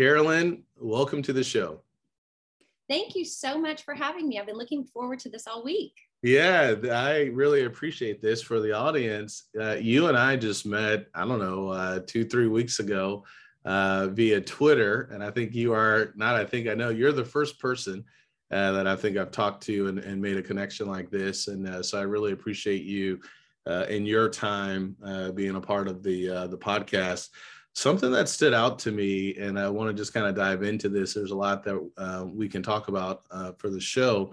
Carilyn, 0.00 0.62
welcome 0.78 1.20
to 1.20 1.32
the 1.34 1.44
show. 1.44 1.82
Thank 2.88 3.14
you 3.14 3.22
so 3.22 3.60
much 3.60 3.82
for 3.82 3.92
having 3.92 4.30
me. 4.30 4.38
I've 4.38 4.46
been 4.46 4.56
looking 4.56 4.82
forward 4.82 5.18
to 5.18 5.28
this 5.28 5.46
all 5.46 5.62
week. 5.62 5.92
Yeah, 6.22 6.74
I 6.90 7.24
really 7.34 7.66
appreciate 7.66 8.22
this 8.22 8.40
for 8.40 8.60
the 8.60 8.72
audience. 8.72 9.48
Uh, 9.60 9.72
you 9.72 10.06
and 10.06 10.16
I 10.16 10.36
just 10.36 10.64
met, 10.64 11.08
I 11.14 11.26
don't 11.26 11.38
know, 11.38 11.68
uh, 11.68 12.00
two, 12.06 12.24
three 12.24 12.48
weeks 12.48 12.78
ago 12.78 13.24
uh, 13.66 14.08
via 14.12 14.40
Twitter. 14.40 15.10
And 15.12 15.22
I 15.22 15.30
think 15.30 15.54
you 15.54 15.74
are 15.74 16.14
not, 16.16 16.34
I 16.34 16.46
think 16.46 16.66
I 16.66 16.72
know 16.72 16.88
you're 16.88 17.12
the 17.12 17.22
first 17.22 17.58
person 17.58 18.02
uh, 18.50 18.72
that 18.72 18.86
I 18.86 18.96
think 18.96 19.18
I've 19.18 19.32
talked 19.32 19.62
to 19.64 19.88
and, 19.88 19.98
and 19.98 20.22
made 20.22 20.38
a 20.38 20.42
connection 20.42 20.88
like 20.88 21.10
this. 21.10 21.48
And 21.48 21.68
uh, 21.68 21.82
so 21.82 21.98
I 21.98 22.04
really 22.04 22.32
appreciate 22.32 22.84
you 22.84 23.20
uh, 23.66 23.84
in 23.90 24.06
your 24.06 24.30
time 24.30 24.96
being 25.34 25.56
a 25.56 25.60
part 25.60 25.88
of 25.88 26.02
the, 26.02 26.48
the 26.48 26.58
podcast. 26.58 27.28
Something 27.72 28.10
that 28.12 28.28
stood 28.28 28.52
out 28.52 28.78
to 28.80 28.90
me, 28.90 29.36
and 29.36 29.58
I 29.58 29.68
want 29.68 29.88
to 29.88 29.94
just 29.94 30.12
kind 30.12 30.26
of 30.26 30.34
dive 30.34 30.62
into 30.62 30.88
this. 30.88 31.14
There's 31.14 31.30
a 31.30 31.36
lot 31.36 31.62
that 31.64 32.30
we 32.34 32.48
can 32.48 32.62
talk 32.62 32.88
about 32.88 33.22
for 33.58 33.70
the 33.70 33.80
show 33.80 34.32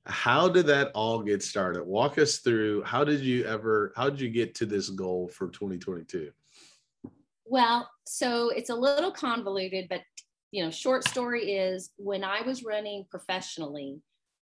How 0.09 0.49
did 0.49 0.65
that 0.67 0.91
all 0.93 1.21
get 1.21 1.43
started? 1.43 1.83
Walk 1.83 2.17
us 2.17 2.39
through 2.39 2.83
how 2.83 3.03
did 3.03 3.21
you 3.21 3.45
ever, 3.45 3.93
how 3.95 4.09
did 4.09 4.19
you 4.19 4.29
get 4.29 4.55
to 4.55 4.65
this 4.65 4.89
goal 4.89 5.27
for 5.27 5.49
2022? 5.49 6.31
Well, 7.45 7.89
so 8.05 8.49
it's 8.49 8.69
a 8.69 8.75
little 8.75 9.11
convoluted, 9.11 9.87
but 9.89 10.01
you 10.51 10.63
know, 10.63 10.71
short 10.71 11.07
story 11.07 11.53
is 11.53 11.91
when 11.97 12.23
I 12.23 12.41
was 12.41 12.63
running 12.63 13.05
professionally, 13.09 14.01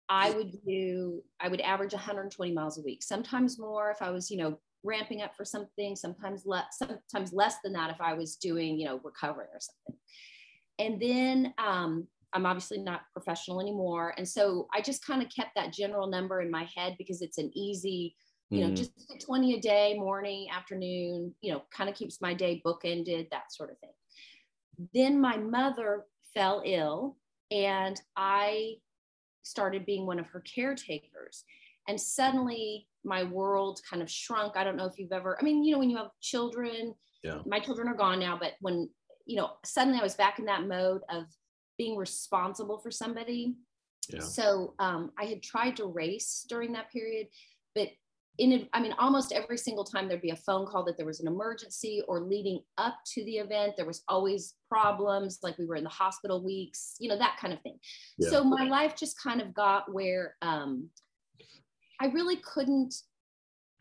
I 0.09 0.31
would 0.31 0.53
do, 0.65 1.21
I 1.39 1.49
would 1.49 1.59
average 1.61 1.93
120 1.93 2.53
miles 2.53 2.77
a 2.77 2.81
week, 2.81 3.03
sometimes 3.03 3.59
more 3.59 3.91
if 3.91 4.01
I 4.01 4.09
was, 4.09 4.31
you 4.31 4.37
know, 4.37 4.57
ramping 4.83 5.21
up 5.21 5.35
for 5.35 5.43
something, 5.43 5.95
sometimes 5.95 6.45
less, 6.45 6.65
sometimes 6.77 7.33
less 7.33 7.55
than 7.61 7.73
that 7.73 7.91
if 7.91 7.99
I 7.99 8.13
was 8.13 8.37
doing, 8.37 8.79
you 8.79 8.85
know, 8.85 9.01
recovering 9.03 9.49
or 9.53 9.59
something. 9.59 9.99
And 10.79 11.01
then 11.01 11.53
um, 11.57 12.07
I'm 12.37 12.45
obviously 12.45 12.77
not 12.77 13.01
professional 13.13 13.59
anymore. 13.59 14.13
And 14.17 14.27
so 14.27 14.67
I 14.73 14.81
just 14.81 15.05
kind 15.05 15.21
of 15.21 15.29
kept 15.29 15.51
that 15.55 15.73
general 15.73 16.07
number 16.07 16.41
in 16.41 16.49
my 16.49 16.67
head 16.75 16.95
because 16.97 17.21
it's 17.21 17.37
an 17.37 17.51
easy, 17.53 18.15
you 18.49 18.61
know, 18.61 18.71
mm. 18.71 18.77
just 18.77 18.91
20 19.25 19.55
a 19.55 19.59
day, 19.59 19.95
morning, 19.97 20.47
afternoon, 20.49 21.33
you 21.41 21.51
know, 21.51 21.63
kind 21.71 21.89
of 21.89 21.95
keeps 21.95 22.21
my 22.21 22.33
day 22.33 22.61
bookended, 22.65 23.29
that 23.31 23.51
sort 23.51 23.71
of 23.71 23.79
thing 23.79 23.89
then 24.93 25.19
my 25.19 25.37
mother 25.37 26.05
fell 26.33 26.61
ill 26.65 27.17
and 27.51 27.99
I 28.15 28.75
started 29.43 29.85
being 29.85 30.05
one 30.05 30.19
of 30.19 30.27
her 30.27 30.41
caretakers. 30.41 31.43
And 31.87 31.99
suddenly 31.99 32.87
my 33.03 33.23
world 33.23 33.79
kind 33.89 34.01
of 34.01 34.11
shrunk. 34.11 34.57
I 34.57 34.63
don't 34.63 34.75
know 34.75 34.85
if 34.85 34.99
you've 34.99 35.13
ever, 35.13 35.37
I 35.39 35.43
mean, 35.43 35.63
you 35.63 35.71
know, 35.71 35.79
when 35.79 35.89
you 35.89 35.97
have 35.97 36.11
children, 36.21 36.93
yeah. 37.23 37.39
my 37.45 37.59
children 37.59 37.87
are 37.87 37.95
gone 37.95 38.19
now, 38.19 38.37
but 38.39 38.53
when, 38.59 38.89
you 39.25 39.37
know, 39.37 39.51
suddenly 39.65 39.99
I 39.99 40.03
was 40.03 40.15
back 40.15 40.39
in 40.39 40.45
that 40.45 40.67
mode 40.67 41.01
of 41.09 41.25
being 41.77 41.97
responsible 41.97 42.79
for 42.79 42.91
somebody. 42.91 43.55
Yeah. 44.09 44.21
So 44.21 44.73
um, 44.79 45.11
I 45.19 45.25
had 45.25 45.43
tried 45.43 45.77
to 45.77 45.85
race 45.85 46.45
during 46.49 46.73
that 46.73 46.91
period, 46.91 47.27
but 47.75 47.89
in 48.37 48.67
i 48.73 48.79
mean 48.79 48.93
almost 48.99 49.31
every 49.31 49.57
single 49.57 49.83
time 49.83 50.07
there'd 50.07 50.21
be 50.21 50.29
a 50.29 50.35
phone 50.35 50.65
call 50.65 50.83
that 50.83 50.97
there 50.97 51.05
was 51.05 51.19
an 51.19 51.27
emergency 51.27 52.01
or 52.07 52.21
leading 52.21 52.59
up 52.77 52.95
to 53.05 53.23
the 53.25 53.37
event 53.37 53.73
there 53.75 53.85
was 53.85 54.03
always 54.07 54.55
problems 54.69 55.39
like 55.41 55.57
we 55.57 55.65
were 55.65 55.75
in 55.75 55.83
the 55.83 55.89
hospital 55.89 56.43
weeks 56.43 56.95
you 56.99 57.09
know 57.09 57.17
that 57.17 57.37
kind 57.39 57.53
of 57.53 57.61
thing 57.61 57.77
yeah. 58.17 58.29
so 58.29 58.43
my 58.43 58.65
life 58.65 58.95
just 58.95 59.21
kind 59.21 59.41
of 59.41 59.53
got 59.53 59.91
where 59.91 60.35
um, 60.41 60.89
i 61.99 62.07
really 62.07 62.37
couldn't 62.37 62.93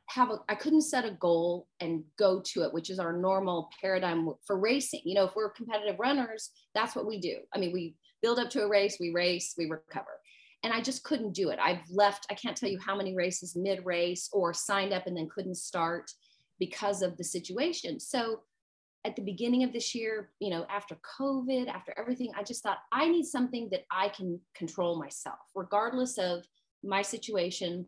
have 0.09 0.31
a 0.31 0.39
i 0.49 0.55
couldn't 0.55 0.83
set 0.83 1.05
a 1.05 1.11
goal 1.12 1.67
and 1.81 2.03
go 2.19 2.41
to 2.41 2.62
it 2.62 2.72
which 2.72 2.91
is 2.91 2.99
our 2.99 3.12
normal 3.12 3.69
paradigm 3.81 4.28
for 4.47 4.59
racing 4.59 5.00
you 5.05 5.15
know 5.15 5.25
if 5.25 5.34
we're 5.34 5.50
competitive 5.50 5.99
runners 5.99 6.50
that's 6.75 6.94
what 6.94 7.06
we 7.06 7.21
do 7.21 7.37
i 7.55 7.59
mean 7.59 7.72
we 7.72 7.94
build 8.22 8.39
up 8.39 8.49
to 8.49 8.62
a 8.62 8.69
race 8.69 8.97
we 9.00 9.11
race 9.11 9.55
we 9.59 9.67
recover 9.67 10.21
and 10.62 10.75
I 10.75 10.81
just 10.81 11.05
couldn't 11.05 11.33
do 11.33 11.50
it. 11.50 11.61
I've 11.62 11.89
left, 11.91 12.27
I 12.28 12.34
can't 12.34 12.56
tell 12.56 12.69
you 12.69 12.81
how 12.84 12.97
many 12.97 13.15
races 13.15 13.55
mid 13.55 13.87
race 13.87 14.28
or 14.33 14.53
signed 14.53 14.93
up 14.93 15.06
and 15.06 15.17
then 15.17 15.28
couldn't 15.33 15.56
start 15.56 16.11
because 16.59 17.03
of 17.03 17.17
the 17.17 17.23
situation. 17.23 18.00
So 18.00 18.41
at 19.05 19.15
the 19.15 19.23
beginning 19.23 19.62
of 19.62 19.73
this 19.73 19.94
year, 19.94 20.31
you 20.41 20.50
know, 20.50 20.67
after 20.69 20.99
COVID, 21.21 21.69
after 21.69 21.94
everything, 21.97 22.33
I 22.37 22.43
just 22.43 22.65
thought 22.65 22.78
I 22.91 23.09
need 23.09 23.27
something 23.27 23.69
that 23.71 23.84
I 23.93 24.09
can 24.09 24.41
control 24.56 24.99
myself, 24.99 25.38
regardless 25.55 26.19
of 26.19 26.44
my 26.83 27.03
situation. 27.03 27.87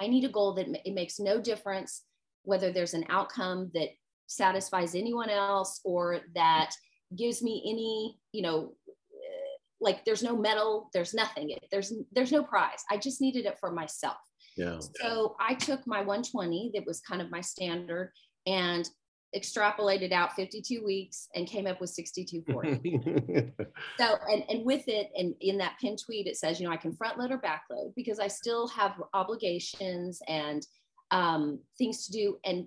I 0.00 0.06
need 0.06 0.24
a 0.24 0.28
goal 0.28 0.54
that 0.54 0.68
it 0.84 0.94
makes 0.94 1.18
no 1.20 1.40
difference 1.40 2.02
whether 2.42 2.72
there's 2.72 2.94
an 2.94 3.04
outcome 3.08 3.70
that 3.74 3.88
satisfies 4.26 4.94
anyone 4.94 5.28
else 5.28 5.80
or 5.84 6.20
that 6.34 6.70
gives 7.16 7.42
me 7.42 7.62
any, 7.66 8.18
you 8.32 8.42
know, 8.42 8.72
eh, 8.88 9.58
like 9.80 10.04
there's 10.04 10.22
no 10.22 10.36
medal 10.36 10.88
there's 10.94 11.12
nothing. 11.12 11.54
There's 11.70 11.92
there's 12.12 12.32
no 12.32 12.42
prize. 12.42 12.82
I 12.90 12.96
just 12.96 13.20
needed 13.20 13.44
it 13.44 13.58
for 13.58 13.72
myself. 13.72 14.16
Yeah. 14.56 14.78
So 15.00 15.36
i 15.38 15.54
took 15.54 15.86
my 15.86 15.98
120 15.98 16.72
that 16.74 16.86
was 16.86 17.00
kind 17.00 17.22
of 17.22 17.30
my 17.30 17.40
standard 17.40 18.12
and 18.46 18.88
extrapolated 19.36 20.12
out 20.12 20.34
52 20.34 20.84
weeks 20.84 21.28
and 21.34 21.46
came 21.46 21.66
up 21.66 21.80
with 21.80 21.90
6240 21.90 23.52
so 23.98 24.16
and, 24.28 24.42
and 24.48 24.64
with 24.64 24.88
it 24.88 25.10
and 25.16 25.34
in 25.40 25.56
that 25.58 25.76
pin 25.80 25.96
tweet 25.96 26.26
it 26.26 26.36
says 26.36 26.60
you 26.60 26.66
know 26.66 26.72
i 26.72 26.76
can 26.76 26.92
front 26.92 27.16
load 27.16 27.30
or 27.30 27.38
back 27.38 27.62
load 27.70 27.92
because 27.94 28.18
i 28.18 28.26
still 28.26 28.66
have 28.68 29.00
obligations 29.14 30.20
and 30.26 30.66
um, 31.12 31.58
things 31.76 32.06
to 32.06 32.12
do 32.12 32.38
and 32.44 32.66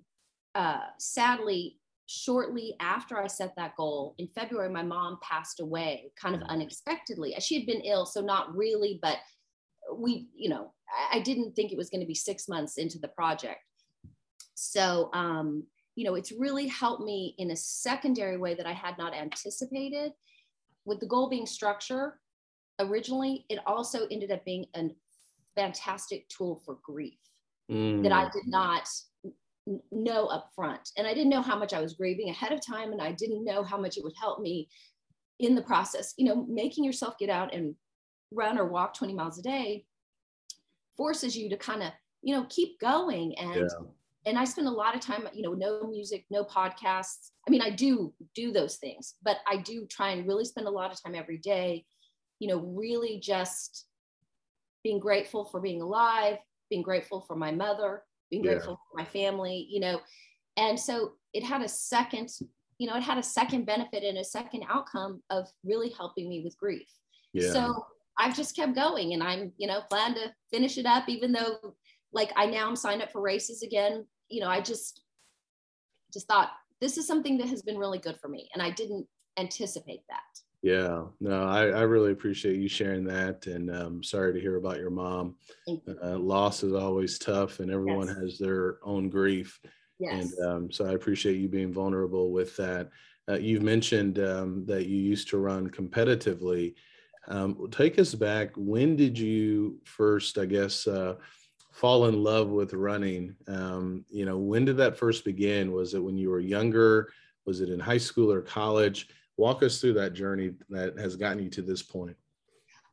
uh, 0.55 0.79
sadly 0.99 1.79
shortly 2.05 2.75
after 2.79 3.17
I 3.17 3.27
set 3.27 3.55
that 3.55 3.75
goal 3.75 4.15
in 4.17 4.27
February, 4.27 4.69
my 4.69 4.83
mom 4.83 5.17
passed 5.21 5.59
away 5.59 6.11
kind 6.19 6.35
of 6.35 6.41
mm. 6.41 6.47
unexpectedly. 6.49 7.33
She 7.39 7.55
had 7.55 7.65
been 7.65 7.81
ill, 7.81 8.05
so 8.05 8.21
not 8.21 8.55
really, 8.55 8.99
but 9.01 9.17
we, 9.95 10.27
you 10.35 10.49
know, 10.49 10.73
I 11.11 11.19
didn't 11.19 11.55
think 11.55 11.71
it 11.71 11.77
was 11.77 11.89
going 11.89 12.01
to 12.01 12.07
be 12.07 12.15
six 12.15 12.47
months 12.47 12.77
into 12.77 12.99
the 12.99 13.07
project. 13.07 13.61
So, 14.53 15.09
um, 15.13 15.63
you 15.95 16.05
know, 16.05 16.15
it's 16.15 16.31
really 16.31 16.67
helped 16.67 17.03
me 17.03 17.35
in 17.37 17.51
a 17.51 17.55
secondary 17.55 18.37
way 18.37 18.55
that 18.55 18.65
I 18.65 18.73
had 18.73 18.97
not 18.97 19.13
anticipated. 19.13 20.11
With 20.85 20.99
the 20.99 21.07
goal 21.07 21.29
being 21.29 21.45
structure, 21.45 22.19
originally, 22.79 23.45
it 23.49 23.59
also 23.65 24.07
ended 24.07 24.31
up 24.31 24.43
being 24.43 24.65
a 24.75 24.89
fantastic 25.55 26.27
tool 26.29 26.61
for 26.65 26.77
grief 26.83 27.19
mm. 27.71 28.03
that 28.03 28.11
I 28.11 28.29
did 28.33 28.47
not 28.47 28.87
know 29.91 30.25
up 30.27 30.49
front. 30.55 30.91
And 30.97 31.07
I 31.07 31.13
didn't 31.13 31.29
know 31.29 31.41
how 31.41 31.57
much 31.57 31.73
I 31.73 31.81
was 31.81 31.93
grieving 31.93 32.29
ahead 32.29 32.51
of 32.51 32.65
time, 32.65 32.91
and 32.91 33.01
I 33.01 33.11
didn't 33.11 33.45
know 33.45 33.63
how 33.63 33.77
much 33.77 33.97
it 33.97 34.03
would 34.03 34.15
help 34.19 34.41
me 34.41 34.67
in 35.39 35.55
the 35.55 35.61
process. 35.61 36.13
You 36.17 36.25
know, 36.25 36.45
making 36.47 36.83
yourself 36.83 37.17
get 37.17 37.29
out 37.29 37.53
and 37.53 37.75
run 38.31 38.57
or 38.57 38.65
walk 38.65 38.95
20 38.95 39.13
miles 39.13 39.37
a 39.37 39.43
day 39.43 39.85
forces 40.97 41.35
you 41.35 41.49
to 41.49 41.57
kind 41.57 41.83
of, 41.83 41.91
you 42.21 42.35
know, 42.35 42.45
keep 42.49 42.79
going. 42.79 43.37
And 43.37 43.55
yeah. 43.55 43.85
And 44.25 44.37
I 44.37 44.45
spend 44.45 44.67
a 44.67 44.71
lot 44.71 44.95
of 44.95 45.01
time, 45.01 45.27
you 45.33 45.43
know, 45.43 45.53
no 45.53 45.87
music, 45.87 46.25
no 46.29 46.43
podcasts. 46.43 47.31
I 47.47 47.51
mean, 47.51 47.61
I 47.61 47.69
do 47.69 48.13
do 48.35 48.51
those 48.51 48.77
things, 48.77 49.15
but 49.23 49.37
I 49.47 49.57
do 49.57 49.85
try 49.87 50.11
and 50.11 50.27
really 50.27 50.45
spend 50.45 50.67
a 50.67 50.71
lot 50.71 50.91
of 50.91 51.01
time 51.01 51.15
every 51.15 51.37
day, 51.37 51.85
you 52.39 52.47
know, 52.47 52.59
really 52.59 53.19
just 53.19 53.85
being 54.83 54.99
grateful 54.99 55.45
for 55.45 55.59
being 55.59 55.81
alive, 55.81 56.37
being 56.69 56.83
grateful 56.83 57.21
for 57.21 57.35
my 57.35 57.51
mother, 57.51 58.03
being 58.29 58.43
grateful 58.43 58.75
for 58.75 58.97
my 58.97 59.05
family, 59.05 59.67
you 59.69 59.79
know. 59.79 59.99
And 60.57 60.79
so 60.79 61.13
it 61.33 61.43
had 61.43 61.61
a 61.61 61.67
second, 61.67 62.29
you 62.77 62.87
know, 62.87 62.95
it 62.95 63.03
had 63.03 63.17
a 63.17 63.23
second 63.23 63.65
benefit 63.65 64.03
and 64.03 64.17
a 64.17 64.23
second 64.23 64.63
outcome 64.69 65.21
of 65.29 65.47
really 65.63 65.89
helping 65.89 66.29
me 66.29 66.41
with 66.43 66.57
grief. 66.57 66.87
Yeah. 67.33 67.51
So 67.51 67.85
I've 68.17 68.35
just 68.35 68.55
kept 68.55 68.75
going 68.75 69.13
and 69.13 69.23
I'm, 69.23 69.51
you 69.57 69.67
know, 69.67 69.81
plan 69.89 70.13
to 70.15 70.33
finish 70.51 70.77
it 70.77 70.85
up, 70.85 71.09
even 71.09 71.31
though 71.31 71.75
like 72.13 72.31
I 72.35 72.45
now 72.45 72.67
am 72.67 72.75
signed 72.75 73.01
up 73.01 73.11
for 73.11 73.21
races 73.21 73.63
again. 73.63 74.05
You 74.33 74.41
know, 74.41 74.49
I 74.49 74.61
just 74.61 75.01
just 76.11 76.27
thought 76.27 76.51
this 76.81 76.97
is 76.97 77.05
something 77.05 77.37
that 77.37 77.47
has 77.49 77.61
been 77.61 77.77
really 77.77 77.99
good 77.99 78.17
for 78.17 78.27
me. 78.27 78.49
And 78.53 78.63
I 78.63 78.71
didn't 78.71 79.05
anticipate 79.37 80.01
that. 80.09 80.21
Yeah, 80.63 81.03
no, 81.19 81.43
I, 81.43 81.67
I 81.67 81.81
really 81.81 82.13
appreciate 82.13 82.57
you 82.57 82.67
sharing 82.67 83.03
that. 83.05 83.45
And 83.47 83.69
um, 83.69 84.01
sorry 84.01 84.33
to 84.33 84.39
hear 84.39 84.55
about 84.55 84.79
your 84.79 84.89
mom. 84.89 85.35
Uh, 85.69 86.17
loss 86.17 86.63
is 86.63 86.73
always 86.73 87.19
tough, 87.19 87.59
and 87.59 87.69
everyone 87.69 88.07
yes. 88.07 88.17
has 88.17 88.37
their 88.39 88.79
own 88.83 89.09
grief. 89.09 89.59
Yes. 89.99 90.33
And 90.33 90.47
um, 90.47 90.71
so 90.71 90.85
I 90.85 90.93
appreciate 90.93 91.37
you 91.37 91.47
being 91.47 91.71
vulnerable 91.71 92.31
with 92.31 92.55
that. 92.57 92.89
Uh, 93.29 93.35
you've 93.35 93.61
mentioned 93.61 94.19
um, 94.19 94.65
that 94.65 94.87
you 94.87 94.97
used 94.97 95.29
to 95.29 95.37
run 95.37 95.69
competitively. 95.69 96.73
Um, 97.27 97.67
take 97.69 97.99
us 97.99 98.15
back. 98.15 98.49
When 98.55 98.95
did 98.95 99.17
you 99.19 99.79
first, 99.83 100.37
I 100.37 100.45
guess, 100.45 100.87
uh, 100.87 101.15
fall 101.73 102.05
in 102.05 102.23
love 102.23 102.49
with 102.49 102.73
running. 102.73 103.35
Um, 103.47 104.05
you 104.09 104.25
know, 104.25 104.37
when 104.37 104.63
did 104.63 104.77
that 104.77 104.95
first 104.95 105.25
begin? 105.25 105.71
Was 105.71 105.95
it 105.95 106.03
when 106.03 106.15
you 106.15 106.29
were 106.29 106.39
younger? 106.39 107.11
Was 107.45 107.61
it 107.61 107.69
in 107.69 107.79
high 107.79 107.97
school 107.97 108.31
or 108.31 108.41
college? 108.41 109.09
Walk 109.37 109.63
us 109.63 109.81
through 109.81 109.93
that 109.93 110.13
journey 110.13 110.51
that 110.69 110.97
has 110.99 111.15
gotten 111.15 111.43
you 111.43 111.49
to 111.49 111.63
this 111.63 111.81
point. 111.81 112.15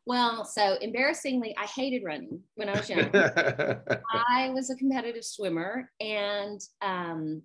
Well, 0.06 0.46
so 0.46 0.78
embarrassingly, 0.80 1.54
I 1.58 1.66
hated 1.66 2.02
running 2.04 2.40
when 2.54 2.70
I 2.70 2.72
was 2.72 2.88
young. 2.88 3.10
I 3.14 4.50
was 4.54 4.70
a 4.70 4.76
competitive 4.76 5.24
swimmer 5.24 5.92
and 6.00 6.58
um, 6.80 7.42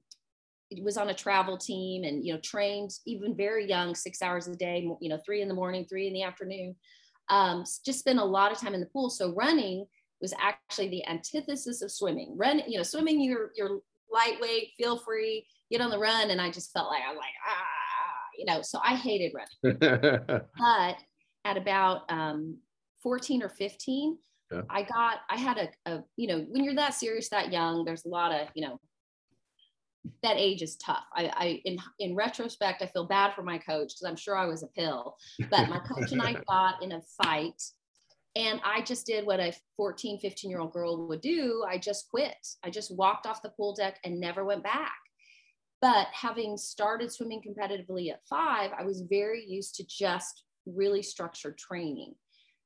was 0.82 0.96
on 0.96 1.10
a 1.10 1.14
travel 1.14 1.58
team 1.58 2.06
and 2.06 2.26
you 2.26 2.34
know 2.34 2.40
trained 2.40 2.92
even 3.06 3.36
very 3.36 3.68
young, 3.68 3.94
six 3.94 4.22
hours 4.22 4.48
a 4.48 4.56
day. 4.56 4.88
You 5.02 5.10
know, 5.10 5.20
three 5.26 5.42
in 5.42 5.50
the 5.50 5.54
morning, 5.54 5.86
three 5.86 6.08
in 6.08 6.14
the 6.14 6.24
afternoon. 6.24 6.78
Um, 7.28 7.66
just 7.86 8.00
spent 8.00 8.20
a 8.20 8.24
lot 8.24 8.54
of 8.54 8.58
time 8.58 8.74
in 8.74 8.80
the 8.80 8.86
pool. 8.86 9.10
So 9.10 9.34
running 9.34 9.86
was 10.22 10.34
actually 10.40 10.90
the 10.90 11.06
antithesis 11.08 11.82
of 11.82 11.92
swimming. 11.92 12.36
Run, 12.38 12.62
you 12.68 12.78
know, 12.78 12.84
swimming 12.84 13.22
you're 13.22 13.52
you're 13.56 13.80
lightweight, 14.12 14.72
feel 14.78 14.98
free, 14.98 15.46
get 15.72 15.82
on 15.82 15.90
the 15.90 16.00
run, 16.00 16.30
and 16.32 16.42
I 16.42 16.52
just 16.52 16.72
felt 16.72 16.90
like 16.90 17.02
I'm 17.08 17.16
like 17.16 17.34
ah, 17.48 18.28
you 18.38 18.46
know. 18.46 18.62
So 18.62 18.80
I 18.84 18.96
hated 18.96 19.34
running. 19.34 19.78
but 20.58 20.98
at 21.46 21.58
about 21.58 22.02
um, 22.10 22.58
14 23.04 23.44
or 23.44 23.50
15, 23.50 24.18
yeah. 24.52 24.62
I 24.70 24.84
got 24.84 25.20
I 25.30 25.38
had 25.38 25.58
a, 25.58 25.92
a 25.92 26.04
you 26.18 26.28
know 26.28 26.46
when 26.50 26.64
you're 26.64 26.76
that 26.76 26.94
serious 26.94 27.30
that 27.30 27.52
young, 27.52 27.86
there's 27.86 28.06
a 28.06 28.10
lot 28.10 28.32
of 28.32 28.48
you 28.56 28.66
know 28.66 28.80
that 30.24 30.38
age 30.38 30.62
is 30.62 30.76
tough. 30.78 31.04
I, 31.14 31.32
I 31.36 31.62
in 31.66 31.78
in 32.00 32.16
retrospect, 32.16 32.82
I 32.82 32.88
feel 32.88 33.06
bad 33.06 33.34
for 33.34 33.44
my 33.44 33.58
coach 33.58 33.94
because 33.94 34.06
I'm 34.08 34.16
sure 34.16 34.38
I 34.38 34.46
was 34.46 34.64
a 34.64 34.68
pill. 34.68 35.18
But 35.50 35.70
my 35.70 35.80
coach 35.80 36.12
and 36.12 36.22
I 36.22 36.34
got 36.48 36.82
in 36.84 36.92
a 36.94 37.02
fight 37.24 37.62
and 38.36 38.60
I 38.66 38.82
just 38.82 39.06
did 39.06 39.26
what 39.26 39.40
a 39.40 39.54
14, 39.78 40.20
15 40.20 40.50
year 40.50 40.60
old 40.60 40.74
girl 40.74 41.08
would 41.08 41.22
do. 41.22 41.64
I 41.68 41.78
just 41.78 42.10
quit. 42.10 42.36
I 42.64 42.70
just 42.70 42.96
walked 42.96 43.26
off 43.26 43.42
the 43.42 43.50
pool 43.50 43.74
deck 43.74 44.00
and 44.04 44.20
never 44.20 44.44
went 44.44 44.64
back. 44.64 44.98
But 45.82 46.08
having 46.12 46.58
started 46.58 47.12
swimming 47.12 47.42
competitively 47.42 48.12
at 48.12 48.26
five, 48.30 48.72
I 48.78 48.84
was 48.84 49.04
very 49.10 49.46
used 49.46 49.76
to 49.76 49.86
just 49.88 50.44
really 50.66 51.02
structured 51.02 51.58
training. 51.58 52.16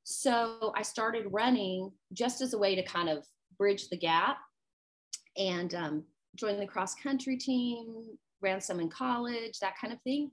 So 0.03 0.73
I 0.75 0.81
started 0.81 1.27
running 1.31 1.91
just 2.13 2.41
as 2.41 2.53
a 2.53 2.57
way 2.57 2.75
to 2.75 2.83
kind 2.83 3.09
of 3.09 3.25
bridge 3.57 3.89
the 3.89 3.97
gap 3.97 4.37
and 5.37 5.75
um, 5.75 6.03
the 6.39 6.65
cross 6.67 6.95
country 6.95 7.37
team, 7.37 8.05
ran 8.41 8.61
some 8.61 8.79
in 8.79 8.89
college, 8.89 9.59
that 9.59 9.73
kind 9.79 9.93
of 9.93 10.01
thing. 10.01 10.31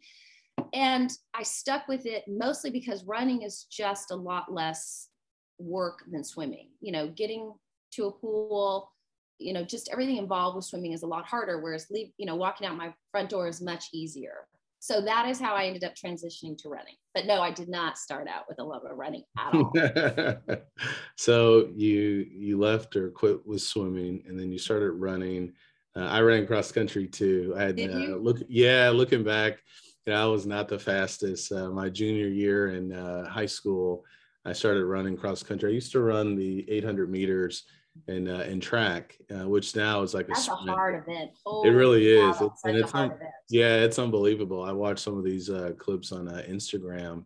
And 0.72 1.10
I 1.34 1.42
stuck 1.42 1.88
with 1.88 2.06
it 2.06 2.24
mostly 2.26 2.70
because 2.70 3.04
running 3.04 3.42
is 3.42 3.66
just 3.70 4.10
a 4.12 4.16
lot 4.16 4.52
less 4.52 5.08
work 5.58 6.04
than 6.10 6.24
swimming. 6.24 6.68
You 6.80 6.92
know, 6.92 7.08
getting 7.08 7.52
to 7.92 8.06
a 8.06 8.12
pool, 8.12 8.92
you 9.38 9.52
know, 9.52 9.64
just 9.64 9.88
everything 9.90 10.16
involved 10.16 10.56
with 10.56 10.64
swimming 10.64 10.92
is 10.92 11.02
a 11.02 11.06
lot 11.06 11.26
harder. 11.26 11.60
Whereas 11.60 11.86
leave, 11.90 12.10
you 12.18 12.26
know, 12.26 12.36
walking 12.36 12.66
out 12.66 12.76
my 12.76 12.94
front 13.10 13.30
door 13.30 13.48
is 13.48 13.60
much 13.60 13.86
easier. 13.92 14.46
So 14.78 15.00
that 15.00 15.26
is 15.28 15.40
how 15.40 15.54
I 15.54 15.64
ended 15.64 15.84
up 15.84 15.94
transitioning 15.94 16.56
to 16.58 16.68
running. 16.68 16.94
But 17.14 17.26
no, 17.26 17.40
I 17.40 17.50
did 17.50 17.68
not 17.68 17.98
start 17.98 18.28
out 18.28 18.44
with 18.48 18.60
a 18.60 18.64
love 18.64 18.84
of 18.84 18.96
running 18.96 19.24
at 19.38 19.54
all. 19.54 19.72
so 21.16 21.70
you 21.74 22.26
you 22.30 22.58
left 22.58 22.94
or 22.94 23.10
quit 23.10 23.44
with 23.46 23.62
swimming, 23.62 24.22
and 24.28 24.38
then 24.38 24.52
you 24.52 24.58
started 24.58 24.92
running. 24.92 25.54
Uh, 25.96 26.04
I 26.04 26.20
ran 26.20 26.46
cross 26.46 26.70
country 26.70 27.06
too. 27.06 27.54
I 27.56 27.62
had 27.64 27.80
uh, 27.80 28.16
look, 28.16 28.42
yeah, 28.48 28.90
looking 28.90 29.24
back, 29.24 29.58
you 30.06 30.12
know, 30.12 30.22
I 30.22 30.26
was 30.26 30.46
not 30.46 30.68
the 30.68 30.78
fastest. 30.78 31.50
Uh, 31.50 31.70
my 31.70 31.88
junior 31.88 32.28
year 32.28 32.68
in 32.68 32.92
uh, 32.92 33.28
high 33.28 33.46
school, 33.46 34.04
I 34.46 34.52
started 34.52 34.84
running 34.84 35.16
cross 35.16 35.42
country. 35.42 35.70
I 35.70 35.74
used 35.74 35.90
to 35.92 36.00
run 36.00 36.36
the 36.36 36.70
800 36.70 37.10
meters 37.10 37.64
in 38.06 38.28
uh, 38.28 38.46
in 38.48 38.60
track, 38.60 39.18
uh, 39.34 39.48
which 39.48 39.74
now 39.74 40.02
is 40.02 40.14
like 40.14 40.28
That's 40.28 40.46
a, 40.48 40.52
a 40.52 40.54
hard 40.54 41.02
event. 41.02 41.32
Holy 41.44 41.68
it 41.68 41.72
really 41.72 42.06
is, 42.06 42.40
it's, 42.40 42.64
and 42.64 42.76
it's 42.76 42.94
un- 42.94 43.18
yeah, 43.50 43.76
it's 43.76 43.98
unbelievable. 43.98 44.62
I 44.62 44.70
watch 44.70 45.00
some 45.00 45.18
of 45.18 45.24
these 45.24 45.50
uh, 45.50 45.72
clips 45.76 46.12
on 46.12 46.28
uh, 46.28 46.44
Instagram, 46.48 47.24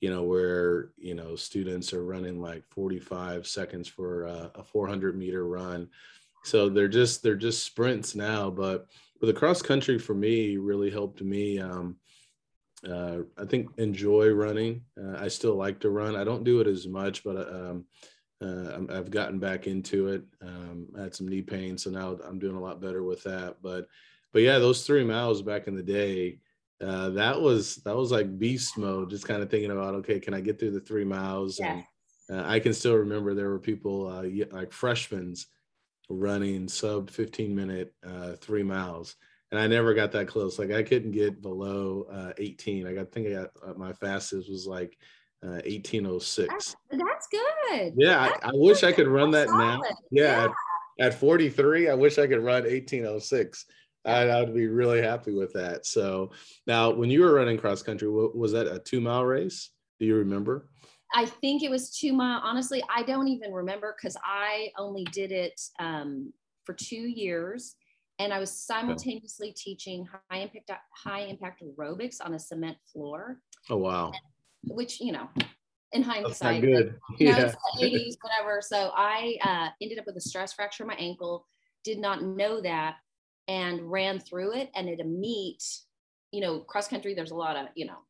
you 0.00 0.10
know, 0.10 0.22
where 0.22 0.90
you 0.96 1.14
know 1.14 1.34
students 1.34 1.92
are 1.92 2.04
running 2.04 2.40
like 2.40 2.62
45 2.68 3.48
seconds 3.48 3.88
for 3.88 4.26
uh, 4.26 4.50
a 4.54 4.62
400 4.62 5.18
meter 5.18 5.48
run. 5.48 5.88
So 6.44 6.68
they're 6.68 6.88
just 6.88 7.22
they're 7.22 7.34
just 7.34 7.64
sprints 7.64 8.14
now, 8.14 8.48
but 8.48 8.86
but 9.20 9.26
the 9.26 9.32
cross 9.32 9.60
country 9.60 9.98
for 9.98 10.14
me 10.14 10.56
really 10.56 10.90
helped 10.90 11.20
me. 11.20 11.58
Um, 11.58 11.96
uh, 12.88 13.18
I 13.36 13.44
think 13.44 13.68
enjoy 13.76 14.30
running. 14.30 14.82
Uh, 15.00 15.16
I 15.18 15.28
still 15.28 15.54
like 15.54 15.80
to 15.80 15.90
run. 15.90 16.16
I 16.16 16.24
don't 16.24 16.44
do 16.44 16.60
it 16.60 16.66
as 16.66 16.86
much, 16.86 17.22
but 17.22 17.36
um, 17.36 17.84
uh, 18.42 18.80
I've 18.90 19.10
gotten 19.10 19.38
back 19.38 19.66
into 19.66 20.08
it. 20.08 20.22
Um, 20.40 20.88
I 20.98 21.02
had 21.02 21.14
some 21.14 21.28
knee 21.28 21.42
pain, 21.42 21.76
so 21.76 21.90
now 21.90 22.18
I'm 22.26 22.38
doing 22.38 22.56
a 22.56 22.60
lot 22.60 22.80
better 22.80 23.02
with 23.02 23.22
that. 23.24 23.56
But 23.62 23.86
but 24.32 24.42
yeah, 24.42 24.58
those 24.58 24.86
three 24.86 25.04
miles 25.04 25.42
back 25.42 25.66
in 25.66 25.74
the 25.74 25.82
day, 25.82 26.38
uh, 26.80 27.10
that 27.10 27.40
was 27.40 27.76
that 27.76 27.96
was 27.96 28.10
like 28.10 28.38
beast 28.38 28.78
mode. 28.78 29.10
Just 29.10 29.28
kind 29.28 29.42
of 29.42 29.50
thinking 29.50 29.72
about 29.72 29.94
okay, 29.96 30.18
can 30.18 30.32
I 30.32 30.40
get 30.40 30.58
through 30.58 30.72
the 30.72 30.80
three 30.80 31.04
miles? 31.04 31.58
Yeah. 31.60 31.82
And 32.30 32.40
uh, 32.40 32.44
I 32.46 32.60
can 32.60 32.72
still 32.72 32.94
remember 32.94 33.34
there 33.34 33.50
were 33.50 33.58
people 33.58 34.06
uh, 34.06 34.24
like 34.52 34.72
freshmen 34.72 35.34
running 36.08 36.66
sub 36.66 37.08
15 37.10 37.54
minute 37.54 37.94
three 38.40 38.64
miles 38.64 39.14
and 39.50 39.60
I 39.60 39.66
never 39.66 39.94
got 39.94 40.12
that 40.12 40.28
close. 40.28 40.58
Like 40.58 40.70
I 40.70 40.82
couldn't 40.82 41.12
get 41.12 41.42
below 41.42 42.06
uh, 42.10 42.32
18. 42.38 42.86
I 42.86 42.94
got, 42.94 43.00
I 43.00 43.04
think 43.04 43.26
I 43.28 43.30
got 43.32 43.50
uh, 43.66 43.74
my 43.74 43.92
fastest 43.92 44.50
was 44.50 44.66
like 44.66 44.96
uh, 45.44 45.62
1806. 45.66 46.48
That's, 46.48 46.76
that's 46.90 47.28
good. 47.30 47.94
Yeah, 47.96 48.28
that's 48.28 48.44
I, 48.44 48.48
I, 48.48 48.52
wish 48.54 48.84
I 48.84 48.92
could 48.92 49.08
run 49.08 49.30
that 49.32 49.48
now. 49.48 49.80
Yeah, 50.10 50.44
yeah. 50.44 50.44
At, 51.00 51.06
at, 51.06 51.14
43, 51.14 51.88
I 51.88 51.94
wish 51.94 52.18
I 52.18 52.26
could 52.26 52.42
run 52.42 52.62
1806. 52.62 53.64
I, 54.04 54.28
I 54.28 54.40
would 54.40 54.54
be 54.54 54.66
really 54.66 55.02
happy 55.02 55.32
with 55.32 55.52
that. 55.54 55.84
So 55.84 56.30
now, 56.66 56.90
when 56.90 57.10
you 57.10 57.20
were 57.22 57.34
running 57.34 57.58
cross 57.58 57.82
country, 57.82 58.08
was 58.08 58.52
that 58.52 58.66
a 58.66 58.78
two 58.78 59.00
mile 59.00 59.24
race? 59.24 59.70
Do 59.98 60.06
you 60.06 60.16
remember? 60.16 60.68
I 61.14 61.26
think 61.26 61.62
it 61.62 61.70
was 61.70 61.90
two 61.90 62.12
mile. 62.12 62.40
Honestly, 62.42 62.82
I 62.94 63.02
don't 63.02 63.28
even 63.28 63.52
remember 63.52 63.94
because 63.96 64.16
I 64.24 64.70
only 64.78 65.04
did 65.04 65.32
it 65.32 65.60
um, 65.78 66.32
for 66.64 66.72
two 66.72 66.96
years 66.96 67.74
and 68.20 68.34
I 68.34 68.38
was 68.38 68.52
simultaneously 68.52 69.52
teaching 69.52 70.06
high 70.30 70.40
impact 70.40 70.70
high 70.94 71.20
impact 71.20 71.62
aerobics 71.62 72.18
on 72.22 72.34
a 72.34 72.38
cement 72.38 72.76
floor. 72.92 73.40
Oh 73.70 73.78
wow! 73.78 74.12
Which 74.64 75.00
you 75.00 75.12
know, 75.12 75.28
in 75.92 76.02
hindsight, 76.02 76.60
good. 76.60 76.98
Like, 77.10 77.18
yeah. 77.18 77.54
80s, 77.80 78.16
whatever. 78.20 78.60
So 78.60 78.92
I 78.94 79.38
uh, 79.42 79.68
ended 79.80 79.98
up 79.98 80.04
with 80.06 80.16
a 80.16 80.20
stress 80.20 80.52
fracture 80.52 80.84
in 80.84 80.88
my 80.88 80.96
ankle. 80.96 81.46
Did 81.82 81.98
not 81.98 82.22
know 82.22 82.60
that, 82.60 82.96
and 83.48 83.90
ran 83.90 84.20
through 84.20 84.52
it. 84.52 84.70
And 84.74 84.90
at 84.90 85.00
a 85.00 85.04
meet, 85.04 85.64
you 86.30 86.42
know, 86.42 86.60
cross 86.60 86.88
country, 86.88 87.14
there's 87.14 87.30
a 87.30 87.36
lot 87.36 87.56
of 87.56 87.68
you 87.74 87.86
know, 87.86 88.00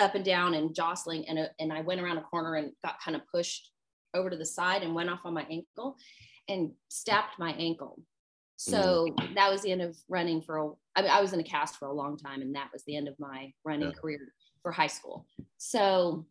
up 0.00 0.16
and 0.16 0.24
down 0.24 0.54
and 0.54 0.74
jostling, 0.74 1.28
and 1.28 1.38
uh, 1.38 1.46
and 1.60 1.72
I 1.72 1.82
went 1.82 2.00
around 2.00 2.18
a 2.18 2.22
corner 2.22 2.56
and 2.56 2.72
got 2.84 3.00
kind 3.00 3.16
of 3.16 3.22
pushed 3.32 3.70
over 4.14 4.30
to 4.30 4.36
the 4.36 4.44
side 4.44 4.82
and 4.82 4.96
went 4.96 5.10
off 5.10 5.20
on 5.24 5.32
my 5.32 5.46
ankle, 5.48 5.96
and 6.48 6.72
stabbed 6.88 7.38
my 7.38 7.52
ankle 7.52 8.00
Mm. 8.58 8.70
So 8.70 9.14
that 9.34 9.50
was 9.50 9.62
the 9.62 9.72
end 9.72 9.82
of 9.82 9.96
running 10.08 10.42
for 10.42 10.56
a, 10.56 10.70
I 10.96 11.02
mean, 11.02 11.10
I 11.10 11.20
was 11.20 11.32
in 11.32 11.40
a 11.40 11.44
cast 11.44 11.76
for 11.76 11.86
a 11.86 11.92
long 11.92 12.16
time 12.16 12.42
and 12.42 12.54
that 12.54 12.70
was 12.72 12.82
the 12.84 12.96
end 12.96 13.08
of 13.08 13.14
my 13.18 13.52
running 13.64 13.88
yeah. 13.88 13.94
career 13.94 14.32
for 14.62 14.72
high 14.72 14.88
school. 14.88 15.26
So 15.58 16.26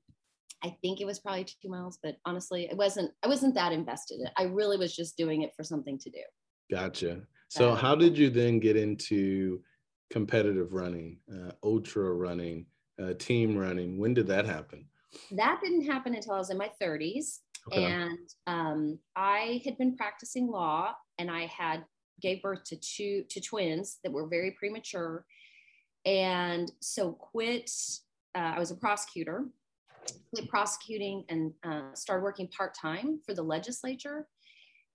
I 0.63 0.75
think 0.81 0.99
it 0.99 1.05
was 1.05 1.19
probably 1.19 1.45
two 1.45 1.69
miles, 1.69 1.99
but 2.01 2.17
honestly, 2.25 2.67
it 2.69 2.75
wasn't, 2.75 3.11
I 3.23 3.27
wasn't 3.27 3.55
that 3.55 3.71
invested. 3.71 4.19
I 4.35 4.43
really 4.43 4.77
was 4.77 4.95
just 4.95 5.15
doing 5.17 5.43
it 5.43 5.53
for 5.55 5.63
something 5.63 5.97
to 5.99 6.09
do. 6.09 6.21
Gotcha. 6.69 7.21
So 7.49 7.73
how 7.73 7.95
did 7.95 8.17
you 8.17 8.29
then 8.29 8.59
get 8.59 8.75
into 8.75 9.61
competitive 10.09 10.73
running, 10.73 11.19
uh, 11.31 11.51
ultra 11.63 12.11
running, 12.13 12.65
uh, 13.01 13.13
team 13.13 13.57
running? 13.57 13.97
When 13.97 14.13
did 14.13 14.27
that 14.27 14.45
happen? 14.45 14.85
That 15.31 15.61
didn't 15.63 15.85
happen 15.85 16.13
until 16.13 16.33
I 16.33 16.39
was 16.39 16.49
in 16.49 16.57
my 16.57 16.69
30s. 16.81 17.39
Okay. 17.71 17.85
And 17.85 18.29
um, 18.47 18.99
I 19.15 19.61
had 19.63 19.77
been 19.77 19.95
practicing 19.95 20.47
law 20.47 20.93
and 21.17 21.31
I 21.31 21.45
had 21.45 21.85
gave 22.21 22.41
birth 22.41 22.63
to 22.65 22.75
two 22.77 23.23
to 23.29 23.41
twins 23.41 23.99
that 24.03 24.11
were 24.11 24.27
very 24.27 24.51
premature. 24.51 25.25
And 26.05 26.71
so 26.79 27.11
quit 27.11 27.71
uh, 28.35 28.53
i 28.55 28.59
was 28.59 28.71
a 28.71 28.75
prosecutor 28.75 29.45
quit 30.33 30.47
prosecuting 30.49 31.25
and 31.29 31.53
uh, 31.65 31.93
started 31.93 32.23
working 32.23 32.47
part-time 32.47 33.19
for 33.25 33.33
the 33.33 33.41
legislature 33.41 34.27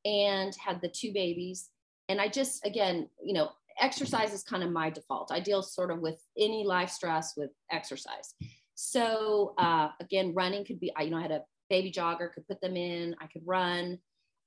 and 0.05 0.55
had 0.57 0.81
the 0.81 0.89
two 0.89 1.13
babies. 1.13 1.71
And 2.09 2.21
i 2.21 2.29
just 2.29 2.65
again 2.67 3.09
you 3.23 3.35
know 3.35 3.51
exercise 3.81 4.33
is 4.33 4.43
kind 4.43 4.63
of 4.63 4.71
my 4.71 4.91
default. 4.91 5.33
I 5.33 5.41
deal 5.41 5.63
sort 5.63 5.91
of 5.91 6.01
with 6.01 6.21
any 6.39 6.65
life 6.65 6.91
stress 6.91 7.35
with 7.37 7.51
exercise. 7.71 8.35
So 8.75 9.55
uh, 9.59 9.89
again 10.01 10.35
running 10.35 10.65
could 10.65 10.81
be 10.81 10.93
I, 10.97 11.03
you 11.03 11.11
know 11.11 11.19
i 11.19 11.23
had 11.23 11.31
a 11.31 11.43
baby 11.71 11.91
jogger 11.91 12.33
could 12.33 12.47
put 12.47 12.61
them 12.61 12.77
in 12.77 13.15
i 13.21 13.27
could 13.27 13.43
run 13.47 13.99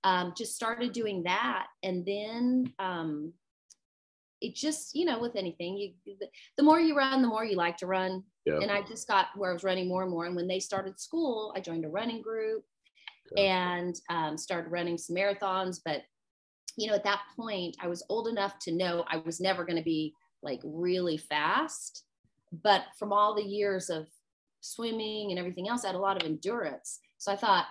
um, 0.06 0.34
just 0.38 0.56
started 0.56 0.94
doing 0.94 1.24
that 1.24 1.68
and 1.84 2.06
then 2.06 2.72
um, 2.80 3.34
it 4.40 4.56
just 4.56 4.96
you 4.96 5.06
know 5.06 5.20
with 5.20 5.36
anything 5.36 5.78
you 5.78 5.92
the, 6.58 6.64
more 6.64 6.80
you 6.80 6.96
run 6.96 7.22
the 7.22 7.28
more 7.28 7.44
you 7.44 7.58
like 7.58 7.78
to 7.78 7.88
run 7.88 8.24
yeah. 8.46 8.60
and 8.62 8.70
i 8.70 8.82
just 8.82 9.08
got 9.08 9.28
where 9.36 9.50
i 9.50 9.54
was 9.54 9.64
running 9.64 9.88
more 9.88 10.04
and 10.04 10.12
more 10.12 10.26
and 10.26 10.36
when 10.36 10.48
they 10.48 10.60
started 10.60 11.00
school 11.00 11.54
i 11.56 11.60
joined 11.60 11.86
a 11.86 11.90
running 11.90 12.22
group 12.22 12.64
okay. 13.32 13.48
and 13.48 14.00
um, 14.10 14.38
started 14.38 14.72
running 14.72 14.98
some 14.98 15.16
marathons. 15.16 15.80
But, 15.84 16.04
you 16.78 16.88
know, 16.88 16.96
at 16.96 17.04
that 17.04 17.22
point, 17.36 17.78
I 17.82 17.88
was 17.88 18.06
old 18.10 18.28
enough 18.28 18.60
to 18.60 18.72
know 18.72 19.06
I 19.08 19.18
was 19.18 19.40
never 19.40 19.64
going 19.66 19.78
to 19.78 19.84
be 19.84 20.14
like 20.42 20.62
really 20.64 21.18
fast. 21.18 22.04
But 22.64 22.84
from 22.98 23.12
all 23.12 23.36
the 23.36 23.44
years 23.44 23.90
of 23.90 24.08
swimming 24.62 25.32
and 25.32 25.40
everything 25.40 25.68
else, 25.68 25.84
I 25.84 25.88
had 25.88 25.96
a 25.96 26.00
lot 26.00 26.22
of 26.22 26.28
endurance. 26.28 27.00
So 27.18 27.32
I 27.32 27.36
thought, 27.36 27.66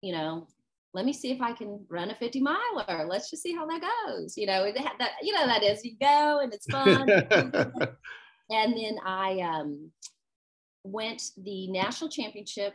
you 0.00 0.12
know, 0.12 0.46
let 0.94 1.06
me 1.06 1.12
see 1.12 1.32
if 1.32 1.40
I 1.40 1.52
can 1.52 1.84
run 1.88 2.10
a 2.10 2.14
50 2.14 2.40
miler. 2.40 3.06
Let's 3.08 3.30
just 3.30 3.42
see 3.42 3.54
how 3.54 3.66
that 3.66 3.80
goes. 3.80 4.36
You 4.36 4.46
know, 4.46 4.70
that, 4.98 5.12
you 5.22 5.32
know, 5.32 5.46
that 5.46 5.62
is 5.62 5.84
you 5.84 5.96
go 6.00 6.40
and 6.42 6.52
it's 6.52 6.66
fun. 6.70 7.08
and 8.50 8.76
then 8.76 8.98
I 9.04 9.40
um, 9.40 9.90
went 10.84 11.22
the 11.42 11.68
national 11.68 12.10
championship 12.10 12.74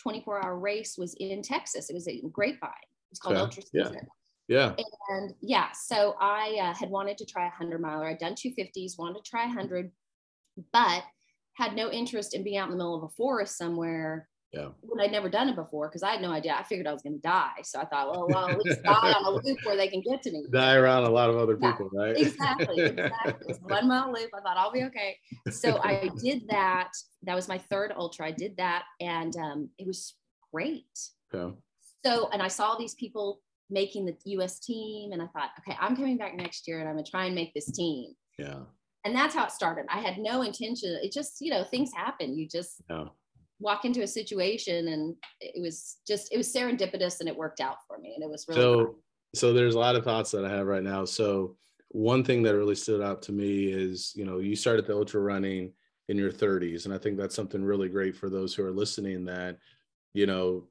24 0.00 0.44
hour 0.44 0.58
race 0.58 0.96
was 0.96 1.14
in 1.18 1.42
Texas. 1.42 1.90
It 1.90 1.94
was 1.94 2.06
in 2.06 2.28
Grapevine. 2.30 2.70
It's 3.10 3.18
called 3.18 3.36
okay. 3.36 3.60
Ultracentric. 3.62 4.06
Yeah. 4.46 4.74
yeah. 4.78 4.84
And 5.08 5.34
yeah, 5.40 5.68
so 5.72 6.14
I 6.20 6.58
uh, 6.62 6.74
had 6.74 6.90
wanted 6.90 7.18
to 7.18 7.26
try 7.26 7.42
a 7.42 7.46
100 7.46 7.80
miler. 7.80 8.06
I'd 8.06 8.18
done 8.18 8.34
250s, 8.34 8.98
wanted 8.98 9.24
to 9.24 9.28
try 9.28 9.46
100, 9.46 9.90
but 10.72 11.02
had 11.54 11.74
no 11.74 11.90
interest 11.90 12.34
in 12.34 12.44
being 12.44 12.58
out 12.58 12.66
in 12.66 12.72
the 12.72 12.76
middle 12.76 12.94
of 12.94 13.02
a 13.02 13.08
forest 13.08 13.56
somewhere 13.56 14.28
yeah. 14.52 14.68
when 14.80 15.00
I'd 15.00 15.12
never 15.12 15.28
done 15.28 15.48
it 15.48 15.56
before 15.56 15.88
because 15.88 16.02
I 16.02 16.12
had 16.12 16.22
no 16.22 16.30
idea. 16.30 16.54
I 16.58 16.62
figured 16.62 16.86
I 16.86 16.92
was 16.92 17.02
going 17.02 17.14
to 17.14 17.20
die. 17.20 17.62
So 17.62 17.80
I 17.80 17.84
thought, 17.84 18.10
well, 18.10 18.26
well, 18.28 18.48
at 18.48 18.58
least 18.58 18.82
die 18.82 19.12
on 19.12 19.24
a 19.24 19.30
loop 19.30 19.58
where 19.64 19.76
they 19.76 19.88
can 19.88 20.00
get 20.00 20.22
to 20.22 20.32
me. 20.32 20.46
Die 20.50 20.74
around 20.74 21.04
a 21.04 21.10
lot 21.10 21.30
of 21.30 21.36
other 21.36 21.56
people, 21.56 21.90
yeah, 21.92 22.00
right? 22.00 22.16
exactly. 22.16 22.76
Exactly. 22.96 23.54
one 23.62 23.88
mile 23.88 24.12
loop. 24.12 24.30
I 24.34 24.40
thought 24.40 24.56
I'll 24.56 24.72
be 24.72 24.84
okay. 24.84 25.16
So 25.50 25.78
I 25.82 26.10
did 26.22 26.46
that. 26.48 26.92
That 27.22 27.34
was 27.34 27.48
my 27.48 27.58
third 27.58 27.92
ultra. 27.96 28.26
I 28.26 28.30
did 28.30 28.56
that 28.56 28.84
and 29.00 29.36
um, 29.36 29.68
it 29.78 29.86
was 29.86 30.14
great. 30.52 30.84
Yeah. 31.32 31.50
So, 32.04 32.28
and 32.32 32.42
I 32.42 32.48
saw 32.48 32.76
these 32.76 32.94
people 32.94 33.40
making 33.68 34.06
the 34.06 34.16
US 34.36 34.60
team 34.60 35.12
and 35.12 35.20
I 35.20 35.26
thought, 35.26 35.50
okay, 35.60 35.76
I'm 35.80 35.96
coming 35.96 36.16
back 36.16 36.36
next 36.36 36.66
year 36.68 36.80
and 36.80 36.88
I'm 36.88 36.94
going 36.94 37.04
to 37.04 37.10
try 37.10 37.26
and 37.26 37.34
make 37.34 37.52
this 37.54 37.70
team. 37.70 38.14
Yeah. 38.38 38.60
And 39.04 39.14
that's 39.14 39.34
how 39.34 39.44
it 39.44 39.52
started. 39.52 39.86
I 39.88 40.00
had 40.00 40.18
no 40.18 40.42
intention. 40.42 40.98
It 41.02 41.12
just, 41.12 41.40
you 41.40 41.50
know, 41.50 41.64
things 41.64 41.92
happen. 41.92 42.36
You 42.36 42.48
just, 42.48 42.82
yeah 42.88 43.06
walk 43.58 43.84
into 43.84 44.02
a 44.02 44.06
situation 44.06 44.88
and 44.88 45.14
it 45.40 45.60
was 45.62 45.98
just 46.06 46.32
it 46.32 46.36
was 46.36 46.52
serendipitous 46.52 47.20
and 47.20 47.28
it 47.28 47.36
worked 47.36 47.60
out 47.60 47.76
for 47.86 47.98
me 47.98 48.12
and 48.14 48.22
it 48.22 48.30
was 48.30 48.46
really 48.48 48.60
so 48.60 48.84
fun. 48.84 48.94
so 49.34 49.52
there's 49.52 49.74
a 49.74 49.78
lot 49.78 49.96
of 49.96 50.04
thoughts 50.04 50.30
that 50.30 50.44
i 50.44 50.48
have 50.48 50.66
right 50.66 50.82
now. 50.82 51.04
So 51.04 51.56
one 51.88 52.24
thing 52.24 52.42
that 52.42 52.56
really 52.56 52.74
stood 52.74 53.00
out 53.00 53.22
to 53.22 53.32
me 53.32 53.66
is 53.66 54.12
you 54.14 54.24
know 54.24 54.38
you 54.38 54.56
started 54.56 54.86
the 54.86 54.94
ultra 54.94 55.20
running 55.20 55.72
in 56.08 56.16
your 56.16 56.30
30s 56.30 56.84
and 56.84 56.94
i 56.94 56.98
think 56.98 57.16
that's 57.16 57.34
something 57.34 57.64
really 57.64 57.88
great 57.88 58.14
for 58.14 58.28
those 58.28 58.54
who 58.54 58.64
are 58.64 58.70
listening 58.70 59.24
that 59.24 59.58
you 60.14 60.26
know 60.26 60.68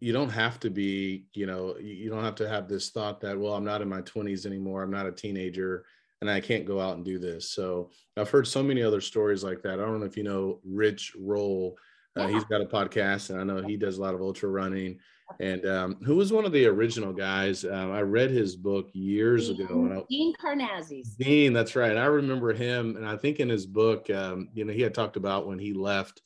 you 0.00 0.12
don't 0.12 0.30
have 0.30 0.58
to 0.60 0.70
be 0.70 1.26
you 1.32 1.46
know 1.46 1.76
you 1.78 2.10
don't 2.10 2.24
have 2.24 2.34
to 2.34 2.48
have 2.48 2.68
this 2.68 2.90
thought 2.90 3.20
that 3.20 3.38
well 3.38 3.54
i'm 3.54 3.64
not 3.64 3.82
in 3.82 3.88
my 3.88 4.02
20s 4.02 4.46
anymore. 4.46 4.82
I'm 4.82 4.90
not 4.90 5.06
a 5.06 5.12
teenager 5.12 5.84
and 6.20 6.30
i 6.30 6.40
can't 6.40 6.66
go 6.66 6.80
out 6.80 6.96
and 6.96 7.04
do 7.04 7.18
this. 7.18 7.50
So 7.50 7.90
i've 8.16 8.30
heard 8.30 8.46
so 8.46 8.62
many 8.62 8.82
other 8.82 9.00
stories 9.00 9.44
like 9.44 9.62
that. 9.62 9.74
I 9.74 9.84
don't 9.84 10.00
know 10.00 10.06
if 10.06 10.16
you 10.16 10.24
know 10.24 10.60
rich 10.64 11.12
roll 11.18 11.76
uh, 12.16 12.28
He's 12.28 12.44
got 12.44 12.60
a 12.60 12.66
podcast, 12.66 13.30
and 13.30 13.40
I 13.40 13.44
know 13.44 13.62
he 13.62 13.76
does 13.76 13.98
a 13.98 14.02
lot 14.02 14.14
of 14.14 14.20
ultra 14.20 14.48
running. 14.48 14.98
And 15.40 15.66
um, 15.66 15.96
who 16.04 16.16
was 16.16 16.32
one 16.32 16.44
of 16.44 16.52
the 16.52 16.66
original 16.66 17.12
guys? 17.12 17.64
Um, 17.64 17.92
I 17.92 18.02
read 18.02 18.30
his 18.30 18.56
book 18.56 18.90
years 18.92 19.48
Dean, 19.48 19.62
ago. 19.62 19.92
I, 19.92 20.04
Dean 20.08 20.34
Karnazes. 20.34 21.16
Dean, 21.16 21.52
that's 21.52 21.74
right. 21.74 21.96
I 21.96 22.04
remember 22.04 22.52
him, 22.52 22.96
and 22.96 23.06
I 23.06 23.16
think 23.16 23.40
in 23.40 23.48
his 23.48 23.66
book, 23.66 24.08
um, 24.10 24.48
you 24.54 24.64
know, 24.64 24.72
he 24.72 24.82
had 24.82 24.94
talked 24.94 25.16
about 25.16 25.46
when 25.46 25.58
he 25.58 25.72
left. 25.72 26.20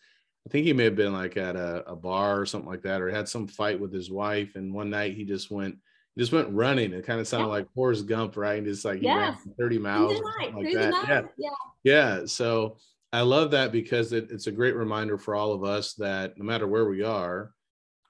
I 0.47 0.51
think 0.51 0.67
he 0.67 0.73
may 0.73 0.85
have 0.85 0.97
been 0.97 1.13
like 1.13 1.37
at 1.37 1.57
a, 1.57 1.85
a 1.91 1.95
bar 1.97 2.41
or 2.41 2.47
something 2.47 2.71
like 2.71 2.83
that, 2.83 3.01
or 3.01 3.11
had 3.11 3.29
some 3.29 3.47
fight 3.47 3.79
with 3.79 3.93
his 3.93 4.11
wife. 4.11 4.57
And 4.57 4.73
one 4.73 4.91
night 4.91 5.15
he 5.15 5.25
just 5.25 5.51
went 5.51 5.77
he 6.15 6.23
just 6.23 6.33
went 6.33 6.51
running. 6.51 6.93
It 6.93 7.07
kind 7.07 7.21
of 7.21 7.29
sounded 7.29 7.47
yeah. 7.47 7.53
like 7.53 7.73
Forrest 7.75 8.07
Gump, 8.07 8.37
right? 8.37 8.59
And 8.59 8.67
just 8.67 8.85
like 8.85 9.01
he 9.01 9.07
ran 9.07 9.37
30 9.59 9.79
miles 9.79 10.21
like 10.39 10.53
that. 10.75 11.05
Yeah. 11.07 11.23
yeah. 11.39 11.51
Yeah. 11.85 12.27
So 12.27 12.79
I 13.13 13.23
love 13.23 13.51
that 13.53 13.73
because 13.73 14.13
it, 14.13 14.31
it's 14.31 14.47
a 14.49 14.53
great 14.53 14.77
reminder 14.77 15.17
for 15.17 15.35
all 15.35 15.53
of 15.53 15.65
us 15.65 15.95
that 15.95 16.37
no 16.37 16.45
matter 16.45 16.67
where 16.67 16.89
we 16.89 17.03
are, 17.03 17.53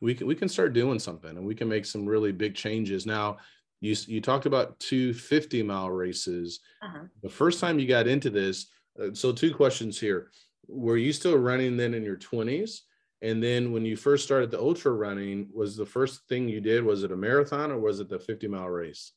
we 0.00 0.14
can 0.14 0.26
we 0.26 0.34
can 0.34 0.48
start 0.48 0.72
doing 0.72 0.98
something 0.98 1.30
and 1.30 1.44
we 1.44 1.54
can 1.54 1.68
make 1.68 1.84
some 1.84 2.06
really 2.06 2.32
big 2.32 2.54
changes. 2.54 3.06
Now, 3.06 3.38
you 3.80 3.94
you 4.06 4.20
talked 4.20 4.46
about 4.46 4.78
two 4.80 5.14
50 5.14 5.62
mile 5.62 5.90
races. 5.90 6.60
Uh-huh. 6.82 7.04
The 7.22 7.28
first 7.28 7.60
time 7.60 7.78
you 7.78 7.86
got 7.86 8.06
into 8.06 8.30
this, 8.30 8.66
uh, 9.00 9.12
so 9.12 9.32
two 9.32 9.54
questions 9.54 9.98
here. 10.00 10.30
Were 10.66 10.96
you 10.96 11.12
still 11.12 11.38
running 11.38 11.76
then 11.76 11.94
in 11.94 12.02
your 12.02 12.16
20s? 12.16 12.80
And 13.22 13.42
then 13.42 13.72
when 13.72 13.84
you 13.84 13.96
first 13.96 14.24
started 14.24 14.50
the 14.50 14.60
ultra 14.60 14.92
running, 14.92 15.48
was 15.52 15.76
the 15.76 15.86
first 15.86 16.28
thing 16.28 16.48
you 16.48 16.60
did 16.60 16.84
was 16.84 17.02
it 17.02 17.12
a 17.12 17.16
marathon 17.16 17.70
or 17.70 17.80
was 17.80 18.00
it 18.00 18.08
the 18.08 18.18
50 18.18 18.48
mile 18.48 18.68
race? 18.68 19.12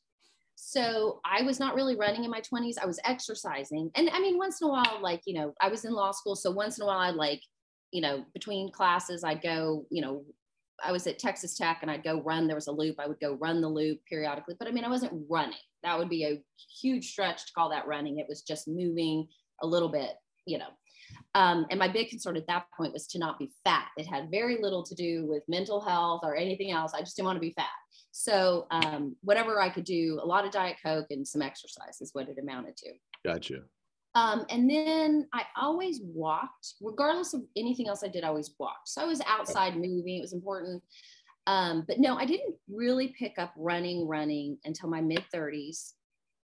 So 0.54 1.20
I 1.24 1.42
was 1.42 1.58
not 1.58 1.74
really 1.74 1.96
running 1.96 2.24
in 2.24 2.30
my 2.30 2.40
20s. 2.40 2.74
I 2.80 2.86
was 2.86 3.00
exercising. 3.04 3.90
And 3.94 4.08
I 4.10 4.20
mean, 4.20 4.38
once 4.38 4.60
in 4.60 4.68
a 4.68 4.70
while, 4.70 4.98
like, 5.00 5.22
you 5.26 5.34
know, 5.34 5.54
I 5.60 5.68
was 5.68 5.84
in 5.84 5.92
law 5.92 6.12
school. 6.12 6.36
So 6.36 6.50
once 6.50 6.78
in 6.78 6.84
a 6.84 6.86
while, 6.86 6.98
I'd 6.98 7.14
like, 7.14 7.42
you 7.90 8.00
know, 8.00 8.24
between 8.32 8.72
classes, 8.72 9.24
I'd 9.24 9.42
go, 9.42 9.86
you 9.90 10.02
know, 10.02 10.24
I 10.84 10.92
was 10.92 11.06
at 11.06 11.18
Texas 11.18 11.56
Tech 11.56 11.78
and 11.82 11.90
I'd 11.90 12.04
go 12.04 12.22
run. 12.22 12.46
There 12.46 12.56
was 12.56 12.66
a 12.66 12.72
loop. 12.72 12.96
I 12.98 13.06
would 13.06 13.20
go 13.20 13.34
run 13.34 13.60
the 13.60 13.68
loop 13.68 14.00
periodically. 14.08 14.56
But 14.58 14.68
I 14.68 14.72
mean, 14.72 14.84
I 14.84 14.88
wasn't 14.88 15.24
running. 15.28 15.58
That 15.82 15.98
would 15.98 16.08
be 16.08 16.24
a 16.24 16.42
huge 16.80 17.10
stretch 17.10 17.46
to 17.46 17.52
call 17.52 17.70
that 17.70 17.86
running. 17.86 18.18
It 18.18 18.26
was 18.28 18.42
just 18.42 18.68
moving 18.68 19.28
a 19.62 19.66
little 19.66 19.88
bit, 19.88 20.12
you 20.46 20.58
know. 20.58 20.68
Um, 21.34 21.66
and 21.70 21.78
my 21.78 21.88
big 21.88 22.08
concern 22.08 22.36
at 22.36 22.46
that 22.46 22.66
point 22.76 22.92
was 22.92 23.06
to 23.08 23.18
not 23.18 23.38
be 23.38 23.50
fat. 23.64 23.88
It 23.96 24.06
had 24.06 24.30
very 24.30 24.58
little 24.60 24.82
to 24.82 24.94
do 24.94 25.26
with 25.26 25.42
mental 25.48 25.80
health 25.80 26.20
or 26.24 26.36
anything 26.36 26.70
else. 26.70 26.92
I 26.94 27.00
just 27.00 27.16
didn't 27.16 27.26
want 27.26 27.36
to 27.36 27.40
be 27.40 27.52
fat. 27.52 27.66
So 28.12 28.66
um, 28.70 29.16
whatever 29.22 29.60
I 29.60 29.70
could 29.70 29.84
do, 29.84 30.20
a 30.22 30.26
lot 30.26 30.44
of 30.44 30.52
Diet 30.52 30.76
Coke 30.84 31.06
and 31.10 31.26
some 31.26 31.42
exercise 31.42 32.00
is 32.00 32.10
what 32.12 32.28
it 32.28 32.38
amounted 32.38 32.76
to. 32.76 32.90
Gotcha. 33.24 33.62
Um, 34.14 34.44
and 34.50 34.68
then 34.68 35.26
I 35.32 35.44
always 35.56 36.00
walked, 36.02 36.74
regardless 36.82 37.32
of 37.32 37.42
anything 37.56 37.88
else 37.88 38.04
I 38.04 38.08
did, 38.08 38.24
I 38.24 38.28
always 38.28 38.54
walked. 38.58 38.88
So 38.88 39.00
I 39.00 39.06
was 39.06 39.22
outside 39.26 39.74
moving, 39.76 40.18
it 40.18 40.20
was 40.20 40.34
important. 40.34 40.82
Um, 41.46 41.84
but 41.88 41.98
no, 41.98 42.16
I 42.16 42.26
didn't 42.26 42.54
really 42.68 43.14
pick 43.18 43.38
up 43.38 43.54
running, 43.56 44.06
running 44.06 44.58
until 44.64 44.90
my 44.90 45.00
mid 45.00 45.24
30s. 45.34 45.92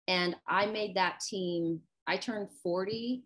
And 0.07 0.37
I 0.47 0.67
made 0.67 0.95
that 0.95 1.21
team, 1.21 1.81
I 2.07 2.17
turned 2.17 2.49
40 2.63 3.25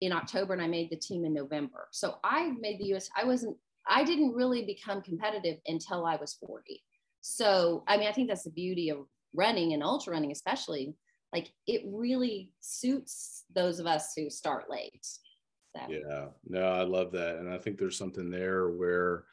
in 0.00 0.12
October 0.12 0.52
and 0.52 0.60
I 0.60 0.66
made 0.66 0.90
the 0.90 0.96
team 0.96 1.24
in 1.24 1.32
November. 1.32 1.86
So 1.92 2.16
I 2.24 2.52
made 2.60 2.80
the 2.80 2.94
US, 2.96 3.08
I 3.16 3.24
wasn't, 3.24 3.56
I 3.88 4.02
didn't 4.02 4.34
really 4.34 4.66
become 4.66 5.00
competitive 5.00 5.58
until 5.66 6.04
I 6.04 6.16
was 6.16 6.36
40. 6.44 6.82
So, 7.28 7.84
I 7.86 7.98
mean, 7.98 8.08
I 8.08 8.12
think 8.12 8.28
that's 8.28 8.44
the 8.44 8.50
beauty 8.50 8.88
of 8.88 9.06
running 9.34 9.74
and 9.74 9.82
ultra 9.82 10.12
running, 10.12 10.32
especially. 10.32 10.94
Like 11.32 11.52
it 11.66 11.82
really 11.86 12.52
suits 12.60 13.44
those 13.54 13.80
of 13.80 13.86
us 13.86 14.14
who 14.16 14.30
start 14.30 14.70
late. 14.70 15.06
So. 15.76 15.82
Yeah, 15.90 16.28
no, 16.48 16.62
I 16.62 16.82
love 16.82 17.12
that, 17.12 17.36
and 17.36 17.52
I 17.52 17.58
think 17.58 17.78
there's 17.78 17.98
something 17.98 18.30
there 18.30 18.70
where 18.70 19.24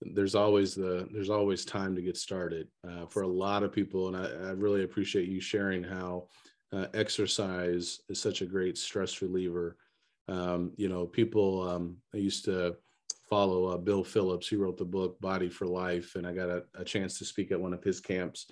there's 0.00 0.34
always 0.34 0.74
the 0.74 1.08
there's 1.12 1.30
always 1.30 1.64
time 1.64 1.94
to 1.94 2.02
get 2.02 2.16
started 2.16 2.66
uh, 2.86 3.06
for 3.06 3.22
a 3.22 3.28
lot 3.28 3.62
of 3.62 3.72
people, 3.72 4.08
and 4.08 4.16
I, 4.16 4.48
I 4.48 4.50
really 4.50 4.82
appreciate 4.82 5.28
you 5.28 5.40
sharing 5.40 5.84
how 5.84 6.26
uh, 6.72 6.86
exercise 6.94 8.00
is 8.08 8.20
such 8.20 8.42
a 8.42 8.46
great 8.46 8.76
stress 8.76 9.22
reliever. 9.22 9.76
Um, 10.26 10.72
you 10.76 10.88
know, 10.88 11.06
people 11.06 11.66
um, 11.68 11.98
I 12.12 12.16
used 12.16 12.44
to 12.46 12.76
follow 13.28 13.66
uh, 13.66 13.76
Bill 13.76 14.04
Phillips. 14.04 14.48
He 14.48 14.56
wrote 14.56 14.76
the 14.76 14.84
book 14.84 15.20
Body 15.20 15.48
for 15.48 15.66
Life, 15.66 16.14
and 16.14 16.26
I 16.26 16.32
got 16.32 16.48
a, 16.48 16.64
a 16.74 16.84
chance 16.84 17.18
to 17.18 17.24
speak 17.24 17.50
at 17.50 17.60
one 17.60 17.72
of 17.72 17.82
his 17.82 18.00
camps 18.00 18.50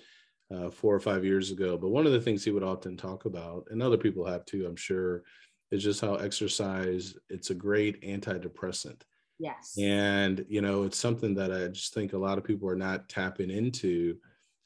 uh, 0.53 0.69
four 0.69 0.93
or 0.93 0.99
five 0.99 1.25
years 1.25 1.51
ago. 1.51 1.77
But 1.77 1.89
one 1.89 2.05
of 2.05 2.11
the 2.11 2.21
things 2.21 2.43
he 2.43 2.51
would 2.51 2.63
often 2.63 2.97
talk 2.97 3.25
about, 3.25 3.67
and 3.69 3.81
other 3.81 3.97
people 3.97 4.25
have 4.25 4.45
too, 4.45 4.65
I'm 4.65 4.75
sure, 4.75 5.23
is 5.71 5.83
just 5.83 6.01
how 6.01 6.15
exercise. 6.15 7.15
It's 7.29 7.49
a 7.49 7.55
great 7.55 8.01
antidepressant. 8.03 9.01
Yes. 9.39 9.77
And 9.77 10.45
you 10.47 10.61
know, 10.61 10.83
it's 10.83 10.97
something 10.97 11.35
that 11.35 11.51
I 11.51 11.67
just 11.67 11.93
think 11.93 12.13
a 12.13 12.17
lot 12.17 12.37
of 12.37 12.43
people 12.43 12.69
are 12.69 12.75
not 12.75 13.09
tapping 13.09 13.51
into 13.51 14.17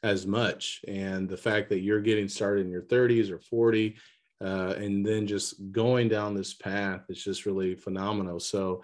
as 0.04 0.26
much. 0.26 0.82
And 0.88 1.28
the 1.28 1.38
fact 1.38 1.70
that 1.70 1.82
you're 1.82 2.02
getting 2.02 2.28
started 2.28 2.66
in 2.66 2.72
your 2.72 2.84
30s 2.84 3.30
or 3.32 3.40
40. 3.40 3.98
Uh, 4.42 4.74
and 4.78 5.06
then 5.06 5.28
just 5.28 5.56
going 5.74 6.08
down 6.08 6.34
this 6.34 6.54
path 6.54 7.02
is 7.10 7.22
just 7.22 7.46
really 7.46 7.76
phenomenal. 7.76 8.40
So, 8.40 8.84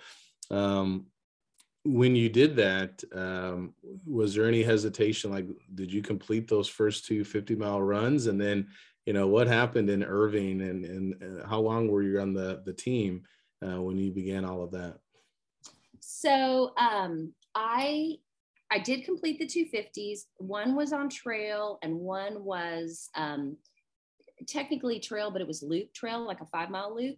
um, 0.51 1.05
when 1.85 2.15
you 2.15 2.29
did 2.29 2.55
that, 2.55 3.03
um, 3.13 3.73
was 4.07 4.33
there 4.33 4.47
any 4.47 4.63
hesitation? 4.63 5.31
Like, 5.31 5.45
did 5.75 5.93
you 5.93 6.01
complete 6.01 6.47
those 6.47 6.67
first 6.67 7.05
two 7.05 7.23
50 7.23 7.55
mile 7.55 7.81
runs? 7.81 8.25
And 8.25 8.41
then, 8.41 8.67
you 9.05 9.13
know, 9.13 9.27
what 9.27 9.47
happened 9.47 9.91
in 9.91 10.03
Irving 10.03 10.61
and, 10.61 10.83
and, 10.83 11.43
how 11.47 11.59
long 11.59 11.87
were 11.87 12.01
you 12.01 12.19
on 12.19 12.33
the, 12.33 12.63
the 12.65 12.73
team 12.73 13.23
uh, 13.63 13.79
when 13.79 13.97
you 13.97 14.11
began 14.11 14.45
all 14.45 14.63
of 14.63 14.71
that? 14.71 14.97
So 15.99 16.73
um, 16.77 17.33
I, 17.53 18.15
I 18.71 18.79
did 18.79 19.05
complete 19.05 19.37
the 19.37 19.45
250s. 19.45 20.21
One 20.37 20.75
was 20.75 20.91
on 20.91 21.07
trail 21.07 21.77
and 21.83 21.99
one 21.99 22.43
was 22.43 23.09
um, 23.13 23.57
technically 24.47 24.99
trail, 24.99 25.29
but 25.29 25.41
it 25.41 25.47
was 25.47 25.61
loop 25.61 25.93
trail, 25.93 26.25
like 26.25 26.41
a 26.41 26.45
five 26.47 26.71
mile 26.71 26.95
loop. 26.95 27.17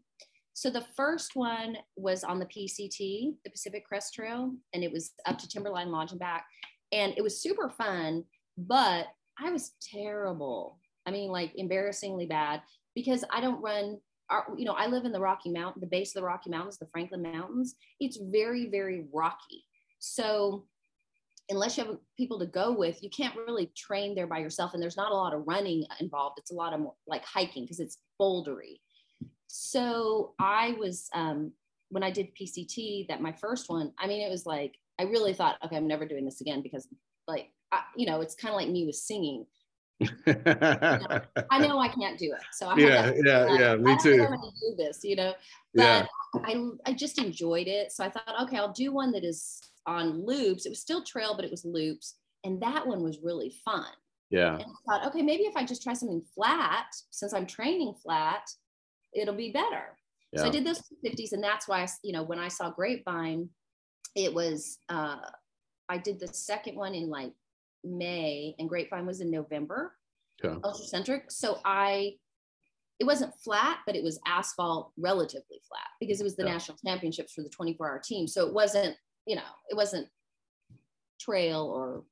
So 0.58 0.72
the 0.72 0.86
first 0.96 1.36
one 1.36 1.78
was 1.98 2.24
on 2.24 2.40
the 2.40 2.48
PCT, 2.48 3.36
the 3.44 3.52
Pacific 3.52 3.86
Crest 3.86 4.16
Trail, 4.16 4.52
and 4.74 4.84
it 4.84 4.92
was 4.92 5.12
up 5.28 5.38
to 5.38 5.48
Timberline 5.48 5.92
Lodge 5.92 6.10
and 6.10 6.20
back. 6.20 6.48
and 6.92 7.14
it 7.16 7.22
was 7.22 7.40
super 7.40 7.70
fun, 7.70 8.24
but 8.58 9.06
I 9.40 9.52
was 9.52 9.74
terrible. 9.94 10.80
I 11.06 11.12
mean, 11.12 11.30
like 11.30 11.52
embarrassingly 11.58 12.26
bad 12.26 12.64
because 12.96 13.24
I 13.30 13.40
don't 13.40 13.62
run. 13.62 14.00
Our, 14.32 14.48
you 14.58 14.66
know, 14.66 14.74
I 14.74 14.88
live 14.88 15.06
in 15.06 15.12
the 15.12 15.20
Rocky 15.20 15.52
Mountain, 15.52 15.80
the 15.80 15.86
base 15.86 16.16
of 16.16 16.22
the 16.22 16.26
Rocky 16.26 16.50
Mountains, 16.50 16.80
the 16.80 16.88
Franklin 16.88 17.22
Mountains. 17.22 17.76
It's 18.00 18.18
very, 18.18 18.68
very 18.68 19.06
rocky. 19.14 19.64
So 20.00 20.66
unless 21.50 21.78
you 21.78 21.86
have 21.86 21.98
people 22.18 22.40
to 22.40 22.48
go 22.48 22.72
with, 22.72 23.04
you 23.04 23.12
can't 23.12 23.36
really 23.36 23.72
train 23.78 24.16
there 24.16 24.26
by 24.26 24.40
yourself. 24.40 24.74
And 24.74 24.82
there's 24.82 24.98
not 24.98 25.12
a 25.12 25.16
lot 25.16 25.36
of 25.36 25.44
running 25.46 25.86
involved. 26.00 26.40
It's 26.40 26.52
a 26.52 26.56
lot 26.56 26.74
of 26.74 26.80
more 26.80 26.96
like 27.06 27.24
hiking 27.24 27.64
because 27.64 27.80
it's 27.80 28.00
bouldery. 28.20 28.80
So 29.48 30.34
I 30.40 30.76
was, 30.80 31.10
um, 31.14 31.52
when 31.90 32.04
I 32.04 32.12
did 32.12 32.36
PCT, 32.36 33.08
that 33.08 33.22
my 33.22 33.32
first 33.32 33.70
one, 33.70 33.94
I 33.98 34.08
mean, 34.08 34.22
it 34.22 34.30
was 34.30 34.46
like, 34.46 34.76
I 35.00 35.04
really 35.04 35.34
thought, 35.34 35.58
okay, 35.64 35.78
I'm 35.78 35.88
never 35.88 36.06
doing 36.06 36.26
this 36.26 36.42
again 36.42 36.62
because 36.62 36.88
like, 37.28 37.50
I, 37.72 37.82
you 37.96 38.06
know, 38.06 38.22
it's 38.22 38.36
kind 38.36 38.54
of 38.54 38.60
like 38.60 38.70
me 38.70 38.86
with 38.86 38.96
singing. 38.96 39.46
you 40.00 40.08
know, 40.28 41.22
I 41.50 41.60
know 41.60 41.80
I 41.80 41.88
can't 41.88 42.20
do 42.20 42.32
it. 42.32 42.44
So 42.52 42.68
I 42.68 42.78
yeah, 42.78 43.12
yeah, 43.24 43.40
like, 43.46 43.60
yeah, 43.60 43.76
me 43.76 43.98
too. 44.02 44.24
I'm 44.24 44.34
to 44.34 44.52
do 44.62 44.76
this, 44.78 45.00
you 45.04 45.16
know, 45.16 45.34
but 45.74 45.84
yeah. 45.84 46.06
I, 46.44 46.70
I 46.86 46.94
just 46.94 47.18
enjoyed 47.18 47.68
it. 47.68 47.92
So 47.92 48.04
I 48.04 48.10
thought, 48.10 48.42
okay, 48.44 48.58
I'll 48.58 48.74
do 48.74 48.92
one 48.92 49.12
that 49.14 49.24
is 49.24 49.60
on 49.86 50.26
loops. 50.26 50.66
It 50.66 50.70
was 50.70 50.82
still 50.82 51.04
trail, 51.04 51.36
but 51.36 51.46
it 51.46 51.52
was 51.52 51.66
loops. 51.66 52.16
And 52.44 52.62
that 52.62 52.86
one 52.86 53.02
was 53.02 53.20
really 53.24 53.54
fun. 53.66 53.88
Yeah. 54.30 54.56
And 54.56 54.64
I 54.64 54.66
thought, 54.86 55.08
okay, 55.08 55.22
maybe 55.22 55.44
if 55.44 55.56
I 55.56 55.66
just 55.66 55.84
try 55.84 55.94
something 55.94 56.22
flat, 56.36 56.88
since 57.10 57.34
I'm 57.34 57.46
training 57.48 57.96
flat, 58.04 58.48
it'll 59.18 59.36
be 59.36 59.52
better. 59.52 59.98
Yeah. 60.32 60.42
So 60.42 60.48
I 60.48 60.50
did 60.50 60.66
those 60.66 60.82
50s. 61.06 61.34
And 61.34 61.44
that's 61.44 61.68
why, 61.68 61.82
I, 61.82 61.88
you 62.04 62.14
know, 62.14 62.24
when 62.24 62.40
I 62.40 62.48
saw 62.48 62.70
Grapevine, 62.70 63.50
it 64.16 64.34
was, 64.34 64.80
uh, 64.90 65.18
I 65.90 65.98
did 65.98 66.20
the 66.20 66.28
second 66.28 66.76
one 66.76 66.94
in 66.94 67.10
like 67.10 67.32
May 67.84 68.56
and 68.60 68.68
Grapevine 68.68 69.06
was 69.06 69.22
in 69.22 69.32
November, 69.32 69.94
okay. 70.44 70.60
ultracentric. 70.60 71.24
So 71.30 71.60
I, 71.64 72.16
it 73.00 73.06
wasn't 73.06 73.34
flat, 73.36 73.80
but 73.86 73.96
it 73.96 74.04
was 74.04 74.20
asphalt 74.26 74.92
relatively 74.98 75.62
flat 75.68 75.88
because 76.00 76.20
it 76.20 76.24
was 76.24 76.36
the 76.36 76.46
yeah. 76.46 76.54
national 76.54 76.78
championships 76.86 77.34
for 77.34 77.44
the 77.44 77.50
24 77.50 77.90
hour 77.90 78.02
team. 78.04 78.28
So 78.28 78.48
it 78.48 78.54
wasn't 78.54 78.96
you 79.28 79.36
know, 79.36 79.44
it 79.70 79.76
wasn't 79.76 80.08
trail 81.20 81.62
or 81.62 82.04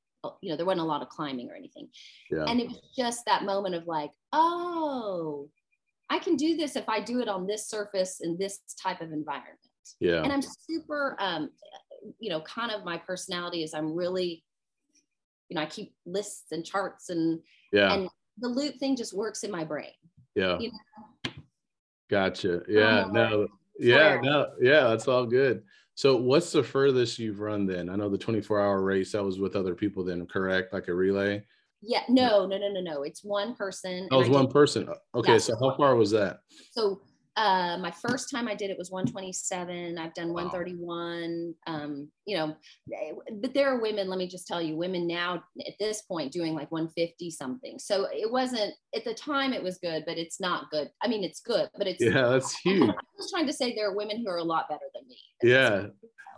you 0.42 0.50
know, 0.50 0.58
there 0.58 0.66
wasn't 0.66 0.82
a 0.82 0.86
lot 0.86 1.04
of 1.04 1.10
climbing 1.10 1.50
or 1.50 1.56
anything. 1.56 1.88
Yeah. 2.32 2.46
And 2.48 2.60
it 2.60 2.68
was 2.68 2.82
just 2.98 3.26
that 3.26 3.44
moment 3.44 3.76
of 3.76 3.86
like, 3.86 4.10
oh, 4.34 5.50
I 6.10 6.20
can 6.20 6.36
do 6.36 6.56
this 6.56 6.76
if 6.76 6.88
I 6.88 7.00
do 7.00 7.20
it 7.20 7.28
on 7.28 7.48
this 7.48 7.68
surface 7.68 8.20
in 8.22 8.38
this 8.38 8.60
type 8.82 9.02
of 9.02 9.12
environment. 9.12 9.60
Yeah. 10.00 10.22
And 10.24 10.32
I'm 10.32 10.42
super 10.42 11.16
um, 11.20 11.50
you 12.20 12.30
know, 12.30 12.42
kind 12.42 12.72
of 12.72 12.84
my 12.84 12.98
personality 12.98 13.64
is 13.64 13.74
I'm 13.74 13.94
really, 13.94 14.44
you 15.50 15.56
know, 15.56 15.62
I 15.62 15.66
keep 15.66 15.94
lists 16.06 16.52
and 16.52 16.66
charts 16.66 17.10
and 17.10 17.40
yeah. 17.72 17.94
and 17.94 18.10
the 18.40 18.48
loop 18.48 18.78
thing 18.78 18.96
just 18.96 19.16
works 19.16 19.44
in 19.44 19.52
my 19.52 19.64
brain. 19.64 19.92
Yeah. 20.36 20.60
You 20.60 20.72
know? 20.72 21.32
Gotcha. 22.10 22.62
Yeah. 22.68 23.06
No. 23.12 23.48
Yeah. 23.80 24.20
No. 24.22 24.48
Yeah. 24.60 24.88
That's 24.90 25.08
all 25.08 25.26
good. 25.26 25.64
So 25.96 26.18
what's 26.18 26.52
the 26.52 26.64
furthest 26.64 27.20
you've 27.20 27.40
run 27.40 27.66
then? 27.66 27.90
I 27.90 27.96
know 27.96 28.10
the 28.10 28.18
24 28.18 28.60
hour 28.60 28.82
race 28.82 29.14
that 29.14 29.24
was 29.24 29.40
with 29.40 29.56
other 29.56 29.74
people 29.74 30.04
then, 30.04 30.26
correct? 30.26 30.74
Like 30.74 30.90
a 30.90 30.94
relay? 30.94 31.46
Yeah, 31.86 32.02
no, 32.10 32.46
no, 32.46 32.58
no, 32.58 32.72
no, 32.72 32.82
no. 32.82 33.04
It's 33.04 33.24
one 33.24 33.56
person. 33.56 34.08
Oh, 34.12 34.18
it 34.18 34.28
was 34.28 34.30
one 34.30 34.48
person. 34.48 34.88
Okay, 35.14 35.34
yeah, 35.34 35.38
so 35.38 35.56
how 35.60 35.76
far 35.76 35.96
was 35.96 36.12
that? 36.12 36.40
So 36.72 37.02
uh, 37.38 37.78
my 37.80 37.92
first 37.92 38.32
time 38.32 38.48
I 38.48 38.56
did 38.56 38.70
it 38.70 38.78
was 38.78 38.92
127. 38.92 39.98
I've 39.98 40.14
done 40.14 40.32
131. 40.32 41.54
Um, 41.68 42.10
you 42.26 42.38
know, 42.38 42.56
eh, 42.94 43.12
but 43.42 43.54
there 43.54 43.70
are 43.70 43.82
women. 43.82 44.08
Let 44.08 44.20
me 44.20 44.28
just 44.28 44.48
tell 44.48 44.62
you, 44.62 44.78
women 44.78 45.06
now 45.06 45.44
at 45.68 45.74
this 45.80 46.02
point 46.04 46.32
doing 46.32 46.56
like 46.56 46.72
150 46.72 47.30
something. 47.32 47.78
So 47.78 48.08
it 48.12 48.32
wasn't 48.32 48.74
at 48.96 49.04
the 49.04 49.14
time. 49.14 49.52
It 49.52 49.62
was 49.62 49.78
good, 49.80 50.04
but 50.08 50.18
it's 50.18 50.40
not 50.40 50.70
good. 50.72 50.90
I 51.02 51.10
mean, 51.10 51.24
it's 51.24 51.42
good, 51.42 51.70
but 51.78 51.88
it's 51.88 52.02
yeah, 52.02 52.30
that's 52.30 52.56
huge. 52.64 52.90
I 52.90 52.94
was 53.18 53.32
trying 53.32 53.48
to 53.48 53.54
say 53.54 53.76
there 53.76 53.90
are 53.90 53.96
women 53.96 54.24
who 54.24 54.30
are 54.30 54.38
a 54.38 54.44
lot 54.44 54.70
better 54.70 54.86
than 54.94 55.08
me. 55.08 55.18
Yeah. 55.44 55.88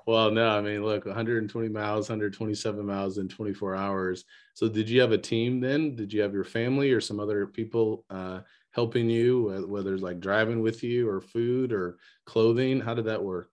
Well, 0.08 0.32
no, 0.32 0.48
I 0.50 0.62
mean, 0.62 0.84
look, 0.84 1.06
120 1.06 1.68
miles, 1.70 2.10
127 2.10 2.86
miles 2.86 3.18
in 3.20 3.28
24 3.28 3.76
hours. 3.76 4.24
So, 4.56 4.70
did 4.70 4.90
you 4.90 5.02
have 5.02 5.12
a 5.12 5.18
team 5.18 5.60
then? 5.60 5.96
Did 5.96 6.14
you 6.14 6.22
have 6.22 6.34
your 6.34 6.46
family 6.46 6.92
or 6.92 7.02
some 7.02 7.20
other 7.20 7.46
people 7.46 8.06
uh, 8.10 8.42
helping 8.72 9.10
you, 9.10 9.66
whether 9.68 9.94
it's 9.94 10.02
like 10.04 10.20
driving 10.22 10.62
with 10.62 10.82
you 10.84 11.10
or 11.10 11.20
food 11.22 11.74
or 11.74 11.98
clothing? 12.26 12.80
How 12.80 12.94
did 12.96 13.06
that 13.06 13.24
work? 13.24 13.50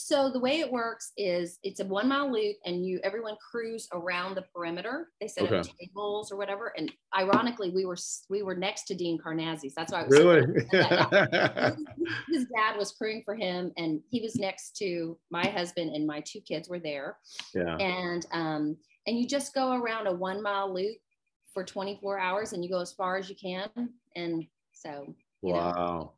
So 0.00 0.30
the 0.30 0.38
way 0.38 0.60
it 0.60 0.70
works 0.70 1.12
is 1.16 1.58
it's 1.64 1.80
a 1.80 1.84
one 1.84 2.08
mile 2.08 2.32
loop 2.32 2.56
and 2.64 2.86
you 2.86 3.00
everyone 3.02 3.36
crews 3.50 3.88
around 3.92 4.36
the 4.36 4.42
perimeter. 4.54 5.08
They 5.20 5.26
set 5.26 5.44
okay. 5.44 5.58
up 5.58 5.66
tables 5.78 6.30
or 6.30 6.36
whatever. 6.36 6.72
And 6.76 6.92
ironically, 7.16 7.70
we 7.70 7.84
were 7.84 7.96
we 8.30 8.42
were 8.42 8.54
next 8.54 8.84
to 8.84 8.94
Dean 8.94 9.18
Karnazes. 9.18 9.74
That's 9.74 9.92
why 9.92 10.02
I 10.02 10.06
was 10.06 10.18
really 10.18 10.40
his 12.30 12.46
dad 12.54 12.76
was 12.76 12.92
crewing 12.92 13.22
for 13.24 13.34
him 13.34 13.72
and 13.76 14.00
he 14.08 14.20
was 14.20 14.36
next 14.36 14.76
to 14.76 15.18
my 15.30 15.46
husband 15.46 15.94
and 15.94 16.06
my 16.06 16.22
two 16.24 16.40
kids 16.40 16.68
were 16.68 16.78
there. 16.78 17.16
Yeah. 17.54 17.76
And 17.76 18.24
um 18.32 18.76
and 19.06 19.18
you 19.18 19.26
just 19.26 19.52
go 19.52 19.72
around 19.72 20.06
a 20.06 20.12
one 20.12 20.40
mile 20.42 20.72
loop 20.72 20.96
for 21.52 21.64
24 21.64 22.20
hours 22.20 22.52
and 22.52 22.62
you 22.62 22.70
go 22.70 22.80
as 22.80 22.92
far 22.92 23.16
as 23.16 23.28
you 23.28 23.34
can. 23.34 23.68
And 24.14 24.46
so 24.72 25.12
wow. 25.42 26.12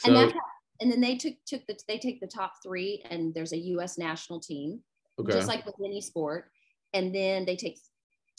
So, 0.00 0.08
and 0.08 0.16
that's 0.16 0.32
how, 0.32 0.40
and 0.82 0.90
then 0.90 1.00
they 1.00 1.16
took 1.16 1.34
took 1.46 1.64
the 1.66 1.78
they 1.86 1.98
take 1.98 2.20
the 2.20 2.26
top 2.26 2.54
three 2.62 3.02
and 3.08 3.32
there's 3.32 3.52
a 3.52 3.58
U.S. 3.58 3.98
national 3.98 4.40
team, 4.40 4.80
okay. 5.20 5.32
just 5.32 5.46
like 5.46 5.64
with 5.64 5.76
any 5.82 6.00
sport, 6.00 6.50
and 6.92 7.14
then 7.14 7.44
they 7.44 7.54
take 7.54 7.78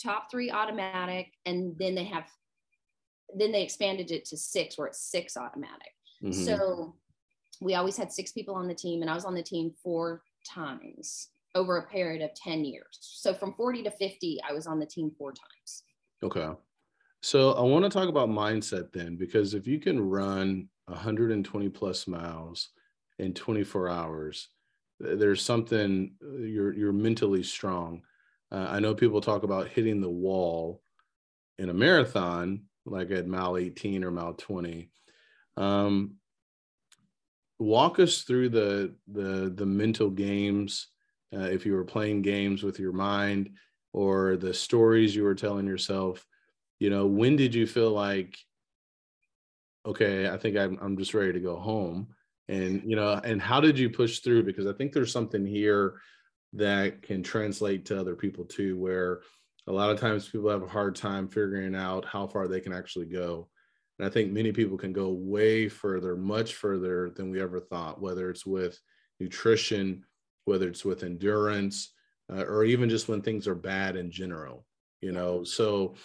top 0.02 0.30
three 0.30 0.52
automatic, 0.52 1.28
and 1.46 1.74
then 1.80 1.96
they 1.96 2.04
have 2.04 2.26
then 3.36 3.54
they 3.54 3.64
expanded 3.64 4.12
it 4.12 4.26
to 4.26 4.38
six 4.38 4.78
where 4.78 4.88
it's 4.88 5.00
six 5.00 5.38
automatic. 5.38 5.94
Mm-hmm. 6.22 6.44
So 6.44 6.96
we 7.62 7.76
always 7.76 7.96
had 7.96 8.12
six 8.12 8.34
people 8.34 8.56
on 8.56 8.68
the 8.68 8.76
team, 8.76 9.02
and 9.02 9.10
I 9.10 9.16
was 9.16 9.26
on 9.26 9.36
the 9.36 9.42
team 9.42 9.74
four 9.82 10.22
times 10.46 11.30
over 11.56 11.78
a 11.78 11.88
period 11.88 12.22
of 12.22 12.34
10 12.36 12.66
years. 12.66 12.98
So 13.00 13.34
from 13.34 13.54
40 13.54 13.84
to 13.84 13.92
50, 13.92 14.40
I 14.48 14.54
was 14.54 14.68
on 14.68 14.80
the 14.80 14.86
team 14.86 15.12
four 15.18 15.32
times. 15.32 15.84
Okay. 16.24 16.50
So 17.22 17.54
I 17.54 17.62
want 17.62 17.86
to 17.86 17.90
talk 17.90 18.10
about 18.10 18.28
mindset 18.28 18.92
then, 18.92 19.16
because 19.16 19.54
if 19.54 19.68
you 19.68 19.80
can 19.80 20.00
run 20.02 20.68
120 20.86 21.70
plus 21.70 22.08
miles 22.08 22.70
in 23.20 23.34
24 23.34 23.90
hours, 23.90 24.50
there's 25.00 25.42
something 25.42 26.14
uh, 26.24 26.38
you're 26.38 26.74
you're 26.74 26.94
mentally 26.94 27.44
strong. 27.44 28.02
Uh, 28.52 28.68
I 28.70 28.80
know 28.80 28.94
people 28.94 29.22
talk 29.22 29.44
about 29.44 29.70
hitting 29.70 30.02
the 30.02 30.10
wall 30.10 30.82
in 31.58 31.70
a 31.70 31.74
marathon, 31.74 32.64
like 32.86 33.12
at 33.12 33.28
mile 33.28 33.58
18 33.58 34.04
or 34.04 34.12
mile 34.12 34.34
20. 34.34 34.90
Um, 35.58 36.16
walk 37.60 38.00
us 38.00 38.22
through 38.22 38.50
the 38.50 38.96
the 39.08 39.52
the 39.56 39.66
mental 39.66 40.10
games. 40.10 40.88
Uh, 41.36 41.50
if 41.50 41.66
you 41.66 41.74
were 41.74 41.84
playing 41.84 42.22
games 42.22 42.62
with 42.62 42.78
your 42.80 42.94
mind, 42.94 43.50
or 43.92 44.38
the 44.38 44.54
stories 44.54 45.16
you 45.16 45.24
were 45.24 45.36
telling 45.36 45.68
yourself 45.68 46.26
you 46.80 46.90
know 46.90 47.06
when 47.06 47.38
did 47.38 47.56
you 47.56 47.66
feel 47.66 47.92
like 47.92 48.38
okay 49.86 50.30
i 50.30 50.38
think 50.38 50.58
i'm, 50.58 50.78
I'm 50.82 50.98
just 50.98 51.14
ready 51.14 51.34
to 51.34 51.40
go 51.40 51.58
home. 51.58 52.08
And 52.50 52.84
you 52.86 52.96
know 52.96 53.14
and 53.24 53.42
how 53.42 53.62
did 53.62 53.80
you 53.80 53.90
push 53.90 54.20
through? 54.20 54.44
Because 54.44 54.68
i 54.68 54.74
think 54.74 54.92
there's 54.92 55.12
something 55.12 55.46
here 55.46 55.96
that 56.54 57.02
can 57.02 57.24
translate 57.24 57.86
to 57.86 58.00
other 58.00 58.16
people 58.16 58.46
too 58.46 58.78
where 58.78 59.22
a 59.68 59.72
lot 59.72 59.90
of 59.90 60.00
times 60.00 60.28
people 60.28 60.50
have 60.50 60.62
a 60.62 60.68
hard 60.68 60.96
time 60.96 61.28
figuring 61.28 61.74
out 61.74 62.06
how 62.06 62.28
far 62.28 62.48
they 62.48 62.60
can 62.60 62.74
actually 62.74 63.06
go. 63.06 63.48
And 63.98 64.08
i 64.08 64.12
think 64.12 64.32
many 64.32 64.52
people 64.52 64.78
can 64.78 64.94
go 64.94 65.10
way 65.10 65.70
further 65.70 66.16
much 66.16 66.56
further 66.56 67.12
than 67.16 67.32
we 67.32 67.42
ever 67.42 67.60
thought 67.60 68.02
whether 68.02 68.30
it's 68.30 68.46
with 68.46 68.80
nutrition 69.20 70.04
whether 70.46 70.68
it's 70.68 70.84
with 70.84 71.04
endurance 71.04 71.94
uh, 72.32 72.44
or 72.44 72.66
even 72.66 72.90
just 72.90 73.08
when 73.08 73.22
things 73.22 73.48
are 73.48 73.56
bad 73.56 73.96
in 73.96 74.12
general 74.12 74.66
you 75.04 75.12
know? 75.12 75.44
So 75.44 75.96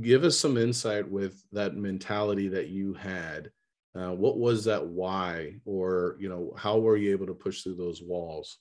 give 0.00 0.24
us 0.24 0.38
some 0.38 0.56
insight 0.56 1.08
with 1.08 1.42
that 1.52 1.76
mentality 1.76 2.48
that 2.48 2.68
you 2.68 2.94
had. 2.94 3.50
Uh, 3.94 4.12
what 4.12 4.38
was 4.38 4.64
that 4.64 4.84
why? 4.84 5.54
Or 5.64 6.16
you 6.18 6.28
know 6.28 6.52
how 6.56 6.78
were 6.78 6.96
you 6.96 7.10
able 7.12 7.26
to 7.26 7.34
push 7.34 7.62
through 7.62 7.76
those 7.76 8.02
walls? 8.02 8.58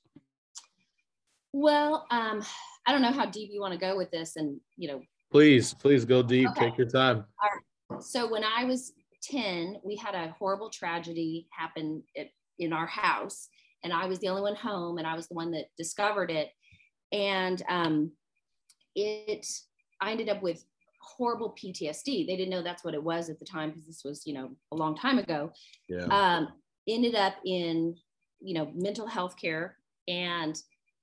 Well 1.54 2.06
um 2.12 2.44
i 2.86 2.92
don't 2.92 3.02
know 3.02 3.12
how 3.12 3.26
deep 3.26 3.50
you 3.52 3.62
want 3.62 3.74
to 3.74 3.80
go 3.80 3.98
with 3.98 4.12
this 4.12 4.36
and 4.36 4.60
you 4.78 4.88
know. 4.88 5.02
Please 5.32 5.74
please 5.74 6.06
go 6.06 6.24
deep. 6.24 6.50
Okay. 6.52 6.70
take 6.70 6.78
your 6.78 6.90
time. 6.90 7.26
All 7.44 7.50
right. 7.94 8.04
so 8.04 8.30
when 8.30 8.44
i 8.44 8.64
was 8.64 8.94
10 9.24 9.78
we 9.84 9.96
had 9.96 10.16
a 10.16 10.36
horrible 10.40 10.70
tragedy 10.70 11.48
happen 11.52 12.04
at, 12.18 12.28
in 12.60 12.72
our 12.72 12.86
house 12.86 13.50
and 13.84 13.92
i 13.92 14.06
was 14.06 14.20
the 14.20 14.30
only 14.30 14.42
one 14.42 14.56
home 14.56 14.98
and 14.98 15.08
i 15.08 15.16
was 15.16 15.28
the 15.28 15.36
one 15.36 15.52
that 15.52 15.66
discovered 15.78 16.32
it. 16.32 16.50
And 17.12 17.62
um 17.70 18.12
it 18.96 19.46
i 20.02 20.12
ended 20.12 20.30
up 20.30 20.42
with 20.42 20.64
horrible 21.08 21.56
PTSD. 21.62 22.28
They 22.28 22.36
didn't 22.36 22.50
know 22.50 22.62
that's 22.62 22.84
what 22.84 22.94
it 22.94 23.04
was 23.04 23.30
at 23.30 23.40
the 23.40 23.46
time 23.46 23.70
because 23.70 23.86
this 23.86 24.04
was, 24.04 24.26
you 24.26 24.34
know, 24.34 24.50
a 24.72 24.76
long 24.76 24.96
time 24.96 25.20
ago. 25.20 25.52
Yeah. 25.88 26.06
Um, 26.06 26.50
ended 26.88 27.16
up 27.16 27.36
in, 27.46 27.96
you 28.40 28.54
know, 28.54 28.72
mental 28.76 29.08
health 29.08 29.36
care. 29.40 29.78
And 30.08 30.58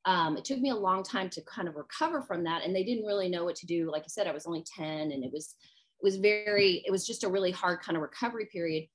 um, 0.07 0.37
it 0.37 0.45
took 0.45 0.61
me 0.61 0.71
a 0.71 0.77
long 0.77 1.03
time 1.03 1.31
to 1.31 1.43
kind 1.43 1.69
of 1.69 1.77
recover 1.77 2.23
from 2.23 2.45
that 2.45 2.63
and 2.65 2.75
they 2.75 2.85
didn't 2.85 3.07
really 3.07 3.29
know 3.29 3.45
what 3.45 3.57
to 3.57 3.67
do 3.67 3.91
like 3.91 4.03
i 4.03 4.09
said 4.09 4.27
i 4.27 4.33
was 4.33 4.47
only 4.47 4.65
10 4.77 4.87
and 4.87 5.25
it 5.25 5.33
was 5.33 5.55
it 6.01 6.05
was 6.05 6.17
very 6.17 6.83
it 6.87 6.91
was 6.91 7.07
just 7.07 7.25
a 7.25 7.29
really 7.29 7.51
hard 7.51 7.81
kind 7.81 7.97
of 7.97 8.03
recovery 8.03 8.47
period 8.53 8.87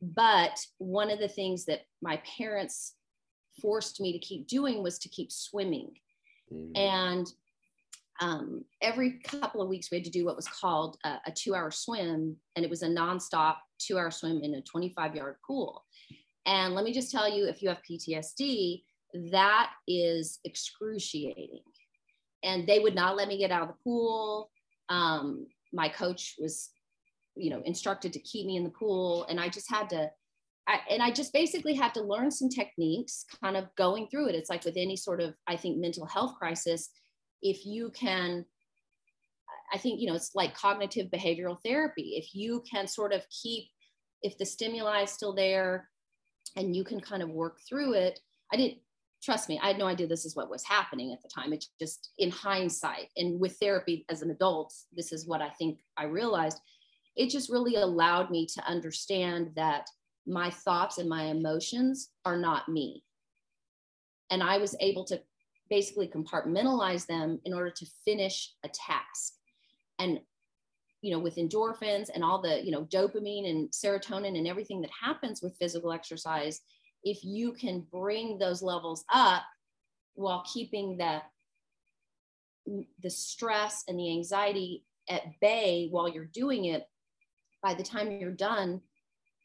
but 0.00 0.58
one 0.78 1.10
of 1.10 1.18
the 1.18 1.28
things 1.28 1.64
that 1.64 1.80
my 2.00 2.20
parents 2.38 2.94
forced 3.60 4.00
me 4.00 4.12
to 4.12 4.18
keep 4.18 4.46
doing 4.46 4.82
was 4.82 4.98
to 4.98 5.08
keep 5.08 5.30
swimming 5.32 5.90
mm. 6.52 6.70
and 6.76 7.26
um, 8.20 8.64
every 8.80 9.20
couple 9.20 9.62
of 9.62 9.68
weeks 9.68 9.90
we 9.90 9.96
had 9.96 10.04
to 10.04 10.10
do 10.10 10.24
what 10.24 10.36
was 10.36 10.48
called 10.48 10.96
a, 11.04 11.16
a 11.26 11.32
two 11.32 11.54
hour 11.54 11.70
swim 11.70 12.36
and 12.56 12.64
it 12.64 12.70
was 12.70 12.82
a 12.82 12.88
nonstop 12.88 13.56
two 13.78 13.98
hour 13.98 14.10
swim 14.10 14.40
in 14.42 14.54
a 14.54 14.62
25 14.62 15.16
yard 15.16 15.36
pool 15.46 15.84
and 16.46 16.74
let 16.74 16.84
me 16.84 16.92
just 16.92 17.10
tell 17.10 17.28
you 17.28 17.46
if 17.46 17.62
you 17.62 17.68
have 17.68 17.78
ptsd 17.88 18.82
that 19.14 19.70
is 19.86 20.38
excruciating. 20.44 21.60
And 22.44 22.66
they 22.66 22.78
would 22.78 22.94
not 22.94 23.16
let 23.16 23.28
me 23.28 23.38
get 23.38 23.50
out 23.50 23.62
of 23.62 23.68
the 23.68 23.82
pool. 23.84 24.50
Um, 24.88 25.46
my 25.72 25.88
coach 25.88 26.34
was, 26.40 26.70
you 27.36 27.50
know, 27.50 27.62
instructed 27.64 28.12
to 28.14 28.20
keep 28.20 28.46
me 28.46 28.56
in 28.56 28.64
the 28.64 28.70
pool. 28.70 29.26
And 29.28 29.38
I 29.38 29.48
just 29.48 29.70
had 29.70 29.88
to, 29.90 30.10
I, 30.66 30.80
and 30.90 31.02
I 31.02 31.10
just 31.10 31.32
basically 31.32 31.74
had 31.74 31.94
to 31.94 32.02
learn 32.02 32.30
some 32.30 32.48
techniques 32.48 33.24
kind 33.42 33.56
of 33.56 33.66
going 33.76 34.08
through 34.08 34.28
it. 34.28 34.34
It's 34.34 34.50
like 34.50 34.64
with 34.64 34.76
any 34.76 34.96
sort 34.96 35.20
of, 35.20 35.34
I 35.46 35.56
think, 35.56 35.78
mental 35.78 36.06
health 36.06 36.34
crisis, 36.36 36.90
if 37.42 37.66
you 37.66 37.90
can, 37.90 38.44
I 39.72 39.78
think, 39.78 40.00
you 40.00 40.06
know, 40.06 40.14
it's 40.14 40.34
like 40.34 40.54
cognitive 40.54 41.08
behavioral 41.10 41.58
therapy. 41.64 42.14
If 42.16 42.34
you 42.34 42.62
can 42.70 42.86
sort 42.86 43.12
of 43.12 43.26
keep, 43.30 43.64
if 44.22 44.38
the 44.38 44.46
stimuli 44.46 45.02
is 45.02 45.10
still 45.10 45.34
there 45.34 45.88
and 46.56 46.76
you 46.76 46.84
can 46.84 47.00
kind 47.00 47.22
of 47.22 47.30
work 47.30 47.58
through 47.68 47.94
it, 47.94 48.20
I 48.52 48.56
didn't, 48.56 48.78
trust 49.22 49.48
me, 49.48 49.58
I 49.62 49.68
had 49.68 49.78
no 49.78 49.86
idea 49.86 50.06
this 50.06 50.24
is 50.24 50.36
what 50.36 50.50
was 50.50 50.64
happening 50.64 51.12
at 51.12 51.22
the 51.22 51.28
time. 51.28 51.52
It's 51.52 51.70
just 51.80 52.10
in 52.18 52.30
hindsight 52.30 53.08
and 53.16 53.40
with 53.40 53.56
therapy 53.56 54.04
as 54.08 54.22
an 54.22 54.30
adult, 54.30 54.74
this 54.94 55.12
is 55.12 55.26
what 55.26 55.40
I 55.40 55.50
think 55.50 55.78
I 55.96 56.04
realized. 56.04 56.58
It 57.16 57.30
just 57.30 57.50
really 57.50 57.76
allowed 57.76 58.30
me 58.30 58.46
to 58.54 58.66
understand 58.66 59.52
that 59.56 59.86
my 60.26 60.50
thoughts 60.50 60.98
and 60.98 61.08
my 61.08 61.24
emotions 61.24 62.10
are 62.24 62.36
not 62.36 62.68
me. 62.68 63.04
And 64.30 64.42
I 64.42 64.58
was 64.58 64.76
able 64.80 65.04
to 65.06 65.20
basically 65.72 66.06
compartmentalize 66.06 67.06
them 67.06 67.40
in 67.46 67.54
order 67.54 67.70
to 67.70 67.86
finish 68.04 68.52
a 68.62 68.68
task. 68.68 69.32
And 69.98 70.20
you 71.00 71.10
know, 71.10 71.18
with 71.18 71.36
endorphins 71.36 72.10
and 72.14 72.22
all 72.22 72.42
the, 72.42 72.62
you 72.62 72.70
know, 72.70 72.84
dopamine 72.84 73.48
and 73.48 73.70
serotonin 73.70 74.36
and 74.36 74.46
everything 74.46 74.82
that 74.82 74.90
happens 74.90 75.40
with 75.40 75.56
physical 75.58 75.92
exercise, 75.92 76.60
if 77.04 77.24
you 77.24 77.52
can 77.52 77.86
bring 77.90 78.38
those 78.38 78.62
levels 78.62 79.02
up 79.12 79.42
while 80.14 80.44
keeping 80.52 80.98
the 80.98 81.22
the 83.02 83.10
stress 83.10 83.82
and 83.88 83.98
the 83.98 84.10
anxiety 84.10 84.84
at 85.08 85.22
bay 85.40 85.88
while 85.90 86.08
you're 86.08 86.26
doing 86.26 86.66
it 86.66 86.86
by 87.62 87.74
the 87.74 87.82
time 87.82 88.12
you're 88.12 88.30
done 88.30 88.80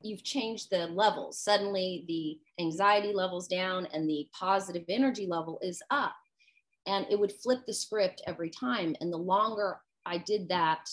you've 0.01 0.23
changed 0.23 0.69
the 0.69 0.88
levels. 0.88 1.39
Suddenly 1.39 2.05
the 2.07 2.39
anxiety 2.62 3.13
levels 3.13 3.47
down 3.47 3.88
and 3.93 4.10
the 4.10 4.27
positive 4.38 4.83
energy 4.89 5.25
level 5.27 5.60
is 5.62 5.81
up. 5.89 6.15
And 6.86 7.05
it 7.10 7.19
would 7.19 7.31
flip 7.31 7.65
the 7.65 7.73
script 7.73 8.21
every 8.27 8.49
time. 8.49 8.95
And 9.01 9.12
the 9.12 9.17
longer 9.17 9.79
i 10.05 10.17
did 10.17 10.47
that 10.49 10.89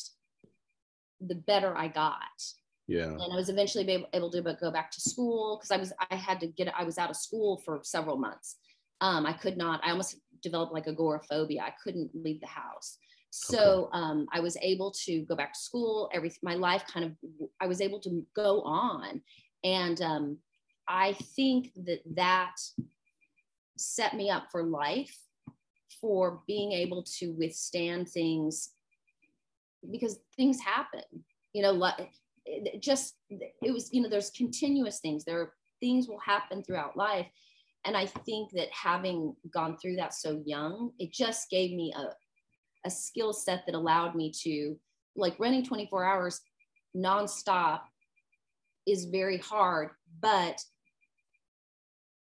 the 1.20 1.34
better 1.34 1.76
i 1.76 1.88
got. 1.88 2.42
Yeah. 2.86 3.10
And 3.10 3.32
i 3.32 3.36
was 3.36 3.48
eventually 3.48 4.06
able, 4.12 4.30
to 4.30 4.56
go 4.60 4.70
back 4.70 4.90
to 4.92 5.00
school 5.00 5.58
because 5.58 5.70
i 5.70 5.76
was 5.76 5.92
i 6.10 6.16
had 6.16 6.40
to 6.40 6.46
get 6.46 6.72
i 6.76 6.84
was 6.84 6.98
out 6.98 7.10
of 7.10 7.16
school 7.16 7.62
for 7.64 7.80
several 7.82 8.16
months. 8.16 8.56
Um, 9.00 9.26
i 9.26 9.32
could 9.32 9.56
not 9.56 9.80
i 9.84 9.90
almost 9.90 10.16
developed 10.42 10.72
like 10.72 10.86
agoraphobia. 10.86 11.62
I 11.62 11.72
couldn't 11.82 12.10
leave 12.14 12.40
the 12.40 12.46
house 12.46 12.98
so 13.36 13.88
okay. 13.92 13.98
um, 13.98 14.26
i 14.32 14.40
was 14.40 14.56
able 14.62 14.90
to 14.90 15.22
go 15.22 15.34
back 15.34 15.52
to 15.52 15.60
school 15.60 16.08
everything 16.12 16.38
my 16.42 16.54
life 16.54 16.84
kind 16.86 17.04
of 17.04 17.12
i 17.60 17.66
was 17.66 17.80
able 17.80 18.00
to 18.00 18.24
go 18.34 18.62
on. 18.62 19.20
And 19.64 20.00
um, 20.02 20.38
i 20.88 21.12
think 21.34 21.72
that 21.86 22.00
that 22.14 22.56
set 23.76 24.14
me 24.14 24.30
up 24.30 24.44
for 24.52 24.62
life 24.62 25.16
for 26.00 26.42
being 26.46 26.72
able 26.72 27.02
to 27.18 27.32
withstand 27.32 28.08
things 28.08 28.70
because 29.90 30.20
things 30.36 30.60
happen 30.60 31.02
you 31.52 31.62
know 31.62 31.72
it 32.46 32.82
just 32.82 33.16
it 33.30 33.72
was 33.72 33.92
you 33.92 34.02
know 34.02 34.08
there's 34.08 34.30
continuous 34.30 35.00
things. 35.00 35.24
There 35.24 35.40
are 35.40 35.52
things 35.80 36.08
will 36.08 36.20
happen 36.20 36.62
throughout 36.62 36.96
life. 36.96 37.26
And 37.86 37.98
i 37.98 38.06
think 38.06 38.50
that 38.52 38.68
having 38.70 39.36
gone 39.52 39.76
through 39.76 39.96
that 39.96 40.14
so 40.14 40.42
young 40.46 40.92
it 40.98 41.12
just 41.12 41.50
gave 41.50 41.72
me 41.72 41.92
a, 41.94 42.04
a 42.84 42.90
skill 42.90 43.32
set 43.32 43.64
that 43.66 43.74
allowed 43.74 44.14
me 44.14 44.30
to 44.42 44.78
like 45.16 45.38
running 45.38 45.64
24 45.64 46.04
hours 46.04 46.40
nonstop 46.96 47.80
is 48.86 49.06
very 49.06 49.38
hard 49.38 49.90
but 50.20 50.60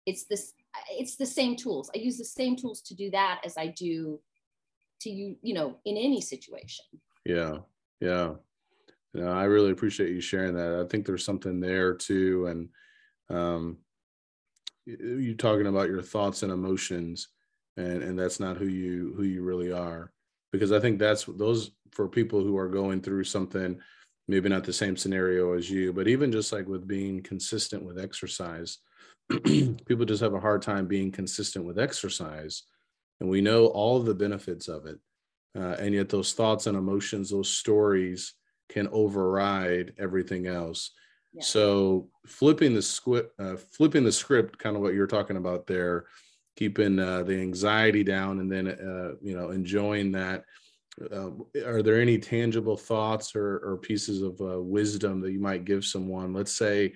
it's 0.06 0.26
this 0.26 0.54
it's 0.92 1.18
the 1.18 1.26
same 1.26 1.58
tools. 1.58 1.92
I 1.94 2.00
use 2.00 2.18
the 2.18 2.24
same 2.24 2.56
tools 2.56 2.82
to 2.84 2.96
do 2.96 3.12
that 3.12 3.42
as 3.44 3.58
i 3.58 3.68
do 3.68 4.20
to 5.02 5.10
you 5.10 5.36
you 5.42 5.54
know 5.54 5.78
in 5.86 5.98
any 5.98 6.22
situation. 6.22 6.86
Yeah 7.26 7.58
yeah. 8.02 8.34
Know, 9.14 9.28
I 9.28 9.44
really 9.44 9.72
appreciate 9.72 10.12
you 10.12 10.22
sharing 10.22 10.56
that. 10.56 10.82
I 10.84 10.88
think 10.88 11.06
there's 11.06 11.26
something 11.26 11.60
there 11.60 11.94
too, 11.94 12.48
and 12.48 12.70
um, 13.30 13.78
you 14.86 15.36
talking 15.36 15.68
about 15.68 15.90
your 15.90 16.02
thoughts 16.02 16.44
and 16.44 16.52
emotions, 16.52 17.28
and 17.78 18.02
and 18.04 18.18
that's 18.18 18.40
not 18.40 18.58
who 18.58 18.68
you 18.68 19.14
who 19.16 19.24
you 19.24 19.44
really 19.44 19.72
are, 19.72 20.14
because 20.52 20.72
I 20.72 20.80
think 20.80 21.00
that's 21.00 21.26
those 21.26 21.72
for 21.92 22.08
people 22.08 22.42
who 22.42 22.58
are 22.58 22.70
going 22.70 23.02
through 23.02 23.24
something, 23.26 23.80
maybe 24.28 24.50
not 24.50 24.64
the 24.64 24.74
same 24.74 24.96
scenario 24.96 25.54
as 25.54 25.70
you, 25.70 25.94
but 25.94 26.08
even 26.08 26.32
just 26.32 26.54
like 26.54 26.68
with 26.68 26.88
being 26.88 27.22
consistent 27.22 27.84
with 27.84 28.00
exercise, 28.00 28.80
people 29.44 30.06
just 30.06 30.22
have 30.22 30.34
a 30.34 30.40
hard 30.40 30.62
time 30.62 30.88
being 30.88 31.12
consistent 31.12 31.66
with 31.66 31.80
exercise, 31.80 32.64
and 33.20 33.30
we 33.30 33.42
know 33.42 33.68
all 33.68 33.98
of 33.98 34.06
the 34.06 34.14
benefits 34.14 34.68
of 34.68 34.86
it, 34.86 35.00
uh, 35.58 35.76
and 35.80 35.94
yet 35.94 36.10
those 36.10 36.34
thoughts 36.34 36.68
and 36.68 36.78
emotions, 36.78 37.30
those 37.30 37.50
stories 37.50 38.34
can 38.70 38.88
override 38.92 39.94
everything 40.00 40.48
else. 40.48 40.92
Yeah. 41.34 41.44
So 41.44 42.10
flipping 42.26 42.74
the 42.74 42.82
script, 42.82 43.40
uh, 43.40 43.56
flipping 43.56 44.04
the 44.04 44.12
script, 44.12 44.58
kind 44.58 44.76
of 44.76 44.82
what 44.82 44.94
you're 44.94 45.08
talking 45.08 45.38
about 45.38 45.68
there, 45.68 46.06
keeping 46.56 47.00
uh, 47.00 47.24
the 47.24 47.40
anxiety 47.40 48.04
down, 48.04 48.40
and 48.40 48.52
then 48.52 48.68
uh, 48.68 49.16
you 49.22 49.36
know 49.36 49.52
enjoying 49.52 50.12
that. 50.14 50.44
Uh, 51.12 51.32
are 51.66 51.82
there 51.82 52.02
any 52.02 52.18
tangible 52.18 52.76
thoughts 52.76 53.34
or, 53.34 53.60
or 53.64 53.78
pieces 53.78 54.22
of 54.22 54.40
uh, 54.42 54.62
wisdom 54.62 55.22
that 55.22 55.32
you 55.32 55.40
might 55.40 55.66
give 55.66 55.86
someone? 55.86 56.34
Let's 56.34 56.54
say 56.54 56.94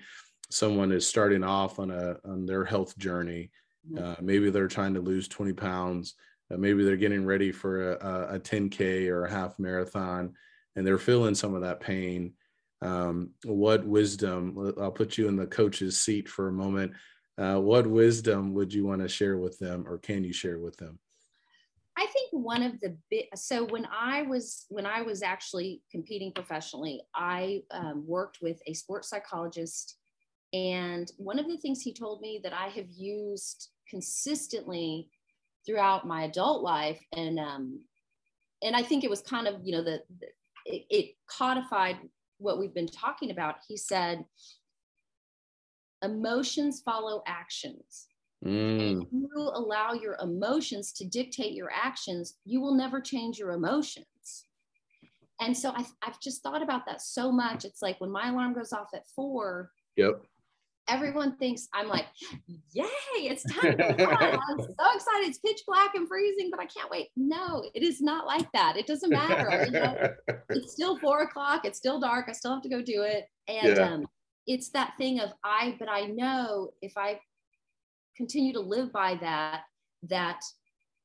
someone 0.50 0.92
is 0.92 1.06
starting 1.06 1.42
off 1.42 1.78
on 1.78 1.90
a 1.90 2.16
on 2.24 2.46
their 2.46 2.64
health 2.64 2.96
journey. 2.98 3.50
Mm-hmm. 3.90 4.04
Uh, 4.04 4.14
maybe 4.20 4.50
they're 4.50 4.68
trying 4.68 4.94
to 4.94 5.00
lose 5.00 5.28
20 5.28 5.52
pounds. 5.54 6.14
maybe 6.50 6.84
they're 6.84 6.96
getting 6.96 7.24
ready 7.24 7.52
for 7.52 7.92
a, 7.94 8.34
a 8.34 8.40
10k 8.40 9.08
or 9.08 9.24
a 9.24 9.30
half 9.30 9.58
marathon 9.58 10.34
and 10.76 10.86
they're 10.86 10.98
feeling 10.98 11.34
some 11.34 11.54
of 11.54 11.62
that 11.62 11.80
pain 11.80 12.32
um, 12.82 13.30
what 13.44 13.84
wisdom 13.86 14.74
i'll 14.80 14.92
put 14.92 15.18
you 15.18 15.28
in 15.28 15.36
the 15.36 15.46
coach's 15.46 15.98
seat 15.98 16.28
for 16.28 16.48
a 16.48 16.52
moment 16.52 16.92
uh, 17.38 17.58
what 17.58 17.86
wisdom 17.86 18.54
would 18.54 18.72
you 18.72 18.86
want 18.86 19.00
to 19.00 19.08
share 19.08 19.36
with 19.36 19.58
them 19.58 19.84
or 19.86 19.98
can 19.98 20.24
you 20.24 20.32
share 20.32 20.58
with 20.58 20.76
them 20.76 20.98
i 21.96 22.06
think 22.06 22.30
one 22.32 22.62
of 22.62 22.78
the 22.80 22.96
bit 23.10 23.26
so 23.34 23.64
when 23.64 23.86
i 23.86 24.22
was 24.22 24.66
when 24.68 24.86
i 24.86 25.02
was 25.02 25.22
actually 25.22 25.82
competing 25.90 26.32
professionally 26.32 27.00
i 27.14 27.62
um, 27.70 28.04
worked 28.06 28.38
with 28.40 28.60
a 28.66 28.74
sports 28.74 29.08
psychologist 29.08 29.96
and 30.52 31.12
one 31.16 31.38
of 31.38 31.48
the 31.48 31.58
things 31.58 31.82
he 31.82 31.92
told 31.92 32.20
me 32.20 32.40
that 32.42 32.52
i 32.52 32.68
have 32.68 32.90
used 32.90 33.68
consistently 33.88 35.08
throughout 35.64 36.06
my 36.06 36.24
adult 36.24 36.62
life 36.62 37.00
and 37.12 37.38
um, 37.38 37.80
and 38.62 38.74
i 38.74 38.82
think 38.82 39.04
it 39.04 39.10
was 39.10 39.20
kind 39.20 39.46
of 39.46 39.56
you 39.62 39.72
know 39.72 39.82
the, 39.82 40.00
the 40.20 40.26
it, 40.66 40.84
it 40.90 41.14
codified 41.28 41.96
what 42.38 42.58
we've 42.58 42.74
been 42.74 42.88
talking 42.88 43.30
about. 43.30 43.56
He 43.66 43.76
said, 43.76 44.24
emotions 46.02 46.80
follow 46.84 47.22
actions. 47.26 48.06
Mm. 48.44 49.02
If 49.02 49.08
you 49.12 49.30
allow 49.36 49.92
your 49.92 50.16
emotions 50.22 50.92
to 50.94 51.06
dictate 51.06 51.54
your 51.54 51.70
actions, 51.72 52.34
you 52.44 52.60
will 52.60 52.74
never 52.74 53.00
change 53.00 53.38
your 53.38 53.52
emotions. 53.52 54.44
And 55.40 55.56
so 55.56 55.70
I, 55.70 55.84
have 56.02 56.20
just 56.20 56.42
thought 56.42 56.62
about 56.62 56.86
that 56.86 57.02
so 57.02 57.30
much. 57.30 57.64
It's 57.64 57.82
like 57.82 58.00
when 58.00 58.10
my 58.10 58.30
alarm 58.30 58.54
goes 58.54 58.72
off 58.72 58.88
at 58.94 59.06
four. 59.14 59.70
Yep 59.96 60.22
everyone 60.88 61.36
thinks 61.36 61.68
I'm 61.72 61.88
like, 61.88 62.06
yay, 62.72 62.84
it's 63.14 63.42
time 63.52 63.76
to 63.76 63.92
go 63.98 64.04
I'm 64.04 64.60
so 64.60 64.94
excited. 64.94 65.28
It's 65.28 65.38
pitch 65.38 65.62
black 65.66 65.94
and 65.94 66.08
freezing, 66.08 66.50
but 66.50 66.60
I 66.60 66.66
can't 66.66 66.90
wait. 66.90 67.08
No, 67.16 67.64
it 67.74 67.82
is 67.82 68.00
not 68.00 68.26
like 68.26 68.50
that. 68.52 68.76
It 68.76 68.86
doesn't 68.86 69.10
matter. 69.10 69.64
You 69.66 69.72
know, 69.72 70.08
it's 70.50 70.72
still 70.72 70.98
four 70.98 71.22
o'clock. 71.22 71.64
It's 71.64 71.78
still 71.78 72.00
dark. 72.00 72.26
I 72.28 72.32
still 72.32 72.52
have 72.52 72.62
to 72.62 72.68
go 72.68 72.82
do 72.82 73.02
it. 73.02 73.26
And 73.48 73.76
yeah. 73.76 73.88
um, 73.88 74.06
it's 74.46 74.70
that 74.70 74.94
thing 74.98 75.20
of 75.20 75.30
I, 75.44 75.76
but 75.78 75.88
I 75.88 76.06
know 76.06 76.70
if 76.82 76.92
I 76.96 77.20
continue 78.16 78.52
to 78.52 78.60
live 78.60 78.92
by 78.92 79.16
that, 79.20 79.62
that 80.04 80.40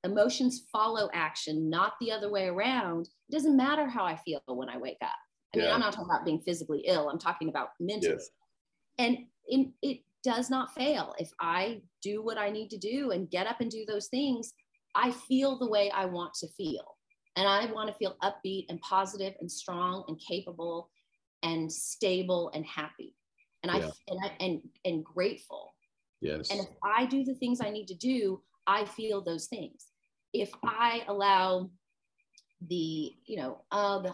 emotions 0.04 0.64
follow 0.72 1.10
action, 1.14 1.70
not 1.70 1.94
the 2.00 2.12
other 2.12 2.32
way 2.32 2.48
around. 2.48 3.08
It 3.30 3.34
doesn't 3.34 3.58
matter 3.58 3.88
how 3.88 4.06
I 4.06 4.16
feel 4.18 4.42
when 4.48 4.70
I 4.70 4.78
wake 4.78 4.98
up. 5.02 5.10
I 5.54 5.58
mean, 5.58 5.70
I'm 5.70 5.82
not 5.82 5.92
talking 5.92 6.10
about 6.10 6.26
being 6.26 6.40
physically 6.40 6.84
ill. 6.86 7.10
I'm 7.10 7.20
talking 7.20 7.50
about 7.50 7.70
mentally. 7.80 8.14
Yes. 8.14 8.30
And 8.98 9.18
in, 9.50 9.74
it 9.82 10.00
does 10.24 10.50
not 10.50 10.74
fail. 10.74 11.14
If 11.18 11.30
I 11.42 11.82
do 12.02 12.24
what 12.24 12.38
I 12.38 12.50
need 12.50 12.70
to 12.70 12.78
do 12.78 13.12
and 13.12 13.30
get 13.30 13.48
up 13.48 13.60
and 13.60 13.70
do 13.70 13.86
those 13.86 14.08
things, 14.08 14.54
I 14.96 15.12
feel 15.12 15.60
the 15.60 15.68
way 15.68 15.92
I 15.92 16.06
want 16.06 16.34
to 16.36 16.48
feel. 16.48 16.96
And 17.36 17.48
I 17.48 17.66
want 17.72 17.90
to 17.90 17.96
feel 17.96 18.16
upbeat 18.24 18.66
and 18.70 18.80
positive 18.82 19.34
and 19.40 19.52
strong 19.52 20.06
and 20.08 20.20
capable 20.20 20.90
and 21.44 21.72
stable 21.72 22.52
and 22.54 22.66
happy. 22.66 23.16
And 23.64 23.72
I 23.72 23.80
Yeah. 23.80 23.92
and 24.08 24.20
I 24.24 24.36
and 24.40 24.62
and 24.86 25.06
grateful. 25.06 25.76
Yes. 26.22 26.52
And 26.52 26.60
if 26.62 26.68
I 26.84 27.06
do 27.06 27.24
the 27.24 27.36
things 27.36 27.62
I 27.62 27.70
need 27.70 27.88
to 27.88 27.96
do, 27.96 28.42
I 28.68 28.86
feel 28.86 29.22
those 29.22 29.48
things. 29.48 29.88
If 30.34 30.52
I 30.64 31.04
allow 31.08 31.70
the, 32.68 33.12
you 33.26 33.38
know, 33.38 33.64
oh, 33.72 34.04
the, 34.04 34.14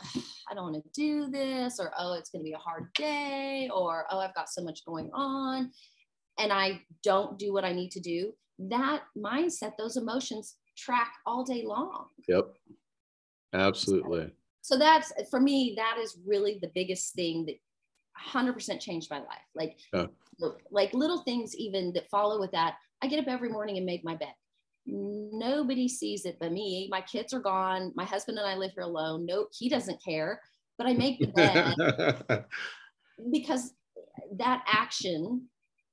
I 0.50 0.54
don't 0.54 0.72
want 0.72 0.84
to 0.84 0.90
do 0.94 1.30
this, 1.30 1.80
or 1.80 1.92
oh, 1.98 2.14
it's 2.14 2.30
going 2.30 2.42
to 2.42 2.50
be 2.50 2.54
a 2.54 2.58
hard 2.58 2.94
day, 2.94 3.70
or 3.74 4.06
oh, 4.10 4.20
I've 4.20 4.34
got 4.36 4.50
so 4.50 4.64
much 4.64 4.86
going 4.86 5.12
on, 5.14 5.72
and 6.40 6.54
I 6.54 6.82
don't 7.04 7.38
do 7.38 7.52
what 7.52 7.66
I 7.66 7.74
need 7.74 7.92
to 7.92 8.00
do, 8.00 8.34
that 8.58 9.04
mindset, 9.18 9.74
those 9.78 9.98
emotions 9.98 10.56
track 10.78 11.12
all 11.26 11.44
day 11.44 11.64
long. 11.66 12.06
Yep. 12.28 12.56
Absolutely. 13.54 14.32
So 14.62 14.78
that's 14.78 15.12
for 15.30 15.40
me, 15.40 15.74
that 15.78 15.98
is 16.02 16.18
really 16.26 16.60
the 16.62 16.72
biggest 16.74 17.14
thing 17.14 17.46
that 17.46 17.56
100% 18.18 18.80
changed 18.80 19.10
my 19.10 19.20
life. 19.20 19.46
Like, 19.56 19.78
Yeah. 19.94 20.08
like 20.72 20.94
little 20.94 21.24
things 21.24 21.56
even 21.56 21.94
that 21.94 22.10
follow 22.10 22.40
with 22.40 22.52
that. 22.52 22.76
I 23.02 23.08
get 23.08 23.20
up 23.20 23.28
every 23.28 23.50
morning 23.50 23.78
and 23.78 23.86
make 23.86 24.04
my 24.04 24.16
bed. 24.16 24.34
Nobody 24.86 25.88
sees 25.88 26.26
it 26.26 26.38
but 26.40 26.52
me. 26.52 26.88
My 26.90 27.02
kids 27.02 27.34
are 27.34 27.42
gone. 27.42 27.92
My 27.96 28.06
husband 28.06 28.38
and 28.38 28.48
I 28.48 28.56
live 28.56 28.72
here 28.74 28.84
alone. 28.84 29.26
No, 29.26 29.48
he 29.52 29.68
doesn't 29.70 30.04
care, 30.04 30.42
but 30.78 30.88
I 30.88 30.94
make 30.94 31.20
the 31.20 31.28
bed 31.28 32.46
because 33.32 33.74
that 34.38 34.64
action 34.68 35.48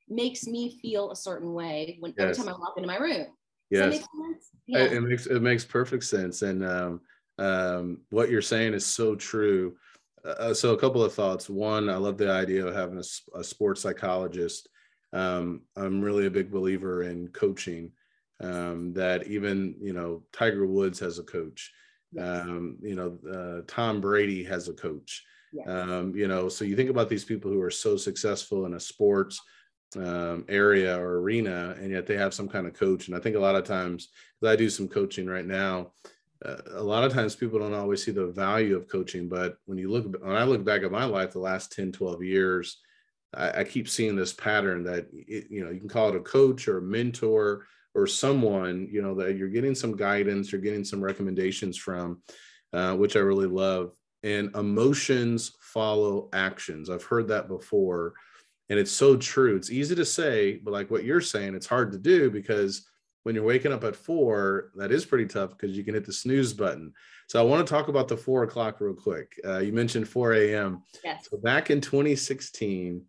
makes 0.09 0.47
me 0.47 0.79
feel 0.81 1.11
a 1.11 1.17
certain 1.17 1.53
way 1.55 1.97
when 2.01 2.15
every 2.19 2.35
time 2.35 2.49
I 2.49 2.53
walk 2.53 2.75
into 2.77 2.87
my 2.87 2.99
room. 2.99 3.27
Yes. 3.71 4.07
It, 4.69 4.93
it 4.93 5.03
makes 5.03 5.27
it 5.27 5.43
makes 5.43 5.65
perfect 5.65 6.05
sense, 6.05 6.43
and 6.43 6.65
um, 6.65 7.01
um, 7.39 8.01
what 8.11 8.31
you're 8.31 8.43
saying 8.43 8.75
is 8.75 8.87
so 8.87 9.15
true. 9.15 9.77
Uh, 10.25 10.55
so 10.55 10.73
a 10.73 10.79
couple 10.79 11.03
of 11.03 11.13
thoughts. 11.13 11.51
One, 11.51 11.89
I 11.89 11.97
love 11.97 12.17
the 12.17 12.31
idea 12.31 12.67
of 12.67 12.75
having 12.75 12.99
a 12.99 13.45
sports 13.45 13.83
psychologist. 13.83 14.69
Um, 15.13 15.63
I'm 15.77 16.01
really 16.01 16.27
a 16.27 16.31
big 16.31 16.51
believer 16.51 17.03
in 17.03 17.29
coaching. 17.29 17.93
Um, 18.41 18.93
that 18.95 19.29
even 19.29 19.77
you 19.81 19.93
know 19.93 20.23
Tiger 20.33 20.67
Woods 20.67 20.99
has 21.01 21.19
a 21.19 21.23
coach. 21.23 21.73
Um, 22.19 22.79
you 22.83 22.95
know 22.95 23.19
uh, 23.31 23.63
Tom 23.67 24.01
Brady 24.01 24.45
has 24.45 24.69
a 24.69 24.73
coach. 24.73 25.25
Um, 25.67 26.15
you 26.17 26.27
know, 26.27 26.49
so 26.49 26.65
you 26.65 26.75
think 26.75 26.91
about 26.91 27.09
these 27.09 27.25
people 27.25 27.51
who 27.51 27.61
are 27.61 27.71
so 27.71 27.97
successful 27.97 28.67
in 28.67 28.75
a 28.75 28.81
sports 28.81 29.41
um, 29.97 30.45
area 30.49 30.99
or 30.99 31.21
arena, 31.21 31.77
and 31.79 31.91
yet 31.91 32.07
they 32.07 32.17
have 32.17 32.35
some 32.35 32.49
kind 32.49 32.67
of 32.67 32.75
coach. 32.75 33.07
And 33.07 33.17
I 33.17 33.21
think 33.21 33.37
a 33.37 33.41
lot 33.41 33.55
of 33.55 33.65
times, 33.65 34.09
I 34.45 34.57
do 34.57 34.69
some 34.69 34.89
coaching 34.89 35.27
right 35.27 35.47
now, 35.47 35.93
a 36.45 36.83
lot 36.83 37.05
of 37.05 37.13
times 37.13 37.35
people 37.35 37.59
don't 37.59 37.75
always 37.75 38.05
see 38.05 38.11
the 38.11 38.27
value 38.27 38.77
of 38.77 38.89
coaching. 38.89 39.29
But 39.29 39.57
when 39.67 39.79
you 39.79 39.91
look, 39.91 40.05
when 40.23 40.37
I 40.37 40.45
look 40.45 40.65
back 40.65 40.83
at 40.83 40.93
my 40.93 41.05
life, 41.05 41.33
the 41.33 41.39
last 41.39 41.73
10, 41.73 41.93
12 41.93 42.23
years, 42.23 42.79
I, 43.35 43.61
I 43.61 43.65
keep 43.65 43.89
seeing 43.89 44.17
this 44.17 44.33
pattern 44.33 44.85
that, 44.85 45.07
it, 45.13 45.47
you 45.51 45.65
know, 45.65 45.71
you 45.71 45.81
can 45.81 45.89
call 45.89 46.11
it 46.11 46.17
a 46.17 46.21
coach 46.21 46.69
or 46.69 46.79
a 46.79 46.83
mentor 46.83 47.67
or 47.95 48.07
someone, 48.07 48.89
you 48.91 49.03
know, 49.03 49.15
that 49.15 49.37
you're 49.37 49.49
getting 49.49 49.75
some 49.75 49.97
guidance, 49.97 50.53
you're 50.53 50.61
getting 50.61 50.85
some 50.85 51.01
recommendations 51.01 51.79
from, 51.79 52.23
uh, 52.73 52.95
which 52.95 53.17
I 53.17 53.21
really 53.21 53.47
love. 53.47 53.93
And 54.23 54.55
emotions 54.57 55.57
follow 55.61 56.29
actions. 56.33 56.91
I've 56.91 57.05
heard 57.05 57.29
that 57.29 57.49
before 57.49 58.15
and 58.71 58.79
it's 58.79 58.91
so 58.91 59.17
true 59.17 59.57
it's 59.57 59.71
easy 59.71 59.95
to 59.95 60.05
say 60.05 60.57
but 60.57 60.73
like 60.73 60.91
what 60.91 61.05
you're 61.05 61.21
saying 61.21 61.55
it's 61.55 61.67
hard 61.67 61.93
to 61.93 61.99
do 61.99 62.31
because 62.31 62.87
when 63.25 63.35
you're 63.35 63.45
waking 63.45 63.73
up 63.73 63.85
at 63.85 63.97
four 63.97 64.71
that 64.77 64.93
is 64.93 65.05
pretty 65.05 65.27
tough 65.27 65.51
because 65.51 65.77
you 65.77 65.83
can 65.85 65.95
hit 65.95 66.05
the 66.07 66.13
snooze 66.13 66.53
button 66.53 66.93
so 67.27 67.39
i 67.41 67.43
want 67.43 67.67
to 67.67 67.71
talk 67.71 67.89
about 67.89 68.07
the 68.09 68.17
four 68.17 68.45
o'clock 68.45 68.81
real 68.81 68.95
quick 68.95 69.39
uh, 69.45 69.59
you 69.59 69.73
mentioned 69.73 70.09
4 70.09 70.35
a.m 70.35 70.83
Yes. 71.03 71.27
so 71.31 71.37
back 71.39 71.71
in 71.71 71.81
2016 71.81 73.03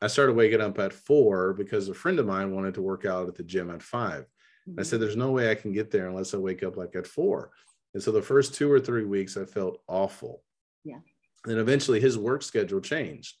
i 0.00 0.06
started 0.06 0.34
waking 0.34 0.60
up 0.60 0.78
at 0.78 0.92
four 0.92 1.52
because 1.52 1.88
a 1.88 1.94
friend 1.94 2.18
of 2.18 2.26
mine 2.26 2.54
wanted 2.54 2.74
to 2.74 2.82
work 2.82 3.04
out 3.04 3.28
at 3.28 3.34
the 3.34 3.42
gym 3.44 3.70
at 3.70 3.82
five 3.82 4.26
Mm-hmm. 4.68 4.80
I 4.80 4.82
said, 4.84 5.00
there's 5.00 5.16
no 5.16 5.30
way 5.32 5.50
I 5.50 5.54
can 5.54 5.72
get 5.72 5.90
there 5.90 6.08
unless 6.08 6.34
I 6.34 6.36
wake 6.36 6.62
up 6.62 6.76
like 6.76 6.94
at 6.94 7.06
four. 7.06 7.50
And 7.94 8.02
so 8.02 8.12
the 8.12 8.22
first 8.22 8.54
two 8.54 8.70
or 8.70 8.80
three 8.80 9.04
weeks, 9.04 9.36
I 9.36 9.44
felt 9.44 9.80
awful. 9.88 10.42
Yeah. 10.84 11.00
And 11.46 11.58
eventually 11.58 12.00
his 12.00 12.16
work 12.16 12.42
schedule 12.42 12.80
changed, 12.80 13.34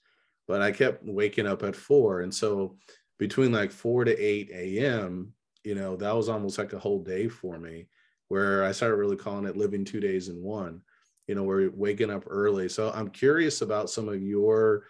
but 0.48 0.60
I 0.60 0.72
kept 0.72 1.04
waking 1.04 1.46
up 1.46 1.62
at 1.62 1.76
four. 1.76 2.20
And 2.22 2.34
so 2.34 2.76
between 3.18 3.52
like 3.52 3.70
4 3.70 4.04
to 4.06 4.18
8 4.18 4.50
a.m., 4.52 5.32
you 5.64 5.74
know, 5.74 5.96
that 5.96 6.14
was 6.14 6.28
almost 6.28 6.58
like 6.58 6.72
a 6.72 6.78
whole 6.78 7.02
day 7.02 7.28
for 7.28 7.58
me 7.58 7.86
where 8.28 8.64
I 8.64 8.72
started 8.72 8.96
really 8.96 9.16
calling 9.16 9.46
it 9.46 9.56
living 9.56 9.84
two 9.84 10.00
days 10.00 10.28
in 10.28 10.42
one, 10.42 10.80
you 11.26 11.34
know, 11.34 11.42
we're 11.42 11.70
waking 11.70 12.10
up 12.10 12.24
early. 12.28 12.68
So 12.68 12.90
I'm 12.94 13.10
curious 13.10 13.60
about 13.60 13.90
some 13.90 14.08
of 14.08 14.22
your 14.22 14.84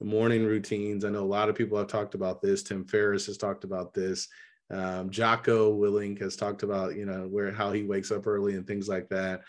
morning 0.00 0.44
routines. 0.44 1.04
I 1.04 1.10
know 1.10 1.22
a 1.22 1.26
lot 1.26 1.48
of 1.48 1.56
people 1.56 1.76
have 1.78 1.88
talked 1.88 2.14
about 2.14 2.40
this. 2.40 2.62
Tim 2.62 2.84
Ferriss 2.84 3.26
has 3.26 3.36
talked 3.36 3.64
about 3.64 3.94
this 3.94 4.28
um, 4.70 5.10
Jocko 5.10 5.72
Willink 5.74 6.20
has 6.20 6.36
talked 6.36 6.62
about, 6.62 6.96
you 6.96 7.04
know, 7.04 7.26
where 7.28 7.52
how 7.52 7.72
he 7.72 7.82
wakes 7.82 8.10
up 8.10 8.26
early 8.26 8.54
and 8.54 8.66
things 8.66 8.88
like 8.88 9.08
that. 9.10 9.42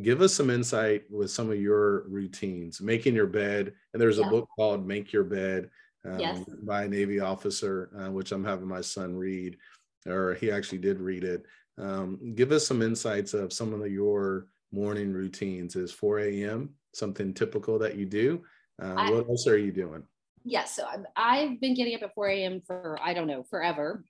Give 0.00 0.22
us 0.22 0.32
some 0.32 0.50
insight 0.50 1.02
with 1.10 1.30
some 1.30 1.50
of 1.50 1.60
your 1.60 2.08
routines, 2.08 2.80
making 2.80 3.14
your 3.14 3.26
bed. 3.26 3.74
And 3.92 4.00
there's 4.00 4.18
a 4.18 4.24
book 4.24 4.48
called 4.56 4.86
Make 4.86 5.12
Your 5.12 5.24
Bed 5.24 5.68
um, 6.06 6.18
Yes. 6.18 6.44
by 6.62 6.84
a 6.84 6.88
Navy 6.88 7.20
officer, 7.20 7.90
uh, 7.98 8.10
which 8.10 8.32
I'm 8.32 8.44
having 8.44 8.68
my 8.68 8.80
son 8.80 9.14
read, 9.14 9.58
or 10.06 10.34
he 10.34 10.50
actually 10.50 10.78
did 10.78 11.00
read 11.00 11.24
it. 11.24 11.44
Um, 11.78 12.34
give 12.34 12.52
us 12.52 12.66
some 12.66 12.82
insights 12.82 13.34
of 13.34 13.52
some 13.52 13.72
of 13.72 13.90
your 13.90 14.46
morning 14.72 15.12
routines. 15.12 15.76
Is 15.76 15.92
4 15.92 16.20
a.m. 16.20 16.70
something 16.94 17.34
typical 17.34 17.78
that 17.78 17.96
you 17.96 18.06
do? 18.06 18.42
Uh, 18.82 18.94
I- 18.96 19.10
what 19.10 19.28
else 19.28 19.46
are 19.46 19.58
you 19.58 19.72
doing? 19.72 20.02
Yes. 20.44 20.74
so 20.74 20.84
I've, 20.84 21.04
I've 21.14 21.60
been 21.60 21.74
getting 21.74 21.94
up 21.94 22.02
at 22.02 22.14
4 22.14 22.28
a.m. 22.28 22.62
for, 22.66 22.98
I 23.00 23.14
don't 23.14 23.28
know, 23.28 23.44
forever. 23.44 24.04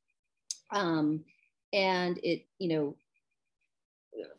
Um, 0.72 1.24
and 1.74 2.18
it, 2.22 2.46
you 2.59 2.68
know, 2.68 2.96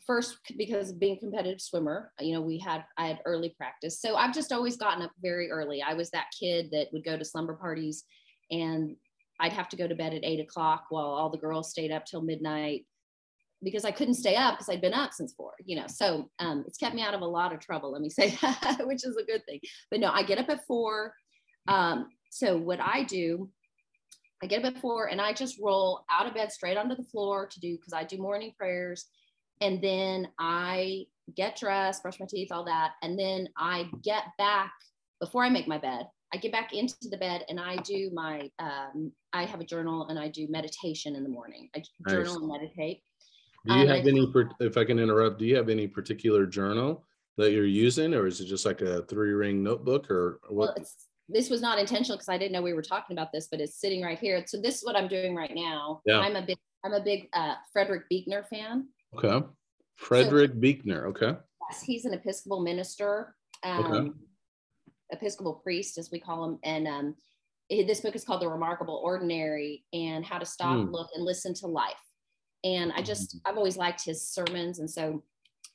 first 0.05 0.37
because 0.57 0.89
of 0.89 0.99
being 0.99 1.17
a 1.17 1.19
competitive 1.19 1.61
swimmer, 1.61 2.11
you 2.19 2.33
know, 2.33 2.41
we 2.41 2.57
had, 2.57 2.83
I 2.97 3.07
had 3.07 3.19
early 3.25 3.49
practice. 3.49 4.01
So 4.01 4.15
I've 4.15 4.33
just 4.33 4.51
always 4.51 4.75
gotten 4.75 5.03
up 5.03 5.11
very 5.21 5.51
early. 5.51 5.83
I 5.83 5.93
was 5.93 6.09
that 6.11 6.31
kid 6.39 6.69
that 6.71 6.87
would 6.93 7.05
go 7.05 7.15
to 7.15 7.23
slumber 7.25 7.53
parties 7.53 8.05
and 8.49 8.95
I'd 9.39 9.53
have 9.53 9.69
to 9.69 9.77
go 9.77 9.87
to 9.87 9.95
bed 9.95 10.13
at 10.13 10.23
eight 10.23 10.39
o'clock 10.39 10.85
while 10.89 11.05
all 11.05 11.29
the 11.29 11.37
girls 11.37 11.69
stayed 11.69 11.91
up 11.91 12.05
till 12.05 12.21
midnight 12.21 12.85
because 13.63 13.85
I 13.85 13.91
couldn't 13.91 14.15
stay 14.15 14.35
up 14.35 14.55
because 14.55 14.69
I'd 14.69 14.81
been 14.81 14.93
up 14.93 15.13
since 15.13 15.33
four, 15.33 15.53
you 15.65 15.75
know. 15.75 15.87
So 15.87 16.29
um, 16.39 16.63
it's 16.67 16.77
kept 16.77 16.95
me 16.95 17.01
out 17.01 17.13
of 17.13 17.21
a 17.21 17.25
lot 17.25 17.53
of 17.53 17.59
trouble, 17.59 17.91
let 17.91 18.01
me 18.01 18.09
say 18.09 18.29
that, 18.41 18.81
which 18.85 19.05
is 19.05 19.17
a 19.17 19.23
good 19.23 19.45
thing. 19.45 19.59
But 19.89 19.99
no, 19.99 20.11
I 20.11 20.23
get 20.23 20.39
up 20.39 20.49
at 20.49 20.65
four. 20.67 21.13
Um, 21.67 22.07
so 22.29 22.57
what 22.57 22.79
I 22.81 23.03
do, 23.03 23.49
I 24.41 24.47
get 24.47 24.63
up 24.63 24.75
at 24.75 24.81
four 24.81 25.07
and 25.09 25.21
I 25.21 25.33
just 25.33 25.59
roll 25.61 26.03
out 26.11 26.27
of 26.27 26.33
bed 26.33 26.51
straight 26.51 26.77
onto 26.77 26.95
the 26.95 27.03
floor 27.03 27.47
to 27.47 27.59
do 27.59 27.77
because 27.77 27.93
I 27.93 28.03
do 28.03 28.17
morning 28.17 28.53
prayers. 28.57 29.05
And 29.61 29.81
then 29.81 30.27
I 30.39 31.05
get 31.35 31.55
dressed, 31.55 32.03
brush 32.03 32.19
my 32.19 32.25
teeth, 32.29 32.51
all 32.51 32.65
that. 32.65 32.93
And 33.01 33.17
then 33.17 33.47
I 33.57 33.89
get 34.01 34.23
back 34.37 34.73
before 35.21 35.43
I 35.43 35.49
make 35.49 35.67
my 35.67 35.77
bed. 35.77 36.07
I 36.33 36.37
get 36.37 36.51
back 36.51 36.73
into 36.73 36.95
the 37.09 37.17
bed 37.17 37.45
and 37.47 37.59
I 37.59 37.77
do 37.77 38.09
my, 38.11 38.49
um, 38.57 39.11
I 39.33 39.45
have 39.45 39.61
a 39.61 39.63
journal 39.63 40.07
and 40.07 40.17
I 40.17 40.29
do 40.29 40.47
meditation 40.49 41.15
in 41.15 41.23
the 41.23 41.29
morning. 41.29 41.69
I 41.75 41.79
Nice. 41.79 42.13
journal 42.13 42.37
and 42.37 42.47
meditate. 42.47 43.03
Do 43.65 43.73
you 43.75 43.81
Um, 43.81 43.87
have 43.87 43.97
and- 44.05 44.07
any, 44.07 44.33
if 44.59 44.75
I 44.77 44.83
can 44.83 44.97
interrupt, 44.99 45.37
do 45.37 45.45
you 45.45 45.55
have 45.55 45.69
any 45.69 45.87
particular 45.87 46.45
journal 46.47 47.05
that 47.37 47.51
you're 47.51 47.65
using, 47.65 48.13
or 48.13 48.27
is 48.27 48.41
it 48.41 48.45
just 48.45 48.65
like 48.65 48.81
a 48.81 49.03
three 49.03 49.31
ring 49.33 49.63
notebook 49.63 50.09
or 50.09 50.39
Well, 50.49 50.69
what? 50.69 50.77
it's, 50.77 51.07
this 51.29 51.49
was 51.49 51.61
not 51.61 51.79
intentional 51.79 52.17
because 52.17 52.29
I 52.29 52.37
didn't 52.37 52.51
know 52.51 52.61
we 52.61 52.73
were 52.73 52.81
talking 52.81 53.15
about 53.15 53.31
this, 53.31 53.47
but 53.49 53.61
it's 53.61 53.79
sitting 53.79 54.01
right 54.03 54.19
here. 54.19 54.43
So 54.45 54.59
this 54.59 54.77
is 54.79 54.83
what 54.85 54.95
I'm 54.95 55.07
doing 55.07 55.35
right 55.35 55.53
now. 55.53 56.01
Yeah. 56.05 56.19
I'm 56.19 56.35
a 56.35 56.41
big, 56.41 56.57
I'm 56.83 56.93
a 56.93 56.99
big 57.01 57.29
uh, 57.33 57.55
Frederick 57.71 58.03
Buechner 58.09 58.43
fan. 58.49 58.89
Okay. 59.15 59.45
Frederick 59.95 60.59
Buechner. 60.59 61.07
Okay. 61.07 61.35
Yes, 61.69 61.81
he's 61.83 62.05
an 62.05 62.13
Episcopal 62.13 62.59
minister, 62.61 63.35
um, 63.63 64.19
Episcopal 65.13 65.53
priest, 65.63 65.97
as 65.97 66.11
we 66.11 66.19
call 66.19 66.43
him. 66.45 66.59
And 66.63 66.87
um, 66.87 67.15
eh, 67.71 67.85
this 67.85 68.01
book 68.01 68.15
is 68.15 68.23
called 68.25 68.41
The 68.41 68.49
Remarkable 68.49 69.01
Ordinary 69.03 69.85
and 69.93 70.25
How 70.25 70.39
to 70.39 70.45
Stop, 70.45 70.77
Hmm. 70.77 70.91
Look, 70.91 71.09
and 71.15 71.23
Listen 71.23 71.53
to 71.55 71.67
Life. 71.67 71.93
And 72.63 72.91
I 72.95 73.01
just, 73.01 73.37
I've 73.45 73.57
always 73.57 73.77
liked 73.77 74.03
his 74.03 74.27
sermons. 74.27 74.79
And 74.79 74.89
so 74.89 75.23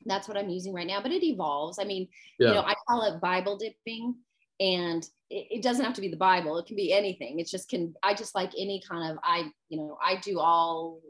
that's 0.07 0.29
what 0.29 0.37
I'm 0.37 0.49
using 0.49 0.73
right 0.73 0.87
now, 0.87 1.03
but 1.03 1.13
it 1.13 1.23
evolves. 1.25 1.79
I 1.79 1.85
mean, 1.85 2.09
Yeah. 2.39 2.49
you 2.49 2.55
know, 2.55 2.63
I 2.63 2.75
call 2.87 3.03
it 3.03 3.21
Bible 3.21 3.57
dipping. 3.57 4.15
And 4.61 5.05
it, 5.31 5.47
it 5.51 5.63
doesn't 5.63 5.85
have 5.85 5.95
to 5.95 6.01
be 6.01 6.09
the 6.09 6.17
Bible. 6.17 6.59
It 6.59 6.67
can 6.67 6.75
be 6.77 6.93
anything. 6.93 7.39
It's 7.39 7.51
just 7.51 7.69
can 7.69 7.95
I 8.03 8.13
just 8.15 8.35
like 8.35 8.51
any 8.59 8.83
kind 8.89 9.13
of 9.13 9.19
I, 9.23 9.51
you 9.69 9.79
know, 9.79 9.97
I 10.03 10.17
do 10.17 10.41
all 10.41 11.01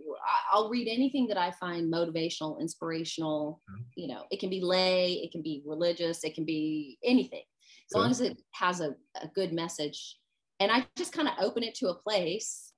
I'll 0.52 0.68
read 0.68 0.88
anything 0.88 1.26
that 1.28 1.38
I 1.38 1.52
find 1.52 1.92
motivational, 1.92 2.60
inspirational. 2.60 3.62
Mm-hmm. 3.70 3.82
You 3.96 4.08
know, 4.08 4.24
it 4.30 4.40
can 4.40 4.50
be 4.50 4.60
lay, 4.60 5.14
it 5.14 5.32
can 5.32 5.42
be 5.42 5.62
religious, 5.64 6.24
it 6.24 6.34
can 6.34 6.44
be 6.44 6.98
anything, 7.02 7.44
as 7.90 7.94
long 7.96 8.10
as 8.10 8.20
it 8.20 8.38
has 8.52 8.80
a, 8.80 8.94
a 9.22 9.28
good 9.34 9.52
message. 9.52 10.18
And 10.60 10.70
I 10.70 10.86
just 10.96 11.12
kind 11.12 11.28
of 11.28 11.34
open 11.40 11.62
it 11.62 11.74
to 11.76 11.88
a 11.88 11.94
place 11.94 12.72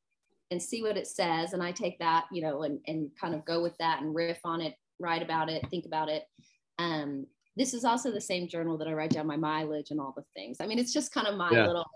and 0.51 0.63
see 0.63 0.83
what 0.83 0.97
it 0.97 1.07
says. 1.07 1.53
And 1.53 1.63
I 1.63 1.73
take 1.73 1.99
that, 1.99 2.27
you 2.31 2.43
know, 2.43 2.63
and, 2.63 2.79
and 2.87 3.11
kind 3.21 3.35
of 3.35 3.45
go 3.45 3.63
with 3.63 3.77
that 3.79 4.03
and 4.03 4.15
riff 4.15 4.39
on 4.45 4.61
it, 4.61 4.75
write 4.99 5.23
about 5.23 5.49
it, 5.49 5.69
think 5.71 5.87
about 5.87 6.09
it. 6.09 6.25
Um, 6.79 7.27
this 7.57 7.75
is 7.75 7.85
also 7.85 8.11
the 8.11 8.21
same 8.21 8.49
journal 8.49 8.79
that 8.79 8.89
I 8.89 8.93
write 8.93 9.11
down 9.11 9.27
my 9.27 9.37
mileage 9.37 9.91
and 9.91 10.01
all 10.01 10.15
the 10.17 10.25
things. 10.35 10.59
I 10.61 10.67
mean, 10.67 10.79
it's 10.79 10.93
just 10.93 11.13
kind 11.13 11.27
of 11.27 11.37
my 11.37 11.51
yeah. 11.51 11.67
little 11.67 11.87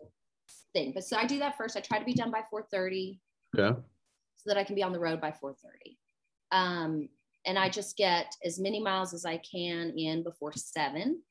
thing. 0.73 0.93
But 0.95 1.05
so 1.05 1.17
I 1.17 1.27
do 1.27 1.39
that 1.39 1.57
first. 1.57 1.77
I 1.77 1.81
try 1.81 1.99
to 1.99 2.05
be 2.05 2.15
done 2.15 2.31
by 2.31 2.43
4:30. 2.53 3.19
Yeah. 3.57 3.73
So 4.37 4.51
that 4.51 4.59
I 4.59 4.65
can 4.65 4.75
be 4.75 4.83
on 4.83 4.93
the 4.93 4.99
road 4.99 5.21
by 5.21 5.31
4:30. 5.31 5.97
Um, 6.53 7.09
and 7.47 7.59
I 7.59 7.69
just 7.69 7.97
get 7.97 8.35
as 8.45 8.59
many 8.59 8.81
miles 8.81 9.15
as 9.15 9.25
I 9.25 9.39
can 9.39 9.91
in 9.97 10.23
before 10.23 10.53
seven, 10.53 11.23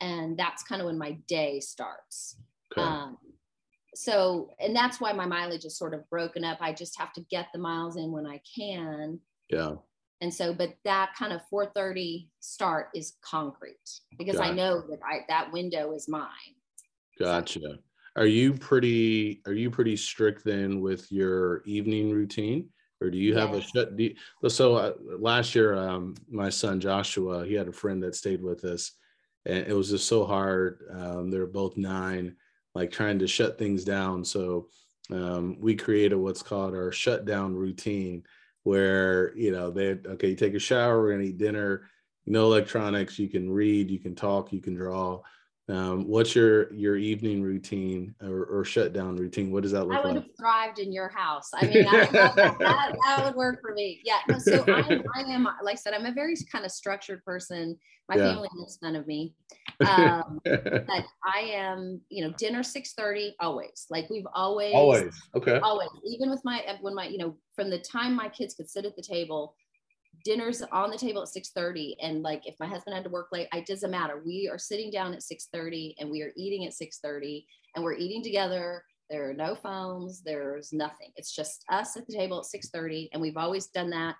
and 0.00 0.38
that's 0.38 0.62
kind 0.62 0.80
of 0.80 0.86
when 0.86 0.98
my 0.98 1.12
day 1.26 1.60
starts. 1.60 2.36
Okay. 2.72 2.86
Um, 2.86 3.18
so, 3.94 4.50
and 4.60 4.74
that's 4.74 5.00
why 5.00 5.12
my 5.12 5.26
mileage 5.26 5.64
is 5.64 5.76
sort 5.76 5.94
of 5.94 6.08
broken 6.08 6.44
up. 6.44 6.58
I 6.60 6.72
just 6.72 6.98
have 6.98 7.12
to 7.14 7.20
get 7.30 7.48
the 7.52 7.58
miles 7.58 7.96
in 7.96 8.12
when 8.12 8.26
I 8.26 8.40
can. 8.56 9.18
Yeah. 9.48 9.72
And 10.20 10.32
so, 10.32 10.52
but 10.52 10.74
that 10.84 11.12
kind 11.18 11.32
of 11.32 11.40
4:30 11.52 12.28
start 12.40 12.88
is 12.94 13.14
concrete 13.22 14.00
because 14.18 14.36
gotcha. 14.36 14.50
I 14.50 14.54
know 14.54 14.82
that 14.88 15.00
I, 15.04 15.20
that 15.28 15.50
window 15.52 15.92
is 15.92 16.08
mine. 16.08 16.28
Gotcha. 17.18 17.60
So, 17.60 17.76
are 18.16 18.26
you 18.26 18.52
pretty 18.52 19.40
are 19.46 19.52
you 19.52 19.70
pretty 19.70 19.96
strict 19.96 20.44
then 20.44 20.80
with 20.80 21.10
your 21.10 21.62
evening 21.64 22.10
routine 22.10 22.68
or 23.00 23.10
do 23.10 23.18
you 23.18 23.36
have 23.36 23.54
yes. 23.54 23.64
a 23.64 23.68
shut 23.68 23.98
you, 23.98 24.14
so 24.48 24.76
uh, 24.76 24.92
last 25.18 25.54
year 25.54 25.74
um, 25.74 26.14
my 26.28 26.48
son 26.48 26.80
joshua 26.80 27.46
he 27.46 27.54
had 27.54 27.68
a 27.68 27.72
friend 27.72 28.02
that 28.02 28.14
stayed 28.14 28.42
with 28.42 28.64
us 28.64 28.92
and 29.46 29.66
it 29.66 29.74
was 29.74 29.90
just 29.90 30.06
so 30.06 30.24
hard 30.24 30.80
um, 30.92 31.30
they're 31.30 31.46
both 31.46 31.76
nine 31.76 32.36
like 32.74 32.90
trying 32.90 33.18
to 33.18 33.26
shut 33.26 33.58
things 33.58 33.84
down. 33.84 34.24
So 34.24 34.68
um, 35.10 35.56
we 35.60 35.74
created 35.74 36.16
what's 36.16 36.42
called 36.42 36.74
our 36.74 36.92
shutdown 36.92 37.54
routine 37.54 38.22
where 38.62 39.34
you 39.36 39.50
know 39.50 39.70
they 39.70 39.96
okay 40.06 40.28
you 40.28 40.36
take 40.36 40.54
a 40.54 40.58
shower 40.58 41.00
we're 41.00 41.12
gonna 41.12 41.24
eat 41.24 41.38
dinner 41.38 41.88
no 42.26 42.44
electronics 42.44 43.18
you 43.18 43.26
can 43.26 43.50
read 43.50 43.90
you 43.90 43.98
can 43.98 44.14
talk 44.14 44.52
you 44.52 44.60
can 44.60 44.74
draw 44.74 45.18
um, 45.68 46.08
what's 46.08 46.34
your 46.34 46.72
your 46.72 46.96
evening 46.96 47.42
routine 47.42 48.14
or, 48.22 48.44
or 48.44 48.64
shutdown 48.64 49.16
routine? 49.16 49.52
What 49.52 49.62
does 49.62 49.72
that 49.72 49.84
look 49.84 49.90
like? 49.90 50.04
I 50.04 50.06
would 50.06 50.14
like? 50.16 50.24
have 50.24 50.36
thrived 50.36 50.78
in 50.80 50.92
your 50.92 51.08
house. 51.08 51.50
I 51.54 51.66
mean, 51.66 51.86
I, 51.86 52.06
that, 52.06 52.36
that, 52.36 52.96
that, 53.06 53.24
would 53.24 53.34
work 53.36 53.60
for 53.60 53.72
me. 53.72 54.00
Yeah. 54.04 54.18
No, 54.28 54.38
so 54.38 54.64
I'm, 54.66 55.02
I, 55.14 55.20
am, 55.20 55.44
like 55.62 55.72
I 55.72 55.74
said, 55.76 55.94
I'm 55.94 56.06
a 56.06 56.12
very 56.12 56.34
kind 56.50 56.64
of 56.64 56.72
structured 56.72 57.24
person. 57.24 57.78
My 58.08 58.16
yeah. 58.16 58.32
family 58.32 58.48
makes 58.56 58.76
fun 58.78 58.96
of 58.96 59.06
me. 59.06 59.34
Um, 59.80 60.40
but 60.44 61.04
I 61.24 61.40
am, 61.54 62.02
you 62.10 62.22
know, 62.22 62.34
dinner 62.36 62.60
6:30 62.60 63.30
always. 63.40 63.86
Like 63.88 64.10
we've 64.10 64.26
always, 64.34 64.74
always, 64.74 65.18
okay, 65.34 65.58
always. 65.60 65.88
Even 66.04 66.28
with 66.28 66.42
my 66.44 66.62
when 66.82 66.94
my, 66.94 67.06
you 67.06 67.16
know, 67.16 67.34
from 67.54 67.70
the 67.70 67.78
time 67.78 68.14
my 68.14 68.28
kids 68.28 68.52
could 68.52 68.68
sit 68.68 68.84
at 68.84 68.94
the 68.94 69.00
table 69.00 69.54
dinner's 70.24 70.62
on 70.72 70.90
the 70.90 70.98
table 70.98 71.22
at 71.22 71.28
6.30 71.28 71.94
and 72.02 72.22
like 72.22 72.46
if 72.46 72.54
my 72.60 72.66
husband 72.66 72.94
had 72.94 73.04
to 73.04 73.10
work 73.10 73.28
late 73.32 73.48
it 73.54 73.66
doesn't 73.66 73.90
matter. 73.90 74.22
We 74.24 74.48
are 74.52 74.58
sitting 74.58 74.90
down 74.90 75.14
at 75.14 75.20
6.30 75.20 75.94
and 75.98 76.10
we 76.10 76.22
are 76.22 76.32
eating 76.36 76.66
at 76.66 76.72
6.30 76.72 77.44
and 77.74 77.84
we're 77.84 77.94
eating 77.94 78.22
together. 78.22 78.84
There 79.08 79.28
are 79.28 79.34
no 79.34 79.56
phones. 79.56 80.22
There's 80.22 80.72
nothing. 80.72 81.10
It's 81.16 81.34
just 81.34 81.64
us 81.68 81.96
at 81.96 82.06
the 82.06 82.14
table 82.14 82.38
at 82.38 82.60
6.30 82.60 83.08
and 83.12 83.20
we've 83.20 83.36
always 83.36 83.68
done 83.68 83.90
that. 83.90 84.16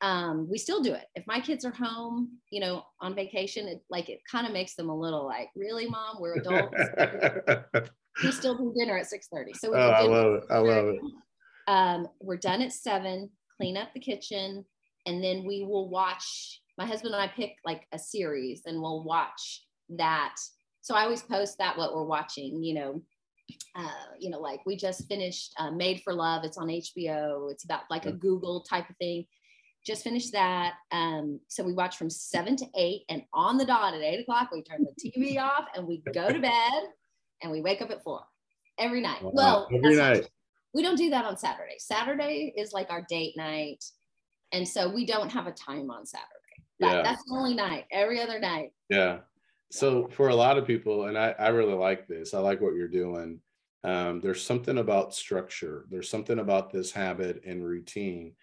Um, 0.00 0.48
we 0.50 0.58
still 0.58 0.82
do 0.82 0.92
it. 0.92 1.04
If 1.14 1.26
my 1.26 1.40
kids 1.40 1.64
are 1.64 1.72
home 1.72 2.38
you 2.50 2.60
know 2.60 2.84
on 3.00 3.14
vacation 3.14 3.66
it 3.68 3.82
like 3.90 4.08
it 4.08 4.20
kind 4.30 4.46
of 4.46 4.52
makes 4.52 4.74
them 4.74 4.88
a 4.88 4.98
little 4.98 5.26
like 5.26 5.50
really 5.56 5.86
mom? 5.86 6.16
We're 6.20 6.38
adults? 6.38 6.76
We 8.22 8.30
still 8.30 8.56
do 8.56 8.72
dinner 8.78 8.96
at 8.96 9.06
6.30 9.06 9.56
so 9.56 9.72
we 9.72 9.76
oh, 9.76 9.80
i 9.80 10.02
love 10.02 10.34
it. 10.34 10.44
I 10.48 10.58
love 10.58 10.86
it. 10.86 11.00
um, 11.66 12.08
we're 12.20 12.36
done 12.36 12.62
at 12.62 12.72
7 12.72 13.28
clean 13.56 13.76
up 13.76 13.92
the 13.92 14.00
kitchen 14.00 14.64
and 15.06 15.22
then 15.22 15.44
we 15.44 15.64
will 15.64 15.88
watch 15.88 16.60
my 16.78 16.86
husband 16.86 17.14
and 17.14 17.22
i 17.22 17.28
pick 17.28 17.56
like 17.64 17.86
a 17.92 17.98
series 17.98 18.62
and 18.66 18.80
we'll 18.80 19.04
watch 19.04 19.64
that. 19.90 20.34
So 20.80 20.94
i 20.94 21.02
always 21.02 21.22
post 21.22 21.58
that 21.58 21.76
what 21.76 21.94
we're 21.94 22.04
watching 22.04 22.62
you 22.62 22.74
know 22.74 23.02
uh, 23.76 24.06
you 24.18 24.30
know 24.30 24.40
like 24.40 24.60
we 24.64 24.76
just 24.76 25.06
finished 25.06 25.52
uh, 25.58 25.70
made 25.70 26.00
for 26.02 26.14
love. 26.14 26.44
It's 26.44 26.56
on 26.56 26.68
hbo 26.68 27.50
it's 27.50 27.64
about 27.64 27.82
like 27.90 28.06
a 28.06 28.12
google 28.12 28.60
type 28.62 28.88
of 28.88 28.96
thing. 28.96 29.26
Just 29.84 30.02
finished 30.02 30.32
that 30.32 30.74
um, 30.92 31.40
so 31.48 31.62
we 31.62 31.74
watch 31.74 31.98
from 31.98 32.08
seven 32.08 32.56
to 32.56 32.66
eight 32.74 33.02
and 33.10 33.22
on 33.34 33.58
the 33.58 33.66
dot 33.66 33.92
at 33.94 34.00
eight 34.00 34.20
o'clock 34.20 34.50
we 34.50 34.62
turn 34.62 34.84
the 34.84 35.10
tv 35.10 35.38
off 35.40 35.66
and 35.74 35.86
we 35.86 36.02
go 36.12 36.30
to 36.30 36.40
bed 36.40 36.82
and 37.42 37.52
we 37.52 37.60
wake 37.60 37.82
up 37.82 37.90
at 37.90 38.02
four 38.02 38.22
every 38.78 39.00
night. 39.02 39.22
Wow. 39.22 39.30
well 39.34 39.68
every 39.72 39.96
night. 39.96 40.28
we 40.72 40.82
don't 40.82 40.96
do 40.96 41.10
that 41.10 41.26
on 41.26 41.36
saturday. 41.36 41.76
Saturday 41.78 42.54
is 42.56 42.72
like 42.72 42.90
our 42.90 43.04
date 43.08 43.36
night 43.36 43.84
and 44.54 44.66
so 44.66 44.88
we 44.88 45.04
don't 45.04 45.30
have 45.32 45.48
a 45.48 45.52
time 45.52 45.90
on 45.90 46.06
Saturday. 46.06 46.28
That, 46.80 46.96
yeah. 46.96 47.02
That's 47.02 47.24
the 47.24 47.34
only 47.34 47.54
night. 47.54 47.86
Every 47.90 48.20
other 48.20 48.38
night. 48.38 48.72
Yeah. 48.88 49.18
So 49.70 50.08
for 50.08 50.28
a 50.28 50.34
lot 50.34 50.58
of 50.58 50.66
people, 50.66 51.06
and 51.06 51.18
I, 51.18 51.34
I 51.38 51.48
really 51.48 51.74
like 51.74 52.06
this, 52.06 52.34
I 52.34 52.38
like 52.38 52.60
what 52.60 52.74
you're 52.74 52.88
doing. 52.88 53.40
Um, 53.82 54.20
there's 54.20 54.44
something 54.44 54.78
about 54.78 55.14
structure. 55.14 55.86
There's 55.90 56.08
something 56.08 56.38
about 56.38 56.70
this 56.70 56.92
habit 56.92 57.42
and 57.44 57.64
routine. 57.64 58.34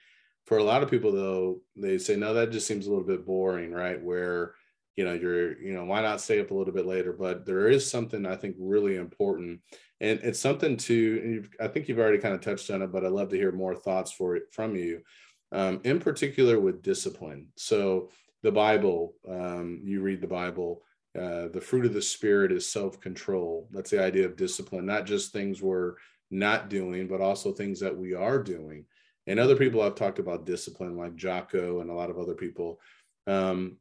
For 0.46 0.58
a 0.58 0.64
lot 0.64 0.84
of 0.84 0.92
people, 0.92 1.14
though, 1.14 1.62
they 1.76 1.98
say, 1.98 2.16
no, 2.18 2.34
that 2.34 2.52
just 2.52 2.68
seems 2.68 2.86
a 2.86 2.90
little 2.90 3.06
bit 3.06 3.26
boring, 3.26 3.72
right? 3.72 4.02
Where, 4.02 4.56
you 4.98 5.06
know, 5.06 5.14
you're, 5.14 5.60
you 5.62 5.74
know, 5.74 5.86
why 5.86 6.02
not 6.02 6.20
stay 6.20 6.42
up 6.42 6.52
a 6.52 6.54
little 6.54 6.74
bit 6.74 6.86
later? 6.86 7.14
But 7.14 7.46
there 7.46 7.70
is 7.70 7.90
something 7.90 8.26
I 8.26 8.36
think 8.36 8.56
really 8.60 8.98
important. 8.98 9.62
And 10.02 10.20
it's 10.24 10.40
something 10.40 10.78
to, 10.78 11.46
I 11.62 11.68
think 11.68 11.88
you've 11.88 12.00
already 12.00 12.18
kind 12.18 12.36
of 12.36 12.42
touched 12.42 12.70
on 12.70 12.82
it, 12.82 12.92
but 12.92 13.06
I'd 13.06 13.12
love 13.12 13.30
to 13.30 13.38
hear 13.38 13.52
more 13.52 13.76
thoughts 13.76 14.12
for 14.12 14.36
it 14.36 14.44
from 14.52 14.76
you 14.76 15.02
um, 15.52 15.82
in 15.84 16.00
particular 16.00 16.60
with 16.60 16.82
discipline. 16.82 17.48
So 17.56 18.10
the 18.44 18.52
Bible, 18.52 19.16
um, 19.28 19.82
you 19.84 20.02
read 20.02 20.22
the 20.22 20.28
Bible, 20.28 20.84
uh, 21.18 21.50
the 21.50 21.62
fruit 21.62 21.86
of 21.86 21.94
the 21.94 22.02
Spirit 22.02 22.52
is 22.52 22.70
self 22.70 23.00
control. 23.02 23.68
That's 23.72 23.90
the 23.92 24.04
idea 24.04 24.26
of 24.26 24.38
discipline, 24.38 24.86
not 24.86 25.06
just 25.06 25.34
things 25.34 25.62
we're 25.62 25.96
not 26.30 26.70
doing, 26.70 27.08
but 27.08 27.22
also 27.22 27.52
things 27.52 27.80
that 27.82 27.96
we 27.96 28.14
are 28.14 28.42
doing. 28.42 28.86
And 29.28 29.40
other 29.40 29.56
people 29.56 29.84
have 29.84 29.96
talked 29.96 30.20
about 30.20 30.46
discipline, 30.46 30.98
like 30.98 31.16
Jocko 31.16 31.82
and 31.82 31.90
a 31.90 31.94
lot 31.94 32.10
of 32.10 32.18
other 32.18 32.34
people. 32.34 32.80
Um, 33.28 33.78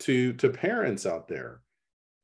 to 0.00 0.32
to 0.34 0.48
parents 0.48 1.04
out 1.04 1.26
there, 1.26 1.60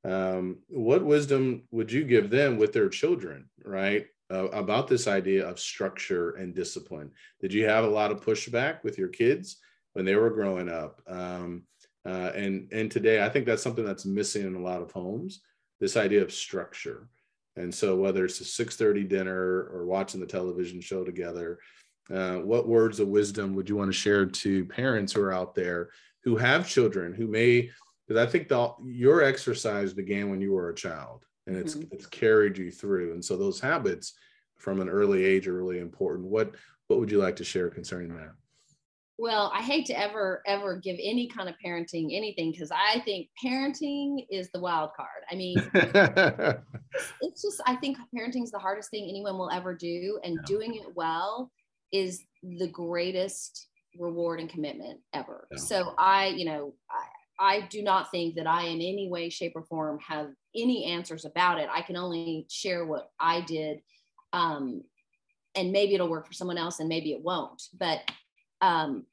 um, 0.05 0.59
what 0.69 1.05
wisdom 1.05 1.65
would 1.73 1.91
you 1.91 2.05
give 2.05 2.31
them 2.31 2.57
with 2.57 2.73
their 2.73 2.89
children? 2.89 3.51
Right, 3.65 4.07
uh, 4.35 4.49
about 4.49 4.89
this 4.89 5.07
idea 5.07 5.47
of 5.47 5.61
structure 5.61 6.33
and 6.33 6.55
discipline. 6.55 7.11
Did 7.41 7.53
you 7.53 7.67
have 7.67 7.85
a 7.85 7.89
lot 7.89 8.11
of 8.11 8.25
pushback 8.25 8.83
with 8.83 8.99
your 8.99 9.09
kids 9.09 9.59
when 9.93 10.05
they 10.05 10.17
were 10.17 10.31
growing 10.31 10.69
up? 10.69 11.01
Um, 11.07 11.63
uh, 12.07 12.33
and 12.35 12.71
and 12.73 12.91
today, 12.91 13.25
I 13.25 13.29
think 13.29 13.47
that's 13.47 13.63
something 13.63 13.85
that's 13.85 14.05
missing 14.05 14.47
in 14.47 14.57
a 14.57 14.63
lot 14.63 14.83
of 14.83 14.93
homes. 14.93 15.41
This 15.81 15.97
idea 15.97 16.23
of 16.23 16.33
structure. 16.33 17.09
And 17.57 17.73
so, 17.73 17.97
whether 17.97 18.25
it's 18.25 18.41
a 18.41 18.45
six 18.45 18.77
thirty 18.77 19.05
dinner 19.05 19.69
or 19.73 19.87
watching 19.87 20.21
the 20.21 20.27
television 20.27 20.81
show 20.81 21.05
together, 21.05 21.61
uh, 22.13 22.37
what 22.37 22.69
words 22.69 23.01
of 23.01 23.09
wisdom 23.09 23.55
would 23.55 23.69
you 23.69 23.77
want 23.77 23.91
to 23.91 23.99
share 23.99 24.27
to 24.27 24.65
parents 24.67 25.13
who 25.13 25.23
are 25.23 25.33
out 25.33 25.55
there 25.55 25.91
who 26.25 26.37
have 26.37 26.69
children 26.69 27.15
who 27.15 27.27
may? 27.27 27.71
Because 28.07 28.27
I 28.27 28.31
think 28.31 28.49
the, 28.49 28.71
your 28.85 29.23
exercise 29.23 29.95
began 29.95 30.29
when 30.29 30.41
you 30.41 30.53
were 30.53 30.69
a 30.69 30.75
child 30.75 31.25
and 31.47 31.57
it's 31.57 31.75
mm-hmm. 31.75 31.89
it's 31.93 32.07
carried 32.07 32.57
you 32.57 32.71
through 32.71 33.13
and 33.13 33.25
so 33.25 33.37
those 33.37 33.61
habits 33.61 34.15
from 34.57 34.81
an 34.81 34.89
early 34.89 35.25
age 35.25 35.47
are 35.47 35.55
really 35.55 35.79
important 35.79 36.27
what 36.27 36.53
what 36.89 36.99
would 36.99 37.11
you 37.11 37.19
like 37.19 37.37
to 37.37 37.45
share 37.45 37.69
concerning 37.69 38.15
that 38.15 38.33
well 39.19 39.51
i 39.55 39.63
hate 39.63 39.87
to 39.87 39.99
ever 39.99 40.43
ever 40.47 40.77
give 40.77 40.97
any 41.03 41.29
kind 41.29 41.49
of 41.49 41.55
parenting 41.65 42.17
anything 42.17 42.51
because 42.51 42.71
i 42.73 43.01
think 43.01 43.29
parenting 43.45 44.25
is 44.31 44.51
the 44.53 44.61
wild 44.61 44.91
card 44.97 45.23
i 45.31 45.35
mean 45.35 45.57
it's 47.21 47.43
just 47.43 47.61
i 47.67 47.77
think 47.77 47.97
parenting 48.17 48.43
is 48.43 48.51
the 48.51 48.59
hardest 48.59 48.91
thing 48.91 49.07
anyone 49.09 49.39
will 49.39 49.51
ever 49.51 49.75
do 49.75 50.19
and 50.25 50.35
yeah. 50.35 50.43
doing 50.47 50.75
it 50.75 50.87
well 50.95 51.51
is 51.93 52.25
the 52.59 52.69
greatest 52.69 53.69
reward 53.99 54.41
and 54.41 54.49
commitment 54.49 54.99
ever 55.13 55.47
yeah. 55.53 55.59
so 55.59 55.95
i 55.99 56.27
you 56.27 56.45
know 56.45 56.75
I, 57.39 57.63
do 57.63 57.83
not 57.83 58.11
think 58.11 58.37
that 58.37 58.47
I, 58.47 58.65
in 58.65 58.81
any 58.81 59.09
way, 59.11 59.29
shape, 59.29 59.53
or 59.55 59.65
form, 59.65 59.99
have 60.01 60.31
any 60.55 60.85
answers 60.85 61.25
about 61.25 61.59
it. 61.59 61.69
I 61.73 61.83
can 61.83 61.97
only 61.97 62.47
share 62.49 62.87
what 62.87 63.11
I 63.19 63.41
did. 63.41 63.81
Um, 64.33 64.83
and 65.55 65.73
maybe 65.73 65.95
it'll 65.95 66.09
work 66.09 66.27
for 66.27 66.33
someone 66.33 66.59
else 66.59 66.81
and 66.81 66.89
maybe 66.89 67.13
it 67.13 67.23
won't. 67.23 67.63
But 67.79 68.01
um, 68.61 69.07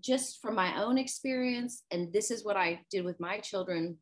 just 0.00 0.40
from 0.40 0.54
my 0.54 0.82
own 0.82 0.98
experience, 0.98 1.82
and 1.90 2.12
this 2.12 2.30
is 2.30 2.44
what 2.44 2.56
I 2.56 2.80
did 2.90 3.04
with 3.04 3.20
my 3.20 3.38
children, 3.38 3.98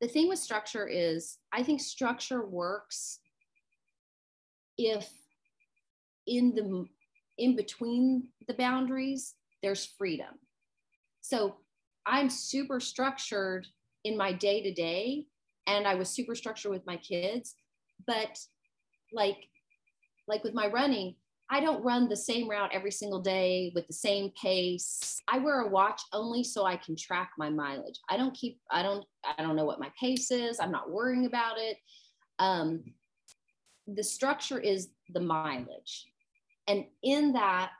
the 0.00 0.08
thing 0.08 0.28
with 0.28 0.38
structure 0.38 0.86
is 0.86 1.38
I 1.52 1.62
think 1.62 1.80
structure 1.80 2.44
works 2.46 3.18
if 4.76 5.10
in 6.26 6.54
the 6.54 6.86
in 7.36 7.56
between 7.56 8.28
the 8.46 8.54
boundaries, 8.54 9.34
there's 9.62 9.86
freedom. 9.86 10.34
So 11.20 11.56
I'm 12.06 12.30
super 12.30 12.80
structured 12.80 13.66
in 14.04 14.16
my 14.16 14.32
day 14.32 14.62
to 14.62 14.72
day, 14.72 15.26
and 15.66 15.86
I 15.86 15.94
was 15.94 16.08
super 16.08 16.34
structured 16.34 16.72
with 16.72 16.86
my 16.86 16.96
kids. 16.96 17.54
But 18.06 18.38
like, 19.12 19.48
like 20.26 20.44
with 20.44 20.54
my 20.54 20.68
running, 20.68 21.16
I 21.50 21.60
don't 21.60 21.82
run 21.82 22.08
the 22.08 22.16
same 22.16 22.48
route 22.48 22.70
every 22.74 22.90
single 22.90 23.20
day 23.20 23.72
with 23.74 23.86
the 23.86 23.94
same 23.94 24.30
pace. 24.40 25.22
I 25.28 25.38
wear 25.38 25.60
a 25.60 25.68
watch 25.68 26.02
only 26.12 26.44
so 26.44 26.66
I 26.66 26.76
can 26.76 26.94
track 26.94 27.30
my 27.38 27.48
mileage. 27.48 27.98
I 28.10 28.18
don't 28.18 28.34
keep, 28.34 28.60
I 28.70 28.82
don't, 28.82 29.04
I 29.38 29.42
don't 29.42 29.56
know 29.56 29.64
what 29.64 29.80
my 29.80 29.90
pace 29.98 30.30
is. 30.30 30.60
I'm 30.60 30.70
not 30.70 30.90
worrying 30.90 31.24
about 31.24 31.58
it. 31.58 31.78
Um, 32.38 32.84
the 33.86 34.04
structure 34.04 34.58
is 34.58 34.88
the 35.14 35.20
mileage. 35.20 36.06
And 36.66 36.84
in 37.02 37.32
that, 37.32 37.70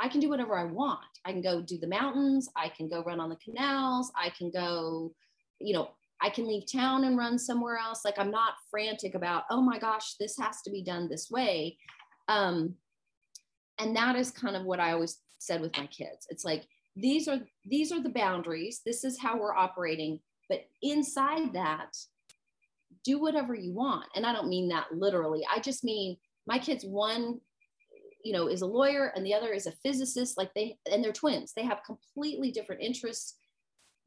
I 0.00 0.08
can 0.08 0.20
do 0.20 0.30
whatever 0.30 0.56
I 0.56 0.64
want. 0.64 1.00
I 1.24 1.32
can 1.32 1.42
go 1.42 1.60
do 1.60 1.78
the 1.78 1.86
mountains. 1.86 2.48
I 2.56 2.68
can 2.68 2.88
go 2.88 3.02
run 3.02 3.20
on 3.20 3.28
the 3.28 3.36
canals. 3.36 4.10
I 4.16 4.30
can 4.30 4.50
go, 4.50 5.12
you 5.60 5.74
know, 5.74 5.90
I 6.22 6.30
can 6.30 6.46
leave 6.46 6.70
town 6.70 7.04
and 7.04 7.16
run 7.16 7.38
somewhere 7.38 7.78
else. 7.78 8.04
Like 8.04 8.18
I'm 8.18 8.30
not 8.30 8.54
frantic 8.70 9.14
about, 9.14 9.44
oh 9.50 9.60
my 9.60 9.78
gosh, 9.78 10.14
this 10.14 10.36
has 10.38 10.62
to 10.62 10.70
be 10.70 10.82
done 10.82 11.08
this 11.08 11.30
way. 11.30 11.78
Um, 12.28 12.74
and 13.78 13.96
that 13.96 14.16
is 14.16 14.30
kind 14.30 14.56
of 14.56 14.64
what 14.64 14.80
I 14.80 14.92
always 14.92 15.18
said 15.38 15.60
with 15.60 15.76
my 15.76 15.86
kids. 15.86 16.26
It's 16.28 16.44
like 16.44 16.66
these 16.96 17.28
are 17.28 17.40
these 17.64 17.92
are 17.92 18.02
the 18.02 18.10
boundaries. 18.10 18.82
This 18.84 19.04
is 19.04 19.18
how 19.18 19.38
we're 19.38 19.54
operating. 19.54 20.20
But 20.48 20.66
inside 20.82 21.54
that, 21.54 21.96
do 23.04 23.18
whatever 23.18 23.54
you 23.54 23.72
want. 23.72 24.06
And 24.14 24.26
I 24.26 24.32
don't 24.32 24.48
mean 24.48 24.68
that 24.68 24.92
literally. 24.92 25.46
I 25.52 25.60
just 25.60 25.84
mean 25.84 26.16
my 26.46 26.58
kids 26.58 26.84
one 26.84 27.40
you 28.24 28.32
know 28.32 28.48
is 28.48 28.62
a 28.62 28.66
lawyer 28.66 29.12
and 29.14 29.24
the 29.24 29.34
other 29.34 29.52
is 29.52 29.66
a 29.66 29.72
physicist 29.72 30.36
like 30.36 30.52
they 30.54 30.78
and 30.90 31.02
they're 31.02 31.12
twins. 31.12 31.52
They 31.54 31.64
have 31.64 31.82
completely 31.84 32.50
different 32.50 32.82
interests 32.82 33.36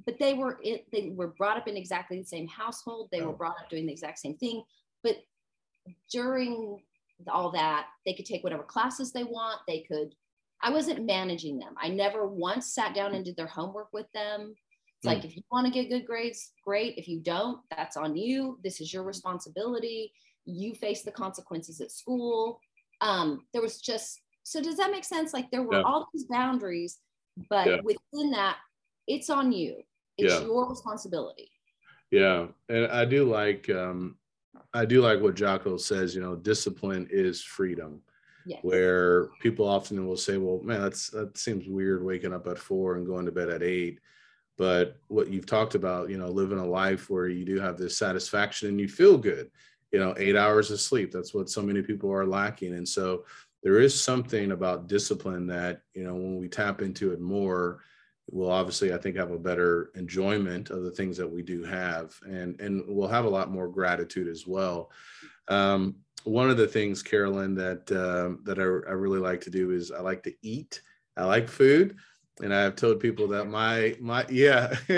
but 0.05 0.19
they 0.19 0.33
were 0.33 0.59
it, 0.63 0.85
they 0.91 1.11
were 1.15 1.27
brought 1.27 1.57
up 1.57 1.67
in 1.67 1.77
exactly 1.77 2.19
the 2.19 2.25
same 2.25 2.47
household. 2.47 3.09
They 3.11 3.21
were 3.21 3.33
brought 3.33 3.59
up 3.61 3.69
doing 3.69 3.85
the 3.85 3.91
exact 3.91 4.19
same 4.19 4.35
thing. 4.35 4.63
But 5.03 5.17
during 6.11 6.79
all 7.27 7.51
that 7.51 7.87
they 8.05 8.13
could 8.13 8.25
take 8.25 8.43
whatever 8.43 8.63
classes 8.63 9.11
they 9.11 9.23
want. 9.23 9.59
They 9.67 9.81
could 9.81 10.15
i 10.61 10.69
wasn't 10.69 11.05
managing 11.05 11.59
them. 11.59 11.73
I 11.81 11.89
never 11.89 12.27
once 12.27 12.73
sat 12.73 12.95
down 12.95 13.13
and 13.13 13.25
did 13.25 13.35
their 13.35 13.47
homework 13.47 13.89
with 13.93 14.07
them. 14.13 14.55
It's 14.97 15.05
mm. 15.05 15.13
like 15.13 15.25
if 15.25 15.35
you 15.35 15.43
want 15.51 15.67
to 15.67 15.73
get 15.73 15.89
good 15.89 16.05
grades 16.05 16.51
great. 16.65 16.97
If 16.97 17.07
you 17.07 17.19
don't 17.19 17.59
that's 17.75 17.97
on 17.97 18.15
you. 18.15 18.59
This 18.63 18.81
is 18.81 18.93
your 18.93 19.03
responsibility. 19.03 20.11
You 20.45 20.73
face 20.73 21.03
the 21.03 21.11
consequences 21.11 21.79
at 21.81 21.91
school 21.91 22.59
um, 23.03 23.45
there 23.51 23.61
was 23.61 23.79
just 23.79 24.21
so 24.43 24.61
does 24.61 24.77
that 24.77 24.91
make 24.91 25.03
sense 25.03 25.33
like 25.33 25.51
there 25.51 25.63
were 25.63 25.75
yeah. 25.75 25.83
all 25.83 26.07
these 26.13 26.25
boundaries 26.25 26.97
but 27.49 27.67
yeah. 27.67 27.77
within 27.83 28.31
that 28.31 28.57
it's 29.07 29.29
on 29.29 29.51
you 29.51 29.75
it's 30.17 30.33
yeah. 30.33 30.41
your 30.41 30.69
responsibility 30.69 31.49
yeah 32.11 32.47
and 32.69 32.87
i 32.87 33.05
do 33.05 33.25
like 33.25 33.69
um 33.69 34.15
i 34.73 34.85
do 34.85 35.01
like 35.01 35.21
what 35.21 35.35
jocko 35.35 35.77
says 35.77 36.15
you 36.15 36.21
know 36.21 36.35
discipline 36.35 37.07
is 37.09 37.41
freedom 37.41 38.01
yes. 38.45 38.59
where 38.63 39.29
people 39.41 39.67
often 39.67 40.05
will 40.05 40.17
say 40.17 40.37
well 40.37 40.61
man 40.63 40.81
that's 40.81 41.09
that 41.09 41.37
seems 41.37 41.67
weird 41.67 42.03
waking 42.03 42.33
up 42.33 42.47
at 42.47 42.57
four 42.57 42.95
and 42.95 43.07
going 43.07 43.25
to 43.25 43.31
bed 43.31 43.49
at 43.49 43.63
eight 43.63 43.99
but 44.57 44.97
what 45.07 45.29
you've 45.29 45.47
talked 45.47 45.75
about 45.75 46.09
you 46.09 46.17
know 46.17 46.27
living 46.27 46.59
a 46.59 46.65
life 46.65 47.09
where 47.09 47.27
you 47.27 47.45
do 47.45 47.59
have 47.59 47.77
this 47.77 47.97
satisfaction 47.97 48.69
and 48.69 48.79
you 48.79 48.87
feel 48.87 49.17
good 49.17 49.49
you 49.93 49.99
know 49.99 50.13
eight 50.17 50.35
hours 50.35 50.71
of 50.71 50.81
sleep. 50.81 51.11
That's 51.11 51.33
what 51.33 51.49
so 51.49 51.61
many 51.61 51.81
people 51.81 52.11
are 52.11 52.25
lacking. 52.25 52.73
And 52.73 52.87
so 52.87 53.23
there 53.61 53.79
is 53.79 53.99
something 53.99 54.51
about 54.51 54.87
discipline 54.87 55.47
that 55.47 55.81
you 55.93 56.03
know 56.03 56.15
when 56.15 56.37
we 56.37 56.49
tap 56.49 56.81
into 56.81 57.13
it 57.13 57.21
more 57.21 57.79
we'll 58.31 58.51
obviously 58.51 58.93
i 58.93 58.97
think 58.97 59.17
have 59.17 59.31
a 59.31 59.37
better 59.37 59.91
enjoyment 59.95 60.69
of 60.69 60.83
the 60.83 60.91
things 60.91 61.17
that 61.17 61.29
we 61.29 61.41
do 61.41 61.63
have 61.63 62.13
and 62.25 62.59
and 62.61 62.83
we'll 62.87 63.07
have 63.07 63.25
a 63.25 63.29
lot 63.29 63.51
more 63.51 63.67
gratitude 63.67 64.27
as 64.27 64.47
well. 64.47 64.91
Um, 65.49 65.95
one 66.23 66.49
of 66.49 66.55
the 66.55 66.67
things 66.67 67.03
Carilyn 67.03 67.53
that 67.55 67.91
uh, 67.91 68.41
that 68.43 68.59
I, 68.59 68.63
I 68.63 68.93
really 68.93 69.19
like 69.19 69.41
to 69.41 69.49
do 69.49 69.71
is 69.71 69.91
i 69.91 69.99
like 69.99 70.23
to 70.23 70.33
eat. 70.41 70.81
I 71.17 71.25
like 71.25 71.47
food 71.47 71.97
and 72.41 72.53
I've 72.53 72.75
told 72.75 72.99
people 72.99 73.27
that 73.29 73.45
my 73.45 73.95
my 73.99 74.25
yeah 74.29 74.75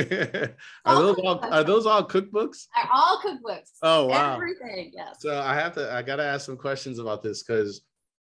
are 0.86 0.96
those 0.96 1.18
all 1.18 1.40
are 1.44 1.64
those 1.64 1.86
all 1.86 2.08
cookbooks? 2.08 2.68
Are 2.76 2.90
all 2.94 3.22
cookbooks. 3.22 3.72
Oh 3.82 4.06
wow. 4.08 4.36
Everything, 4.36 4.92
yes. 4.94 5.18
So 5.20 5.40
I 5.40 5.56
have 5.56 5.74
to 5.76 5.92
I 5.92 6.02
gotta 6.02 6.24
ask 6.24 6.46
some 6.46 6.58
questions 6.58 7.00
about 7.00 7.22
this 7.22 7.44
because 7.44 7.82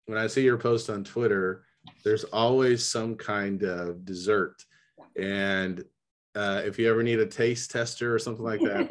when 0.07 0.19
I 0.19 0.27
see 0.27 0.43
your 0.43 0.59
post 0.59 0.91
on 0.91 1.05
Twitter, 1.05 1.65
there's 2.05 2.25
always 2.25 2.87
some 2.89 3.15
kind 3.17 3.63
of 3.63 4.05
dessert. 4.05 4.57
And 5.17 5.85
uh, 6.35 6.63
if 6.65 6.79
you 6.79 6.89
ever 6.91 7.03
need 7.03 7.19
a 7.19 7.27
taste 7.27 7.71
tester 7.71 8.15
or 8.15 8.19
something 8.19 8.45
like 8.45 8.61
that, 8.61 8.91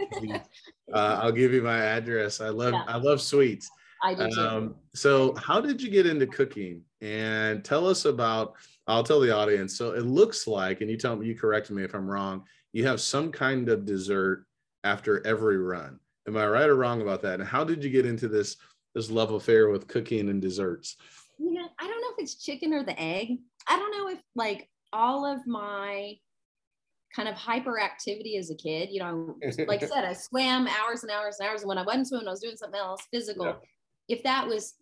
uh, 0.94 1.20
I'll 1.22 1.32
give 1.32 1.54
you 1.54 1.62
my 1.62 1.78
address. 1.78 2.42
I 2.42 2.50
love 2.50 2.74
yeah. 2.74 2.84
I 2.88 2.98
love 2.98 3.22
sweets. 3.22 3.70
I 4.06 4.14
do 4.14 4.30
too. 4.30 4.40
Um, 4.40 4.76
so 4.94 5.34
how 5.36 5.60
did 5.60 5.82
you 5.82 5.90
get 5.90 6.06
into 6.06 6.28
cooking? 6.28 6.84
And 7.02 7.64
tell 7.64 7.88
us 7.88 8.06
about 8.06 8.54
I'll 8.88 9.04
tell 9.04 9.20
the 9.20 9.36
audience. 9.36 9.76
So 9.76 9.94
it 9.94 10.06
looks 10.06 10.46
like, 10.46 10.82
and 10.82 10.92
you 10.92 10.98
tell 10.98 11.16
me, 11.16 11.26
you 11.26 11.36
correct 11.36 11.72
me 11.72 11.84
if 11.84 11.96
I'm 11.96 12.08
wrong, 12.08 12.44
you 12.72 12.86
have 12.86 13.02
some 13.02 13.32
kind 13.32 13.68
of 13.68 13.86
dessert 13.86 14.46
after 14.84 15.26
every 15.26 15.58
run. 15.58 16.00
Am 16.28 16.38
I 16.38 16.46
right 16.46 16.70
or 16.70 16.76
wrong 16.76 17.02
about 17.02 17.24
that? 17.24 17.40
And 17.40 17.50
how 17.50 17.64
did 17.64 17.84
you 17.84 17.90
get 17.90 18.06
into 18.06 18.28
this 18.28 18.58
this 18.94 19.10
love 19.10 19.32
affair 19.32 19.70
with 19.70 19.88
cooking 19.88 20.30
and 20.30 20.42
desserts? 20.42 20.98
You 21.40 21.54
know, 21.54 21.68
I 21.80 21.88
don't 21.88 22.02
know 22.02 22.10
if 22.12 22.20
it's 22.20 22.36
chicken 22.36 22.74
or 22.74 22.84
the 22.84 23.00
egg. 23.00 23.40
I 23.68 23.78
don't 23.78 23.92
know 23.92 24.10
if 24.10 24.20
like 24.36 24.70
all 24.94 25.26
of 25.26 25.46
my 25.48 26.16
kind 27.16 27.28
of 27.28 27.36
hyperactivity 27.36 28.38
as 28.38 28.52
a 28.52 28.56
kid, 28.56 28.90
you 28.92 29.00
know, 29.00 29.36
like 29.68 29.84
I 29.84 29.88
said, 29.88 30.06
I 30.06 30.14
swam 30.14 30.68
hours 30.68 31.04
and 31.04 31.12
hours 31.12 31.38
and 31.40 31.50
hours. 31.50 31.62
And 31.62 31.70
when 31.70 31.78
I 31.78 31.84
wasn't 31.84 32.10
swimming, 32.10 32.28
I 32.28 32.32
was 32.32 32.42
doing 32.42 32.58
something 32.58 32.80
else 32.80 33.02
physical. 33.12 33.46
Yeah. 33.46 33.54
If 34.08 34.24
that 34.24 34.48
was 34.48 34.76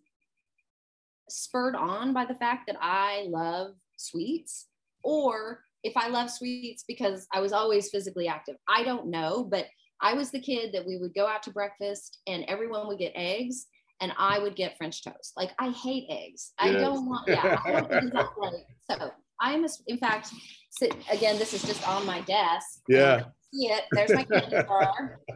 spurred 1.28 1.74
on 1.74 2.12
by 2.12 2.24
the 2.24 2.34
fact 2.34 2.66
that 2.66 2.76
I 2.80 3.26
love 3.28 3.74
sweets 3.96 4.66
or 5.02 5.60
if 5.82 5.96
I 5.96 6.08
love 6.08 6.30
sweets 6.30 6.84
because 6.86 7.26
I 7.32 7.40
was 7.40 7.52
always 7.52 7.90
physically 7.90 8.28
active. 8.28 8.56
I 8.68 8.82
don't 8.82 9.08
know, 9.08 9.44
but 9.44 9.66
I 10.00 10.14
was 10.14 10.30
the 10.30 10.40
kid 10.40 10.72
that 10.72 10.86
we 10.86 10.98
would 10.98 11.14
go 11.14 11.26
out 11.26 11.42
to 11.44 11.50
breakfast 11.50 12.20
and 12.26 12.44
everyone 12.48 12.86
would 12.88 12.98
get 12.98 13.12
eggs 13.14 13.66
and 14.00 14.12
I 14.18 14.38
would 14.38 14.56
get 14.56 14.76
French 14.76 15.04
toast. 15.04 15.32
Like 15.36 15.52
I 15.58 15.70
hate 15.70 16.06
eggs. 16.10 16.52
Yes. 16.60 16.76
I 16.76 16.78
don't 16.78 17.08
want, 17.08 17.28
yeah, 17.28 17.60
I 17.64 17.80
don't 17.80 18.14
So 18.90 19.10
I'm, 19.40 19.64
a, 19.64 19.68
in 19.86 19.98
fact, 19.98 20.30
sit, 20.70 20.94
again, 21.10 21.38
this 21.38 21.52
is 21.54 21.62
just 21.62 21.86
on 21.88 22.04
my 22.06 22.20
desk. 22.22 22.80
Yeah. 22.88 23.24
See 23.52 23.66
it. 23.66 23.84
There's 23.92 24.12
my 24.12 24.24
candy 24.24 24.62
bar. 24.66 25.20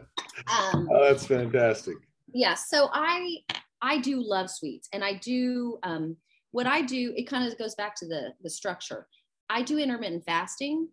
Um, 0.47 0.87
oh, 0.89 1.03
that's 1.03 1.25
fantastic. 1.25 1.95
Yeah. 2.33 2.53
So 2.53 2.89
I, 2.93 3.39
I 3.81 3.99
do 3.99 4.21
love 4.21 4.49
sweets 4.49 4.89
and 4.93 5.03
I 5.03 5.13
do, 5.13 5.79
um, 5.83 6.17
what 6.51 6.67
I 6.67 6.81
do, 6.81 7.13
it 7.15 7.27
kind 7.27 7.47
of 7.47 7.57
goes 7.57 7.75
back 7.75 7.95
to 7.97 8.07
the 8.07 8.33
the 8.41 8.49
structure. 8.49 9.07
I 9.49 9.61
do 9.61 9.77
intermittent 9.77 10.25
fasting, 10.25 10.87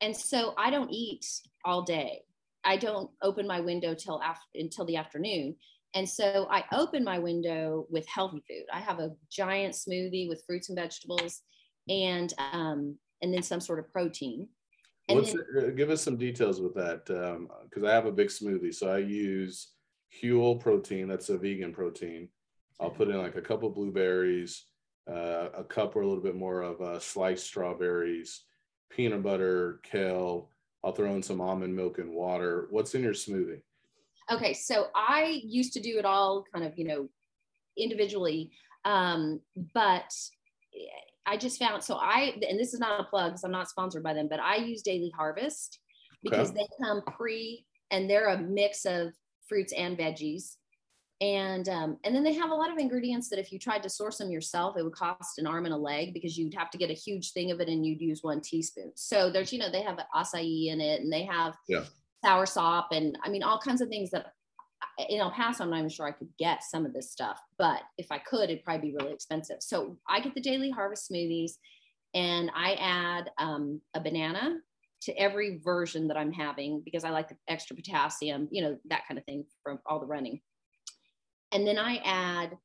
and 0.00 0.16
so 0.16 0.54
I 0.56 0.70
don't 0.70 0.90
eat 0.90 1.26
all 1.64 1.82
day. 1.82 2.22
I 2.64 2.76
don't 2.76 3.10
open 3.22 3.46
my 3.46 3.60
window 3.60 3.94
till 3.94 4.20
after 4.22 4.46
until 4.54 4.84
the 4.84 4.96
afternoon. 4.96 5.56
And 5.94 6.06
so 6.06 6.46
I 6.50 6.64
open 6.72 7.02
my 7.02 7.18
window 7.18 7.86
with 7.88 8.06
healthy 8.06 8.42
food. 8.48 8.64
I 8.72 8.80
have 8.80 8.98
a 8.98 9.12
giant 9.30 9.74
smoothie 9.74 10.28
with 10.28 10.42
fruits 10.46 10.68
and 10.68 10.76
vegetables, 10.76 11.40
and 11.88 12.32
um, 12.52 12.96
and 13.22 13.32
then 13.32 13.42
some 13.42 13.60
sort 13.60 13.78
of 13.78 13.90
protein. 13.90 14.48
What's 15.08 15.32
then, 15.32 15.42
uh, 15.58 15.70
give 15.70 15.88
us 15.88 16.02
some 16.02 16.18
details 16.18 16.60
with 16.60 16.74
that 16.74 17.06
because 17.06 17.82
um, 17.82 17.86
I 17.86 17.92
have 17.92 18.04
a 18.04 18.12
big 18.12 18.28
smoothie. 18.28 18.74
So 18.74 18.90
I 18.92 18.98
use 18.98 19.68
Huel 20.22 20.60
protein. 20.60 21.08
That's 21.08 21.28
a 21.28 21.38
vegan 21.38 21.72
protein. 21.72 22.28
I'll 22.80 22.90
put 22.90 23.08
in 23.08 23.18
like 23.18 23.36
a 23.36 23.42
couple 23.42 23.70
blueberries, 23.70 24.64
uh, 25.10 25.48
a 25.56 25.64
cup 25.64 25.96
or 25.96 26.02
a 26.02 26.06
little 26.06 26.22
bit 26.22 26.36
more 26.36 26.62
of 26.62 26.80
uh, 26.80 26.98
sliced 26.98 27.46
strawberries, 27.46 28.42
peanut 28.90 29.22
butter, 29.22 29.80
kale. 29.82 30.50
I'll 30.84 30.92
throw 30.92 31.14
in 31.14 31.22
some 31.22 31.40
almond 31.40 31.74
milk 31.74 31.98
and 31.98 32.10
water. 32.12 32.68
What's 32.70 32.94
in 32.94 33.02
your 33.02 33.14
smoothie? 33.14 33.62
Okay, 34.30 34.52
so 34.52 34.88
I 34.94 35.40
used 35.44 35.72
to 35.72 35.80
do 35.80 35.98
it 35.98 36.04
all 36.04 36.44
kind 36.52 36.64
of, 36.64 36.78
you 36.78 36.84
know, 36.84 37.08
individually, 37.76 38.52
um, 38.84 39.40
but 39.74 40.12
I 41.26 41.36
just 41.36 41.58
found 41.58 41.82
so 41.82 41.96
I 41.96 42.34
and 42.48 42.58
this 42.58 42.74
is 42.74 42.80
not 42.80 43.00
a 43.00 43.04
plug 43.04 43.32
because 43.32 43.44
I'm 43.44 43.50
not 43.50 43.68
sponsored 43.68 44.02
by 44.02 44.14
them, 44.14 44.28
but 44.28 44.40
I 44.40 44.56
use 44.56 44.82
Daily 44.82 45.12
Harvest 45.16 45.78
because 46.22 46.50
okay. 46.50 46.60
they 46.60 46.84
come 46.84 47.02
pre 47.02 47.64
and 47.90 48.08
they're 48.08 48.28
a 48.28 48.38
mix 48.38 48.84
of 48.84 49.12
fruits 49.48 49.72
and 49.72 49.96
veggies 49.96 50.56
and 51.20 51.68
um, 51.68 51.98
and 52.04 52.14
then 52.14 52.22
they 52.22 52.34
have 52.34 52.50
a 52.50 52.54
lot 52.54 52.70
of 52.70 52.78
ingredients 52.78 53.28
that 53.28 53.40
if 53.40 53.52
you 53.52 53.58
tried 53.58 53.82
to 53.82 53.88
source 53.88 54.18
them 54.18 54.30
yourself 54.30 54.76
it 54.76 54.84
would 54.84 54.92
cost 54.92 55.38
an 55.38 55.46
arm 55.46 55.64
and 55.64 55.74
a 55.74 55.76
leg 55.76 56.14
because 56.14 56.38
you'd 56.38 56.54
have 56.54 56.70
to 56.70 56.78
get 56.78 56.90
a 56.90 56.94
huge 56.94 57.32
thing 57.32 57.50
of 57.50 57.60
it 57.60 57.68
and 57.68 57.84
you'd 57.84 58.00
use 58.00 58.22
one 58.22 58.40
teaspoon 58.40 58.92
so 58.94 59.30
there's 59.30 59.52
you 59.52 59.58
know 59.58 59.70
they 59.70 59.82
have 59.82 59.98
acai 60.14 60.68
in 60.68 60.80
it 60.80 61.00
and 61.00 61.12
they 61.12 61.24
have 61.24 61.56
yeah. 61.68 61.84
sour 62.24 62.46
sop 62.46 62.88
and 62.92 63.18
i 63.24 63.28
mean 63.28 63.42
all 63.42 63.58
kinds 63.58 63.80
of 63.80 63.88
things 63.88 64.10
that 64.10 64.32
in 65.08 65.20
El 65.20 65.30
Paso, 65.30 65.64
I'm 65.64 65.70
not 65.70 65.78
even 65.78 65.88
sure 65.88 66.06
I 66.06 66.12
could 66.12 66.28
get 66.38 66.62
some 66.62 66.84
of 66.84 66.92
this 66.92 67.10
stuff, 67.10 67.40
but 67.56 67.82
if 67.98 68.10
I 68.10 68.18
could, 68.18 68.50
it'd 68.50 68.64
probably 68.64 68.90
be 68.90 68.96
really 68.96 69.12
expensive. 69.12 69.58
So 69.60 69.96
I 70.08 70.20
get 70.20 70.34
the 70.34 70.40
daily 70.40 70.70
harvest 70.70 71.10
smoothies 71.10 71.52
and 72.14 72.50
I 72.54 72.74
add 72.74 73.30
um, 73.38 73.80
a 73.94 74.00
banana 74.00 74.58
to 75.02 75.12
every 75.18 75.58
version 75.58 76.08
that 76.08 76.16
I'm 76.16 76.32
having 76.32 76.82
because 76.84 77.04
I 77.04 77.10
like 77.10 77.28
the 77.28 77.36
extra 77.48 77.76
potassium, 77.76 78.48
you 78.50 78.62
know, 78.62 78.78
that 78.88 79.06
kind 79.06 79.18
of 79.18 79.24
thing 79.24 79.44
from 79.62 79.78
all 79.86 80.00
the 80.00 80.06
running. 80.06 80.40
And 81.52 81.66
then 81.66 81.78
I 81.78 81.96
add, 82.04 82.56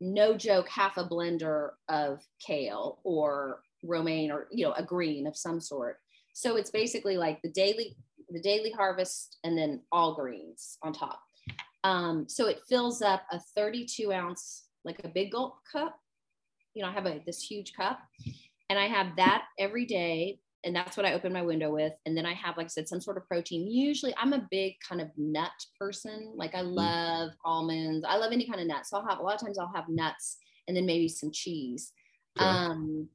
no 0.00 0.34
joke, 0.34 0.68
half 0.68 0.96
a 0.96 1.04
blender 1.04 1.70
of 1.88 2.22
kale 2.44 3.00
or 3.04 3.62
romaine 3.82 4.30
or, 4.30 4.46
you 4.50 4.64
know, 4.64 4.72
a 4.72 4.82
green 4.82 5.26
of 5.26 5.36
some 5.36 5.60
sort. 5.60 5.98
So 6.32 6.56
it's 6.56 6.70
basically 6.70 7.16
like 7.16 7.42
the 7.42 7.50
daily, 7.50 7.96
the 8.30 8.40
daily 8.40 8.70
harvest 8.70 9.38
and 9.44 9.58
then 9.58 9.82
all 9.92 10.14
greens 10.14 10.78
on 10.82 10.92
top. 10.92 11.20
Um, 11.84 12.26
so 12.28 12.46
it 12.46 12.62
fills 12.68 13.02
up 13.02 13.22
a 13.30 13.40
32 13.54 14.12
ounce, 14.12 14.64
like 14.84 15.00
a 15.04 15.08
big 15.08 15.32
gulp 15.32 15.56
cup. 15.70 15.98
You 16.74 16.82
know, 16.82 16.88
I 16.88 16.92
have 16.92 17.06
a, 17.06 17.20
this 17.26 17.42
huge 17.42 17.72
cup 17.74 17.98
and 18.68 18.78
I 18.78 18.86
have 18.86 19.16
that 19.16 19.44
every 19.58 19.84
day. 19.84 20.38
And 20.64 20.76
that's 20.76 20.96
what 20.96 21.06
I 21.06 21.14
open 21.14 21.32
my 21.32 21.42
window 21.42 21.70
with. 21.70 21.94
And 22.04 22.16
then 22.16 22.26
I 22.26 22.34
have, 22.34 22.56
like 22.56 22.66
I 22.66 22.68
said, 22.68 22.88
some 22.88 23.00
sort 23.00 23.16
of 23.16 23.26
protein. 23.26 23.66
Usually 23.66 24.14
I'm 24.18 24.34
a 24.34 24.46
big 24.50 24.74
kind 24.86 25.00
of 25.00 25.08
nut 25.16 25.50
person. 25.78 26.34
Like 26.36 26.54
I 26.54 26.60
mm. 26.60 26.74
love 26.74 27.30
almonds. 27.44 28.04
I 28.06 28.16
love 28.16 28.32
any 28.32 28.46
kind 28.46 28.60
of 28.60 28.66
nut. 28.66 28.86
So 28.86 28.98
I'll 28.98 29.08
have, 29.08 29.18
a 29.18 29.22
lot 29.22 29.34
of 29.34 29.40
times 29.40 29.58
I'll 29.58 29.72
have 29.74 29.88
nuts 29.88 30.36
and 30.68 30.76
then 30.76 30.84
maybe 30.84 31.08
some 31.08 31.32
cheese. 31.32 31.92
Um, 32.38 33.08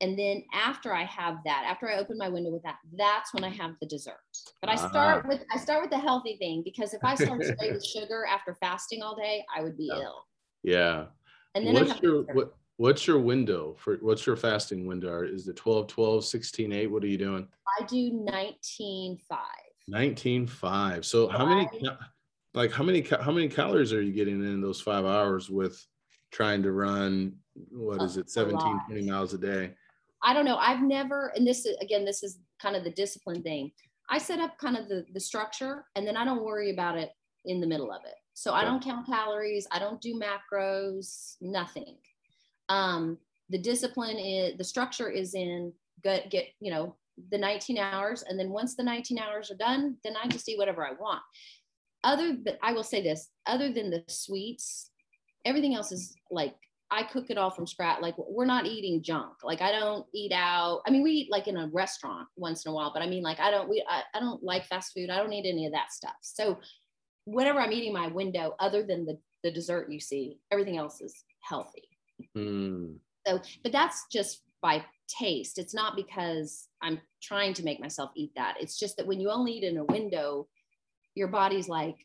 and 0.00 0.18
then 0.18 0.44
after 0.52 0.94
I 0.94 1.04
have 1.04 1.38
that, 1.44 1.64
after 1.66 1.88
I 1.88 1.96
open 1.96 2.18
my 2.18 2.28
window 2.28 2.50
with 2.50 2.62
that, 2.62 2.76
that's 2.96 3.32
when 3.32 3.44
I 3.44 3.48
have 3.48 3.72
the 3.80 3.86
dessert. 3.86 4.14
But 4.60 4.70
I 4.70 4.76
start 4.76 5.20
uh-huh. 5.20 5.28
with 5.28 5.44
I 5.54 5.58
start 5.58 5.80
with 5.82 5.90
the 5.90 5.98
healthy 5.98 6.36
thing 6.36 6.62
because 6.64 6.92
if 6.92 7.02
I 7.02 7.14
start 7.14 7.42
straight 7.42 7.72
with 7.72 7.84
sugar 7.84 8.26
after 8.30 8.56
fasting 8.60 9.02
all 9.02 9.16
day, 9.16 9.44
I 9.54 9.62
would 9.62 9.76
be 9.76 9.90
yeah. 9.90 10.02
ill. 10.02 10.24
Yeah. 10.62 11.04
And 11.54 11.66
then 11.66 11.74
what's 11.74 12.02
your 12.02 12.22
what, 12.24 12.54
what's 12.76 13.06
your 13.06 13.18
window 13.18 13.74
for 13.78 13.96
what's 14.00 14.26
your 14.26 14.36
fasting 14.36 14.86
window? 14.86 15.22
Is 15.22 15.48
it 15.48 15.56
12 15.56 15.86
12 15.86 16.24
16 16.24 16.72
8? 16.72 16.86
What 16.86 17.02
are 17.02 17.08
you 17.08 17.18
doing? 17.18 17.48
I 17.78 17.84
do 17.84 18.10
19 18.12 19.18
5. 19.28 19.38
19 19.88 20.46
5. 20.46 21.06
So 21.06 21.28
how 21.28 21.46
many 21.46 21.68
like 22.54 22.72
how 22.72 22.84
many 22.84 23.02
how 23.02 23.32
many 23.32 23.48
calories 23.48 23.92
are 23.92 24.02
you 24.02 24.12
getting 24.12 24.42
in 24.42 24.60
those 24.60 24.80
5 24.80 25.04
hours 25.04 25.50
with 25.50 25.84
trying 26.30 26.62
to 26.62 26.72
run 26.72 27.36
what 27.70 28.02
is 28.02 28.16
oh, 28.16 28.20
it 28.20 28.30
17 28.30 28.80
20 28.88 29.10
miles 29.10 29.34
a 29.34 29.38
day? 29.38 29.74
I 30.22 30.32
don't 30.32 30.44
know. 30.44 30.56
I've 30.56 30.82
never, 30.82 31.32
and 31.36 31.46
this 31.46 31.66
is 31.66 31.76
again, 31.80 32.04
this 32.04 32.22
is 32.22 32.38
kind 32.60 32.74
of 32.74 32.84
the 32.84 32.90
discipline 32.90 33.42
thing. 33.42 33.70
I 34.08 34.18
set 34.18 34.38
up 34.38 34.56
kind 34.58 34.76
of 34.76 34.88
the, 34.88 35.04
the 35.12 35.20
structure 35.20 35.84
and 35.94 36.06
then 36.06 36.16
I 36.16 36.24
don't 36.24 36.44
worry 36.44 36.70
about 36.70 36.96
it 36.96 37.10
in 37.44 37.60
the 37.60 37.66
middle 37.66 37.92
of 37.92 38.04
it. 38.04 38.14
So 38.34 38.52
I 38.52 38.64
don't 38.64 38.82
count 38.82 39.06
calories, 39.06 39.66
I 39.70 39.78
don't 39.78 40.00
do 40.00 40.20
macros, 40.20 41.36
nothing. 41.40 41.96
Um, 42.68 43.18
the 43.48 43.58
discipline 43.58 44.18
is 44.18 44.56
the 44.56 44.64
structure 44.64 45.08
is 45.08 45.34
in 45.34 45.72
get 46.02 46.30
get, 46.30 46.46
you 46.60 46.70
know, 46.70 46.96
the 47.30 47.38
19 47.38 47.78
hours. 47.78 48.24
And 48.28 48.38
then 48.38 48.50
once 48.50 48.74
the 48.74 48.82
19 48.82 49.18
hours 49.18 49.50
are 49.50 49.56
done, 49.56 49.96
then 50.04 50.14
I 50.22 50.28
just 50.28 50.48
eat 50.48 50.58
whatever 50.58 50.86
I 50.86 50.92
want. 50.92 51.22
Other 52.04 52.36
but 52.44 52.58
I 52.62 52.72
will 52.72 52.84
say 52.84 53.02
this, 53.02 53.30
other 53.46 53.72
than 53.72 53.90
the 53.90 54.04
sweets, 54.08 54.90
everything 55.44 55.74
else 55.74 55.92
is 55.92 56.14
like 56.30 56.54
I 56.90 57.02
cook 57.02 57.30
it 57.30 57.38
all 57.38 57.50
from 57.50 57.66
scratch. 57.66 58.00
Like 58.00 58.14
we're 58.16 58.44
not 58.44 58.66
eating 58.66 59.02
junk. 59.02 59.42
Like 59.42 59.60
I 59.60 59.72
don't 59.72 60.06
eat 60.14 60.32
out. 60.32 60.82
I 60.86 60.90
mean, 60.90 61.02
we 61.02 61.10
eat 61.12 61.32
like 61.32 61.48
in 61.48 61.56
a 61.56 61.68
restaurant 61.72 62.28
once 62.36 62.64
in 62.64 62.70
a 62.70 62.74
while, 62.74 62.92
but 62.92 63.02
I 63.02 63.08
mean, 63.08 63.22
like 63.22 63.40
I 63.40 63.50
don't 63.50 63.68
we 63.68 63.84
I, 63.88 64.02
I 64.14 64.20
don't 64.20 64.42
like 64.42 64.66
fast 64.66 64.92
food. 64.94 65.10
I 65.10 65.16
don't 65.16 65.32
eat 65.32 65.50
any 65.50 65.66
of 65.66 65.72
that 65.72 65.92
stuff. 65.92 66.14
So 66.20 66.58
whatever 67.24 67.58
I'm 67.58 67.72
eating 67.72 67.92
my 67.92 68.06
window, 68.08 68.54
other 68.60 68.84
than 68.84 69.04
the 69.04 69.18
the 69.42 69.50
dessert 69.50 69.90
you 69.90 70.00
see, 70.00 70.38
everything 70.50 70.76
else 70.76 71.00
is 71.00 71.24
healthy. 71.40 71.88
Mm. 72.36 72.98
So, 73.26 73.40
but 73.62 73.72
that's 73.72 74.06
just 74.10 74.42
by 74.62 74.84
taste. 75.08 75.58
It's 75.58 75.74
not 75.74 75.96
because 75.96 76.68
I'm 76.82 77.00
trying 77.22 77.54
to 77.54 77.64
make 77.64 77.80
myself 77.80 78.10
eat 78.16 78.32
that. 78.36 78.56
It's 78.60 78.78
just 78.78 78.96
that 78.96 79.06
when 79.06 79.20
you 79.20 79.30
only 79.30 79.52
eat 79.52 79.64
in 79.64 79.76
a 79.76 79.84
window, 79.84 80.48
your 81.14 81.28
body's 81.28 81.68
like, 81.68 81.96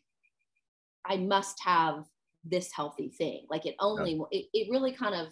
I 1.05 1.17
must 1.17 1.59
have 1.63 2.05
this 2.43 2.71
healthy 2.73 3.09
thing. 3.09 3.45
Like 3.49 3.65
it 3.65 3.75
only, 3.79 4.13
yeah. 4.13 4.39
it, 4.39 4.45
it 4.53 4.71
really 4.71 4.91
kind 4.91 5.15
of 5.15 5.27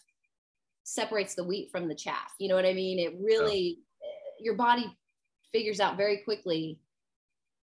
separates 0.84 1.36
the 1.36 1.44
wheat 1.44 1.70
from 1.72 1.88
the 1.88 1.96
chaff. 1.96 2.34
You 2.40 2.50
know 2.50 2.56
what 2.56 2.66
I 2.66 2.74
mean? 2.74 3.00
It 3.00 3.14
really, 3.20 3.80
yeah. 4.02 4.44
your 4.44 4.56
body 4.56 4.86
figures 5.52 5.80
out 5.80 5.98
very 5.98 6.18
quickly 6.24 6.80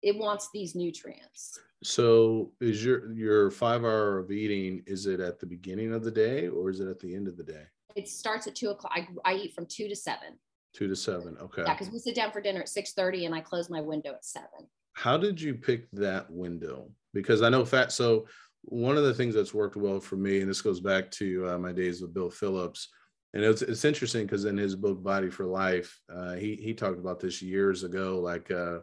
it 0.03 0.17
wants 0.17 0.49
these 0.53 0.75
nutrients. 0.75 1.59
So 1.83 2.53
is 2.61 2.85
your 2.85 3.13
your 3.13 3.51
five 3.51 3.85
hour 3.85 4.19
of 4.19 4.31
eating, 4.31 4.83
is 4.87 5.07
it 5.07 5.21
at 5.21 5.39
the 5.39 5.47
beginning 5.47 5.95
of 5.95 6.05
the 6.05 6.11
day 6.11 6.49
or 6.49 6.71
is 6.71 6.81
it 6.81 6.89
at 6.89 7.01
the 7.01 7.15
end 7.15 7.29
of 7.29 7.37
the 7.37 7.45
day? 7.45 7.65
It 7.97 8.09
starts 8.09 8.47
at 8.47 8.55
two 8.55 8.71
o'clock. 8.71 8.93
I, 8.95 9.09
I 9.25 9.35
eat 9.35 9.55
from 9.55 9.67
two 9.67 9.89
to 9.89 9.97
seven. 9.97 10.39
Two 10.75 10.89
to 10.89 10.97
seven. 10.97 11.37
Okay. 11.41 11.63
Yeah, 11.67 11.75
because 11.75 11.91
we 11.91 11.99
sit 11.99 12.15
down 12.15 12.33
for 12.33 12.41
dinner 12.41 12.61
at 12.61 12.69
6 12.69 12.93
30 12.93 13.27
and 13.27 13.35
I 13.35 13.41
close 13.41 13.71
my 13.71 13.81
window 13.81 14.11
at 14.11 14.25
seven. 14.25 14.69
How 14.93 15.17
did 15.17 15.41
you 15.41 15.55
pick 15.55 15.91
that 15.93 16.31
window? 16.31 16.91
Because 17.13 17.43
I 17.43 17.49
know 17.49 17.65
fat 17.65 17.93
so 17.93 18.27
one 18.63 18.97
of 18.97 19.05
the 19.05 19.15
things 19.15 19.35
that's 19.35 19.55
worked 19.55 19.77
well 19.77 20.01
for 20.01 20.17
me, 20.17 20.41
and 20.41 20.51
this 20.51 20.61
goes 20.61 20.81
back 20.81 21.11
to 21.13 21.49
uh, 21.49 21.59
my 21.59 21.73
days 21.73 22.03
with 22.03 22.13
Bill 22.13 22.31
Phillips, 22.31 22.89
and 23.33 23.43
it's 23.43 23.63
it's 23.63 23.85
interesting 23.85 24.27
because 24.27 24.45
in 24.45 24.57
his 24.57 24.77
book 24.77 25.03
Body 25.03 25.31
for 25.31 25.47
Life, 25.47 25.99
uh, 26.13 26.35
he 26.35 26.57
he 26.57 26.75
talked 26.75 26.99
about 26.99 27.21
this 27.21 27.41
years 27.41 27.85
ago, 27.85 28.21
like 28.21 28.51
uh, 28.51 28.81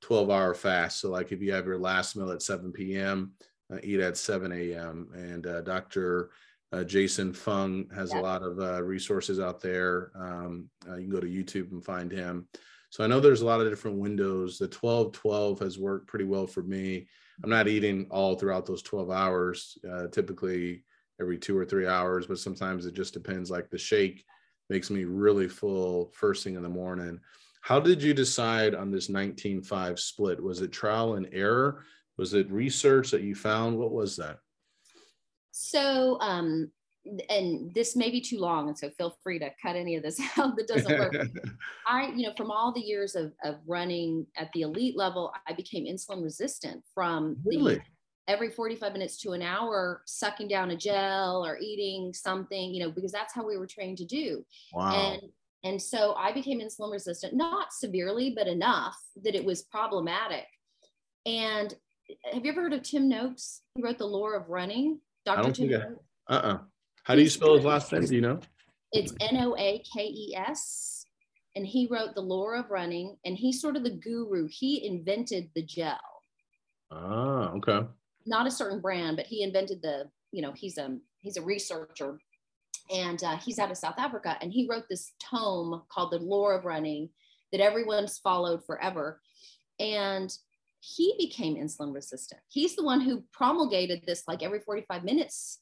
12 0.00 0.30
hour 0.30 0.54
fast. 0.54 1.00
So 1.00 1.10
like 1.10 1.32
if 1.32 1.40
you 1.40 1.52
have 1.52 1.66
your 1.66 1.78
last 1.78 2.16
meal 2.16 2.30
at 2.30 2.42
7 2.42 2.72
p.m., 2.72 3.32
uh, 3.72 3.78
eat 3.82 4.00
at 4.00 4.16
7 4.16 4.50
a.m. 4.52 5.08
And 5.14 5.46
uh, 5.46 5.60
Dr. 5.60 6.30
Uh, 6.72 6.84
Jason 6.84 7.32
Fung 7.32 7.86
has 7.94 8.12
yep. 8.12 8.20
a 8.20 8.22
lot 8.22 8.42
of 8.42 8.56
resources 8.86 9.40
out 9.40 9.60
there. 9.60 10.10
Um, 10.14 10.68
you 10.86 10.92
can 10.94 11.10
go 11.10 11.20
to 11.20 11.26
YouTube 11.26 11.72
and 11.72 11.84
find 11.84 12.10
him. 12.10 12.46
So 12.90 13.04
I 13.04 13.06
know 13.06 13.20
there's 13.20 13.42
a 13.42 13.46
lot 13.46 13.60
of 13.60 13.68
different 13.68 13.98
windows. 13.98 14.58
The 14.58 14.68
12 14.68 15.12
12 15.12 15.58
has 15.60 15.78
worked 15.78 16.06
pretty 16.06 16.24
well 16.24 16.46
for 16.46 16.62
me. 16.62 17.06
I'm 17.42 17.50
not 17.50 17.68
eating 17.68 18.06
all 18.10 18.34
throughout 18.34 18.66
those 18.66 18.82
12 18.82 19.10
hours, 19.10 19.78
uh, 19.88 20.08
typically 20.08 20.84
every 21.20 21.38
two 21.38 21.56
or 21.56 21.64
three 21.64 21.86
hours, 21.86 22.26
but 22.26 22.38
sometimes 22.38 22.86
it 22.86 22.94
just 22.94 23.14
depends. 23.14 23.50
Like 23.50 23.70
the 23.70 23.78
shake 23.78 24.24
makes 24.70 24.90
me 24.90 25.04
really 25.04 25.48
full 25.48 26.10
first 26.14 26.44
thing 26.44 26.56
in 26.56 26.62
the 26.62 26.68
morning. 26.68 27.20
How 27.62 27.80
did 27.80 28.02
you 28.02 28.14
decide 28.14 28.74
on 28.74 28.90
this 28.90 29.08
19-5 29.08 29.98
split? 29.98 30.42
Was 30.42 30.60
it 30.60 30.72
trial 30.72 31.14
and 31.14 31.28
error? 31.32 31.84
Was 32.16 32.34
it 32.34 32.50
research 32.50 33.10
that 33.10 33.22
you 33.22 33.34
found? 33.34 33.78
What 33.78 33.92
was 33.92 34.16
that? 34.16 34.38
So 35.52 36.18
um, 36.20 36.70
and 37.30 37.72
this 37.74 37.96
may 37.96 38.10
be 38.10 38.20
too 38.20 38.38
long, 38.38 38.68
and 38.68 38.78
so 38.78 38.90
feel 38.90 39.16
free 39.22 39.38
to 39.38 39.50
cut 39.62 39.76
any 39.76 39.96
of 39.96 40.02
this 40.02 40.20
out 40.36 40.56
that 40.56 40.68
doesn't 40.68 40.98
work. 40.98 41.14
I, 41.86 42.08
you 42.08 42.26
know, 42.26 42.34
from 42.36 42.50
all 42.50 42.72
the 42.72 42.80
years 42.80 43.14
of, 43.14 43.32
of 43.44 43.56
running 43.66 44.26
at 44.36 44.50
the 44.52 44.62
elite 44.62 44.96
level, 44.96 45.32
I 45.46 45.52
became 45.52 45.84
insulin 45.84 46.22
resistant 46.22 46.82
from 46.94 47.36
really? 47.44 47.76
the 47.76 47.82
every 48.28 48.50
45 48.50 48.92
minutes 48.92 49.16
to 49.22 49.32
an 49.32 49.40
hour 49.40 50.02
sucking 50.04 50.48
down 50.48 50.70
a 50.70 50.76
gel 50.76 51.44
or 51.44 51.58
eating 51.58 52.12
something, 52.12 52.74
you 52.74 52.84
know, 52.84 52.90
because 52.90 53.10
that's 53.10 53.32
how 53.34 53.46
we 53.46 53.56
were 53.56 53.66
trained 53.66 53.96
to 53.98 54.04
do. 54.04 54.44
Wow. 54.74 54.92
And 54.92 55.22
and 55.64 55.80
so 55.80 56.14
I 56.14 56.32
became 56.32 56.60
insulin 56.60 56.92
resistant, 56.92 57.34
not 57.34 57.72
severely, 57.72 58.30
but 58.30 58.46
enough 58.46 58.96
that 59.24 59.34
it 59.34 59.44
was 59.44 59.62
problematic. 59.62 60.46
And 61.26 61.74
have 62.32 62.44
you 62.44 62.52
ever 62.52 62.62
heard 62.62 62.72
of 62.72 62.82
Tim 62.82 63.08
Noakes? 63.08 63.62
He 63.74 63.82
wrote 63.82 63.98
The 63.98 64.06
Lore 64.06 64.34
of 64.34 64.48
Running. 64.48 65.00
Dr. 65.24 65.52
Tim 65.52 65.96
I, 66.28 66.34
uh-uh. 66.34 66.58
How 67.02 67.14
do 67.14 67.22
you 67.22 67.28
spell 67.28 67.56
his 67.56 67.64
last 67.64 67.92
name? 67.92 68.04
Do 68.04 68.14
you 68.14 68.20
know? 68.20 68.40
It's 68.92 69.12
N 69.20 69.36
O 69.38 69.56
A 69.58 69.82
K 69.92 70.04
E 70.04 70.34
S. 70.36 71.04
And 71.56 71.66
he 71.66 71.88
wrote 71.90 72.14
The 72.14 72.20
Lore 72.20 72.54
of 72.54 72.70
Running, 72.70 73.16
and 73.24 73.36
he's 73.36 73.60
sort 73.60 73.76
of 73.76 73.82
the 73.82 73.90
guru. 73.90 74.46
He 74.48 74.86
invented 74.86 75.50
the 75.54 75.62
gel. 75.62 75.98
Ah, 76.92 77.50
okay. 77.54 77.86
Not 78.26 78.46
a 78.46 78.50
certain 78.50 78.80
brand, 78.80 79.16
but 79.16 79.26
he 79.26 79.42
invented 79.42 79.82
the, 79.82 80.08
you 80.30 80.40
know, 80.40 80.52
he's 80.52 80.78
a 80.78 80.96
he's 81.20 81.36
a 81.36 81.42
researcher 81.42 82.18
and 82.90 83.22
uh, 83.22 83.36
he's 83.36 83.58
out 83.58 83.70
of 83.70 83.76
South 83.76 83.98
Africa. 83.98 84.36
And 84.40 84.52
he 84.52 84.66
wrote 84.68 84.84
this 84.88 85.12
tome 85.22 85.82
called 85.88 86.12
The 86.12 86.18
Lore 86.18 86.54
of 86.54 86.64
Running 86.64 87.10
that 87.52 87.60
everyone's 87.60 88.18
followed 88.18 88.64
forever. 88.64 89.20
And 89.78 90.32
he 90.80 91.14
became 91.18 91.56
insulin 91.56 91.94
resistant. 91.94 92.40
He's 92.48 92.76
the 92.76 92.84
one 92.84 93.00
who 93.00 93.24
promulgated 93.32 94.02
this 94.06 94.24
like 94.28 94.42
every 94.42 94.60
45 94.60 95.04
minutes 95.04 95.60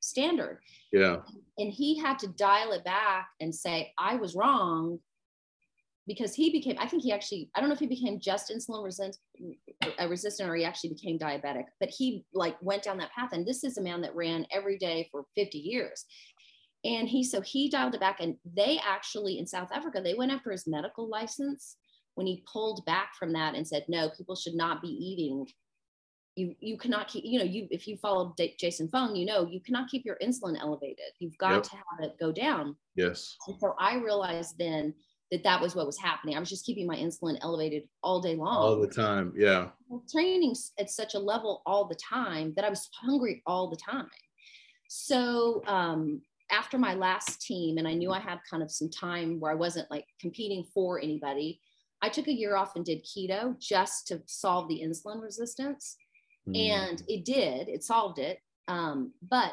standard. 0.00 0.60
Yeah. 0.92 1.18
And 1.58 1.72
he 1.72 1.98
had 1.98 2.18
to 2.20 2.28
dial 2.28 2.72
it 2.72 2.84
back 2.84 3.28
and 3.40 3.54
say, 3.54 3.92
I 3.98 4.16
was 4.16 4.34
wrong 4.34 5.00
because 6.06 6.34
he 6.34 6.50
became, 6.50 6.76
I 6.78 6.86
think 6.86 7.02
he 7.02 7.12
actually, 7.12 7.50
I 7.54 7.60
don't 7.60 7.68
know 7.68 7.74
if 7.74 7.80
he 7.80 7.86
became 7.86 8.18
just 8.18 8.50
insulin 8.50 8.82
resistant, 8.82 9.18
uh, 10.00 10.08
resistant 10.08 10.48
or 10.48 10.56
he 10.56 10.64
actually 10.64 10.90
became 10.90 11.18
diabetic, 11.18 11.64
but 11.80 11.90
he 11.90 12.24
like 12.32 12.56
went 12.62 12.82
down 12.82 12.96
that 12.98 13.12
path. 13.12 13.32
And 13.32 13.46
this 13.46 13.62
is 13.62 13.76
a 13.76 13.82
man 13.82 14.00
that 14.00 14.16
ran 14.16 14.46
every 14.50 14.78
day 14.78 15.08
for 15.12 15.26
50 15.36 15.58
years. 15.58 16.06
And 16.84 17.08
he, 17.08 17.24
so 17.24 17.40
he 17.40 17.68
dialed 17.68 17.94
it 17.94 18.00
back 18.00 18.20
and 18.20 18.36
they 18.44 18.80
actually 18.86 19.38
in 19.38 19.46
South 19.46 19.70
Africa, 19.72 20.00
they 20.02 20.14
went 20.14 20.32
after 20.32 20.52
his 20.52 20.66
medical 20.66 21.08
license 21.08 21.76
when 22.18 22.26
he 22.26 22.42
pulled 22.52 22.84
back 22.84 23.14
from 23.16 23.32
that 23.32 23.54
and 23.54 23.66
said, 23.66 23.84
no, 23.88 24.10
people 24.10 24.34
should 24.34 24.54
not 24.54 24.82
be 24.82 24.88
eating. 24.88 25.46
You 26.34 26.54
you 26.60 26.76
cannot 26.76 27.08
keep 27.08 27.24
you 27.24 27.38
know 27.38 27.44
you 27.44 27.66
if 27.70 27.88
you 27.88 27.96
follow 27.96 28.32
D- 28.36 28.54
Jason 28.60 28.88
Fung 28.88 29.16
you 29.16 29.26
know 29.26 29.44
you 29.50 29.60
cannot 29.60 29.88
keep 29.88 30.04
your 30.04 30.16
insulin 30.22 30.56
elevated. 30.60 31.10
You've 31.18 31.36
got 31.38 31.54
yep. 31.54 31.62
to 31.64 31.70
have 31.70 32.10
it 32.10 32.16
go 32.20 32.30
down. 32.30 32.76
Yes. 32.94 33.36
And 33.48 33.56
so 33.58 33.74
I 33.78 33.96
realized 33.96 34.54
then 34.56 34.94
that 35.32 35.42
that 35.42 35.60
was 35.60 35.74
what 35.74 35.86
was 35.86 35.98
happening. 35.98 36.36
I 36.36 36.40
was 36.40 36.48
just 36.48 36.64
keeping 36.64 36.86
my 36.86 36.96
insulin 36.96 37.38
elevated 37.40 37.84
all 38.04 38.20
day 38.20 38.36
long. 38.36 38.56
All 38.56 38.80
the 38.80 38.86
time 38.86 39.32
yeah. 39.36 39.70
Training 40.10 40.54
at 40.78 40.90
such 40.90 41.14
a 41.14 41.18
level 41.18 41.62
all 41.66 41.88
the 41.88 41.96
time 41.96 42.52
that 42.54 42.64
I 42.64 42.68
was 42.68 42.88
hungry 42.94 43.42
all 43.46 43.68
the 43.68 43.76
time. 43.76 44.08
So 44.88 45.62
um 45.66 46.22
after 46.50 46.78
my 46.78 46.94
last 46.94 47.40
team 47.40 47.78
and 47.78 47.86
I 47.86 47.94
knew 47.94 48.10
I 48.10 48.20
had 48.20 48.38
kind 48.50 48.62
of 48.62 48.70
some 48.70 48.90
time 48.90 49.38
where 49.40 49.52
I 49.52 49.56
wasn't 49.56 49.90
like 49.90 50.06
competing 50.20 50.64
for 50.74 51.00
anybody 51.00 51.60
I 52.00 52.08
took 52.08 52.28
a 52.28 52.32
year 52.32 52.54
off 52.54 52.76
and 52.76 52.84
did 52.84 53.04
keto 53.04 53.58
just 53.58 54.06
to 54.06 54.22
solve 54.26 54.68
the 54.68 54.82
insulin 54.84 55.20
resistance 55.20 55.96
Mm. 56.48 56.70
And 56.70 57.02
it 57.08 57.24
did, 57.24 57.68
it 57.68 57.84
solved 57.84 58.18
it. 58.18 58.40
Um, 58.68 59.12
but, 59.28 59.52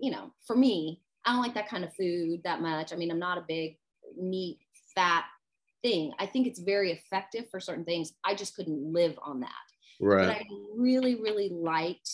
you 0.00 0.10
know, 0.10 0.32
for 0.46 0.56
me, 0.56 1.00
I 1.24 1.32
don't 1.32 1.42
like 1.42 1.54
that 1.54 1.68
kind 1.68 1.84
of 1.84 1.94
food 1.94 2.40
that 2.44 2.60
much. 2.60 2.92
I 2.92 2.96
mean, 2.96 3.10
I'm 3.10 3.18
not 3.18 3.38
a 3.38 3.44
big 3.46 3.78
meat, 4.20 4.58
fat 4.94 5.24
thing. 5.82 6.12
I 6.18 6.26
think 6.26 6.46
it's 6.46 6.60
very 6.60 6.92
effective 6.92 7.48
for 7.50 7.60
certain 7.60 7.84
things. 7.84 8.12
I 8.24 8.34
just 8.34 8.56
couldn't 8.56 8.92
live 8.92 9.18
on 9.22 9.40
that. 9.40 9.50
Right. 10.00 10.26
But 10.26 10.36
I 10.36 10.44
really, 10.76 11.16
really 11.16 11.48
liked 11.48 12.10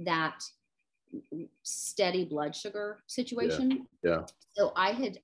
that 0.00 0.42
steady 1.62 2.24
blood 2.24 2.54
sugar 2.54 2.98
situation. 3.06 3.86
Yeah. 4.02 4.10
yeah. 4.10 4.22
So 4.54 4.72
I 4.76 4.92
had, 4.92 5.18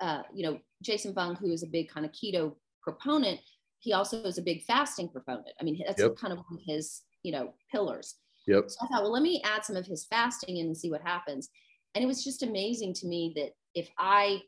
uh, 0.00 0.22
you 0.34 0.44
know, 0.44 0.58
Jason 0.82 1.14
Fung, 1.14 1.36
who 1.36 1.50
is 1.50 1.62
a 1.62 1.68
big 1.68 1.88
kind 1.88 2.04
of 2.04 2.12
keto 2.12 2.54
proponent, 2.82 3.40
he 3.78 3.92
also 3.92 4.22
is 4.24 4.38
a 4.38 4.42
big 4.42 4.62
fasting 4.64 5.08
proponent. 5.08 5.50
I 5.60 5.64
mean, 5.64 5.80
that's 5.86 6.00
yep. 6.00 6.16
kind 6.16 6.32
of 6.32 6.38
one 6.38 6.58
of 6.58 6.60
his 6.66 7.02
you 7.24 7.32
know, 7.32 7.54
pillars. 7.72 8.16
Yep. 8.46 8.64
So 8.68 8.76
I 8.82 8.86
thought, 8.86 9.02
well, 9.02 9.12
let 9.12 9.22
me 9.22 9.42
add 9.44 9.64
some 9.64 9.74
of 9.74 9.86
his 9.86 10.04
fasting 10.04 10.58
in 10.58 10.66
and 10.66 10.76
see 10.76 10.90
what 10.90 11.00
happens. 11.02 11.48
And 11.94 12.04
it 12.04 12.06
was 12.06 12.22
just 12.22 12.42
amazing 12.42 12.94
to 12.94 13.08
me 13.08 13.32
that 13.34 13.50
if 13.74 13.88
I 13.98 14.42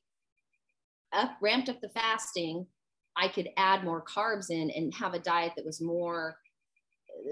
up 1.13 1.37
ramped 1.41 1.69
up 1.69 1.81
the 1.81 1.89
fasting, 1.89 2.67
I 3.17 3.29
could 3.29 3.49
add 3.57 3.83
more 3.83 4.05
carbs 4.05 4.51
in 4.51 4.71
and 4.71 4.95
have 4.95 5.15
a 5.15 5.19
diet 5.19 5.55
that 5.57 5.65
was 5.65 5.81
more 5.81 6.37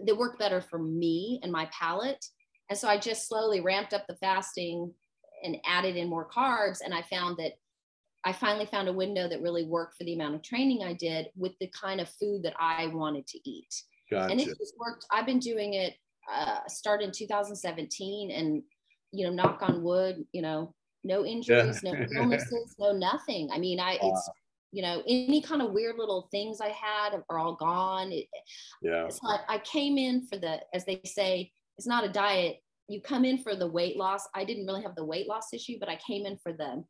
that 0.06 0.16
worked 0.16 0.38
better 0.38 0.62
for 0.62 0.78
me 0.78 1.38
and 1.42 1.52
my 1.52 1.68
palate. 1.78 2.24
And 2.70 2.78
so 2.78 2.88
I 2.88 2.98
just 2.98 3.28
slowly 3.28 3.60
ramped 3.60 3.92
up 3.92 4.06
the 4.06 4.16
fasting 4.16 4.92
and 5.42 5.56
added 5.66 5.96
in 5.96 6.08
more 6.08 6.28
carbs. 6.28 6.78
And 6.84 6.94
I 6.94 7.02
found 7.02 7.36
that 7.38 7.52
I 8.24 8.32
finally 8.32 8.66
found 8.66 8.88
a 8.88 8.92
window 8.92 9.28
that 9.28 9.42
really 9.42 9.64
worked 9.64 9.98
for 9.98 10.04
the 10.04 10.14
amount 10.14 10.34
of 10.34 10.42
training 10.42 10.82
I 10.82 10.94
did 10.94 11.28
with 11.36 11.52
the 11.60 11.68
kind 11.68 12.00
of 12.00 12.08
food 12.08 12.42
that 12.44 12.54
I 12.58 12.86
wanted 12.86 13.26
to 13.28 13.48
eat. 13.48 13.82
Gotcha. 14.10 14.32
And 14.32 14.40
it 14.40 14.46
just 14.46 14.74
worked. 14.78 15.04
I've 15.10 15.26
been 15.26 15.38
doing 15.38 15.74
it, 15.74 15.94
uh, 16.32 16.60
started 16.66 17.04
in 17.04 17.12
2017 17.12 18.30
and, 18.30 18.62
you 19.12 19.26
know, 19.26 19.32
knock 19.32 19.58
on 19.60 19.82
wood, 19.82 20.24
you 20.32 20.40
know, 20.40 20.74
no 21.04 21.24
injuries, 21.26 21.80
yeah. 21.82 21.92
no 21.92 22.06
illnesses, 22.16 22.74
no 22.78 22.92
nothing. 22.92 23.50
I 23.52 23.58
mean, 23.58 23.78
I, 23.78 23.98
it's, 24.02 24.30
you 24.72 24.82
know, 24.82 25.02
any 25.06 25.42
kind 25.42 25.60
of 25.60 25.72
weird 25.72 25.96
little 25.98 26.28
things 26.30 26.62
I 26.62 26.68
had 26.68 27.22
are 27.28 27.38
all 27.38 27.56
gone. 27.56 28.10
It, 28.10 28.26
yeah. 28.80 29.04
It's 29.04 29.22
like 29.22 29.40
I 29.48 29.58
came 29.58 29.98
in 29.98 30.26
for 30.26 30.38
the, 30.38 30.60
as 30.72 30.86
they 30.86 31.02
say, 31.04 31.52
it's 31.78 31.86
not 31.86 32.04
a 32.04 32.08
diet. 32.08 32.62
You 32.88 33.00
come 33.00 33.24
in 33.24 33.38
for 33.38 33.56
the 33.56 33.66
weight 33.66 33.96
loss. 33.96 34.28
I 34.34 34.44
didn't 34.44 34.66
really 34.66 34.82
have 34.82 34.94
the 34.94 35.04
weight 35.04 35.26
loss 35.26 35.52
issue, 35.52 35.78
but 35.80 35.88
I 35.88 35.96
came 35.96 36.26
in 36.26 36.36
for 36.36 36.52
the 36.52 36.84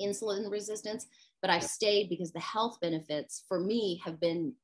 insulin 0.00 0.50
resistance. 0.50 1.06
But 1.42 1.50
I've 1.50 1.64
stayed 1.64 2.08
because 2.08 2.32
the 2.32 2.40
health 2.40 2.78
benefits 2.80 3.44
for 3.48 3.60
me 3.60 4.00
have 4.04 4.20
been 4.20 4.54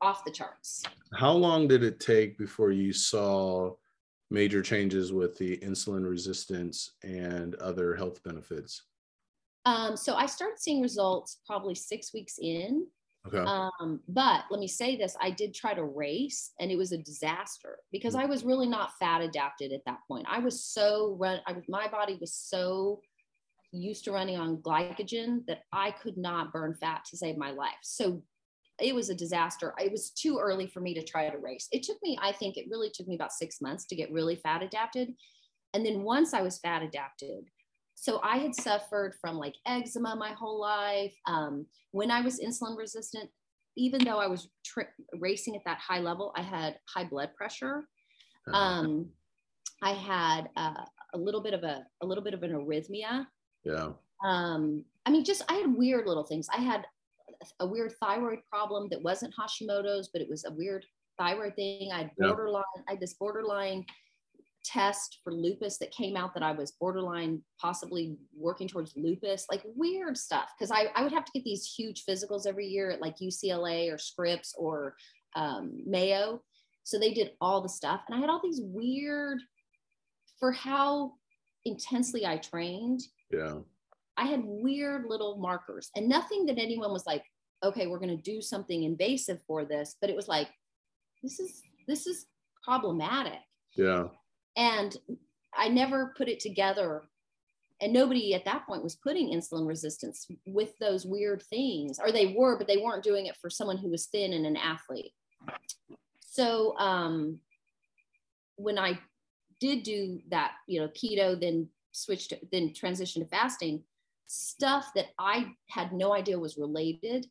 off 0.00 0.24
the 0.24 0.30
charts. 0.30 0.82
How 1.14 1.32
long 1.32 1.68
did 1.68 1.82
it 1.82 2.00
take 2.00 2.38
before 2.38 2.70
you 2.70 2.92
saw 2.92 3.74
major 4.30 4.62
changes 4.62 5.12
with 5.12 5.36
the 5.38 5.56
insulin 5.58 6.08
resistance 6.08 6.92
and 7.02 7.54
other 7.56 7.94
health 7.94 8.22
benefits? 8.22 8.82
Um, 9.64 9.96
so 9.96 10.14
I 10.14 10.26
started 10.26 10.58
seeing 10.58 10.80
results 10.80 11.40
probably 11.46 11.74
six 11.74 12.14
weeks 12.14 12.38
in. 12.40 12.86
Okay. 13.26 13.38
Um, 13.38 14.00
but 14.08 14.44
let 14.50 14.60
me 14.60 14.68
say 14.68 14.96
this 14.96 15.16
I 15.20 15.30
did 15.30 15.52
try 15.52 15.74
to 15.74 15.84
race 15.84 16.52
and 16.60 16.70
it 16.70 16.76
was 16.76 16.92
a 16.92 16.98
disaster 16.98 17.78
because 17.92 18.14
I 18.14 18.24
was 18.24 18.44
really 18.44 18.66
not 18.66 18.92
fat 18.98 19.20
adapted 19.20 19.72
at 19.72 19.84
that 19.86 19.98
point. 20.08 20.26
I 20.28 20.38
was 20.38 20.64
so 20.64 21.16
run, 21.18 21.40
I 21.46 21.52
was, 21.52 21.64
my 21.68 21.88
body 21.88 22.16
was 22.20 22.32
so 22.32 23.00
used 23.72 24.04
to 24.04 24.12
running 24.12 24.38
on 24.38 24.58
glycogen 24.58 25.44
that 25.46 25.62
I 25.72 25.90
could 25.90 26.16
not 26.16 26.52
burn 26.52 26.74
fat 26.80 27.04
to 27.10 27.16
save 27.16 27.36
my 27.36 27.50
life. 27.50 27.74
So 27.82 28.22
it 28.80 28.94
was 28.94 29.10
a 29.10 29.14
disaster. 29.14 29.74
It 29.78 29.92
was 29.92 30.10
too 30.10 30.38
early 30.40 30.66
for 30.66 30.80
me 30.80 30.94
to 30.94 31.02
try 31.02 31.28
to 31.28 31.38
race. 31.38 31.68
It 31.72 31.82
took 31.82 31.98
me, 32.02 32.16
I 32.22 32.32
think 32.32 32.56
it 32.56 32.68
really 32.70 32.90
took 32.90 33.08
me 33.08 33.16
about 33.16 33.32
six 33.32 33.60
months 33.60 33.84
to 33.86 33.96
get 33.96 34.12
really 34.12 34.36
fat 34.36 34.62
adapted. 34.62 35.12
And 35.74 35.84
then 35.84 36.02
once 36.02 36.32
I 36.32 36.42
was 36.42 36.58
fat 36.58 36.82
adapted, 36.82 37.44
so 38.00 38.20
I 38.22 38.38
had 38.38 38.54
suffered 38.54 39.14
from 39.20 39.36
like 39.38 39.56
eczema 39.66 40.14
my 40.14 40.30
whole 40.30 40.60
life. 40.60 41.12
Um, 41.26 41.66
when 41.90 42.12
I 42.12 42.20
was 42.20 42.38
insulin 42.38 42.78
resistant, 42.78 43.28
even 43.76 44.04
though 44.04 44.18
I 44.18 44.28
was 44.28 44.48
tri- 44.64 44.86
racing 45.18 45.56
at 45.56 45.62
that 45.66 45.78
high 45.78 45.98
level, 45.98 46.32
I 46.36 46.42
had 46.42 46.78
high 46.94 47.04
blood 47.04 47.30
pressure. 47.36 47.88
Uh-huh. 48.46 48.56
Um, 48.56 49.08
I 49.82 49.92
had 49.92 50.48
uh, 50.56 50.84
a 51.12 51.18
little 51.18 51.42
bit 51.42 51.54
of 51.54 51.64
a, 51.64 51.84
a 52.00 52.06
little 52.06 52.22
bit 52.22 52.34
of 52.34 52.44
an 52.44 52.52
arrhythmia. 52.52 53.26
Yeah. 53.64 53.90
Um, 54.24 54.84
I 55.04 55.10
mean, 55.10 55.24
just 55.24 55.42
I 55.48 55.54
had 55.54 55.74
weird 55.74 56.06
little 56.06 56.24
things. 56.24 56.48
I 56.54 56.60
had 56.60 56.86
a 57.58 57.66
weird 57.66 57.94
thyroid 58.00 58.40
problem 58.48 58.88
that 58.90 59.02
wasn't 59.02 59.34
Hashimoto's, 59.34 60.08
but 60.12 60.22
it 60.22 60.28
was 60.30 60.44
a 60.44 60.52
weird 60.52 60.84
thyroid 61.18 61.56
thing. 61.56 61.90
I 61.92 61.98
had 61.98 62.10
borderline, 62.16 62.62
yeah. 62.76 62.82
I 62.88 62.90
had 62.92 63.00
this 63.00 63.14
borderline 63.14 63.84
test 64.64 65.20
for 65.22 65.32
lupus 65.32 65.78
that 65.78 65.90
came 65.90 66.16
out 66.16 66.34
that 66.34 66.42
I 66.42 66.52
was 66.52 66.72
borderline 66.72 67.40
possibly 67.60 68.16
working 68.36 68.68
towards 68.68 68.92
lupus, 68.96 69.46
like 69.50 69.62
weird 69.64 70.16
stuff. 70.16 70.50
Cause 70.58 70.70
I, 70.70 70.88
I 70.94 71.02
would 71.02 71.12
have 71.12 71.24
to 71.24 71.32
get 71.32 71.44
these 71.44 71.64
huge 71.64 72.04
physicals 72.08 72.46
every 72.46 72.66
year 72.66 72.90
at 72.90 73.00
like 73.00 73.16
UCLA 73.18 73.92
or 73.92 73.98
Scripps 73.98 74.54
or 74.56 74.94
um, 75.36 75.82
Mayo. 75.86 76.42
So 76.84 76.98
they 76.98 77.12
did 77.12 77.32
all 77.40 77.60
the 77.60 77.68
stuff. 77.68 78.00
And 78.08 78.16
I 78.16 78.20
had 78.20 78.30
all 78.30 78.40
these 78.42 78.60
weird, 78.62 79.38
for 80.38 80.52
how 80.52 81.12
intensely 81.64 82.26
I 82.26 82.38
trained. 82.38 83.00
Yeah. 83.30 83.58
I 84.16 84.24
had 84.24 84.42
weird 84.44 85.04
little 85.08 85.38
markers 85.38 85.90
and 85.94 86.08
nothing 86.08 86.46
that 86.46 86.58
anyone 86.58 86.92
was 86.92 87.06
like, 87.06 87.22
okay, 87.64 87.86
we're 87.86 87.98
going 87.98 88.16
to 88.16 88.22
do 88.22 88.40
something 88.40 88.84
invasive 88.84 89.40
for 89.46 89.64
this. 89.64 89.96
But 90.00 90.10
it 90.10 90.16
was 90.16 90.28
like, 90.28 90.48
this 91.22 91.40
is, 91.40 91.62
this 91.86 92.06
is 92.06 92.26
problematic. 92.64 93.40
Yeah. 93.76 94.08
And 94.58 94.94
I 95.56 95.68
never 95.68 96.12
put 96.16 96.28
it 96.28 96.40
together. 96.40 97.04
And 97.80 97.92
nobody 97.92 98.34
at 98.34 98.44
that 98.44 98.66
point 98.66 98.82
was 98.82 98.96
putting 98.96 99.32
insulin 99.32 99.68
resistance 99.68 100.26
with 100.46 100.76
those 100.78 101.06
weird 101.06 101.44
things, 101.44 102.00
or 102.00 102.10
they 102.10 102.34
were, 102.36 102.58
but 102.58 102.66
they 102.66 102.78
weren't 102.78 103.04
doing 103.04 103.26
it 103.26 103.36
for 103.36 103.48
someone 103.48 103.78
who 103.78 103.88
was 103.88 104.06
thin 104.06 104.32
and 104.32 104.44
an 104.44 104.56
athlete. 104.56 105.12
So 106.18 106.76
um, 106.76 107.38
when 108.56 108.78
I 108.78 108.98
did 109.60 109.84
do 109.84 110.20
that, 110.30 110.52
you 110.66 110.80
know, 110.80 110.88
keto, 110.88 111.40
then 111.40 111.68
switched, 111.92 112.34
then 112.50 112.70
transitioned 112.70 113.22
to 113.22 113.26
fasting, 113.26 113.84
stuff 114.26 114.90
that 114.96 115.06
I 115.18 115.52
had 115.68 115.92
no 115.92 116.12
idea 116.12 116.38
was 116.38 116.58
related 116.58 117.26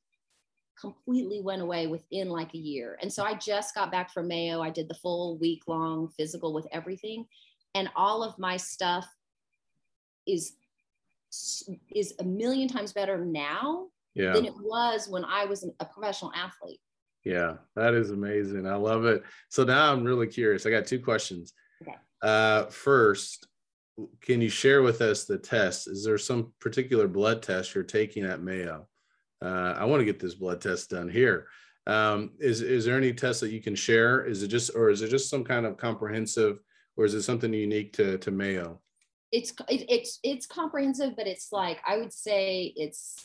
completely 0.79 1.41
went 1.41 1.61
away 1.61 1.87
within 1.87 2.29
like 2.29 2.53
a 2.53 2.59
year. 2.59 2.97
And 3.01 3.11
so 3.11 3.23
I 3.23 3.33
just 3.33 3.73
got 3.75 3.91
back 3.91 4.11
from 4.11 4.27
Mayo. 4.27 4.61
I 4.61 4.69
did 4.69 4.87
the 4.87 4.95
full 4.95 5.37
week 5.37 5.63
long 5.67 6.09
physical 6.09 6.53
with 6.53 6.67
everything. 6.71 7.25
And 7.75 7.89
all 7.95 8.23
of 8.23 8.37
my 8.39 8.57
stuff 8.57 9.07
is 10.25 10.53
is 11.93 12.13
a 12.19 12.23
million 12.23 12.67
times 12.67 12.93
better 12.93 13.23
now 13.23 13.87
yeah. 14.13 14.31
than 14.31 14.45
it 14.45 14.53
was 14.61 15.07
when 15.09 15.25
I 15.25 15.45
was 15.45 15.67
a 15.79 15.85
professional 15.85 16.31
athlete. 16.33 16.79
Yeah, 17.23 17.55
that 17.75 17.93
is 17.93 18.11
amazing. 18.11 18.65
I 18.65 18.75
love 18.75 19.05
it. 19.05 19.23
So 19.49 19.63
now 19.63 19.91
I'm 19.91 20.03
really 20.03 20.27
curious. 20.27 20.65
I 20.65 20.69
got 20.69 20.85
two 20.85 20.99
questions. 20.99 21.53
Okay. 21.81 21.95
Uh, 22.21 22.65
first, 22.67 23.47
can 24.21 24.41
you 24.41 24.49
share 24.49 24.81
with 24.81 25.01
us 25.01 25.25
the 25.25 25.37
test? 25.37 25.87
Is 25.87 26.05
there 26.05 26.17
some 26.17 26.53
particular 26.59 27.07
blood 27.07 27.43
test 27.43 27.75
you're 27.75 27.83
taking 27.83 28.23
at 28.23 28.41
Mayo? 28.41 28.87
Uh, 29.41 29.75
I 29.77 29.85
want 29.85 30.01
to 30.01 30.05
get 30.05 30.19
this 30.19 30.35
blood 30.35 30.61
test 30.61 30.89
done 30.89 31.09
here. 31.09 31.47
Um, 31.85 32.31
is 32.39 32.61
is 32.61 32.85
there 32.85 32.97
any 32.97 33.13
test 33.13 33.41
that 33.41 33.51
you 33.51 33.61
can 33.61 33.75
share? 33.75 34.25
Is 34.25 34.43
it 34.43 34.49
just 34.49 34.71
or 34.75 34.89
is 34.89 35.01
it 35.01 35.09
just 35.09 35.29
some 35.29 35.43
kind 35.43 35.65
of 35.65 35.77
comprehensive, 35.77 36.59
or 36.95 37.05
is 37.05 37.13
it 37.13 37.23
something 37.23 37.53
unique 37.53 37.93
to 37.93 38.17
to 38.17 38.31
Mayo? 38.31 38.81
It's 39.31 39.51
it, 39.69 39.85
it's 39.89 40.19
it's 40.23 40.45
comprehensive, 40.45 41.15
but 41.15 41.27
it's 41.27 41.51
like 41.51 41.79
I 41.87 41.97
would 41.97 42.13
say 42.13 42.73
it's 42.75 43.15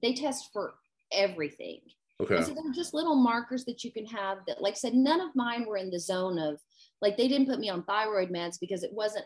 they 0.00 0.14
test 0.14 0.50
for 0.52 0.74
everything. 1.12 1.80
Okay. 2.20 2.36
And 2.36 2.44
so 2.44 2.54
they're 2.54 2.72
just 2.74 2.94
little 2.94 3.16
markers 3.16 3.64
that 3.64 3.82
you 3.82 3.90
can 3.90 4.04
have 4.06 4.38
that, 4.46 4.60
like 4.60 4.74
I 4.74 4.76
said, 4.76 4.94
none 4.94 5.20
of 5.20 5.34
mine 5.34 5.64
were 5.66 5.78
in 5.78 5.90
the 5.90 5.98
zone 5.98 6.38
of 6.38 6.60
like 7.00 7.16
they 7.16 7.28
didn't 7.28 7.48
put 7.48 7.58
me 7.60 7.70
on 7.70 7.82
thyroid 7.84 8.30
meds 8.30 8.58
because 8.60 8.82
it 8.82 8.92
wasn't 8.92 9.24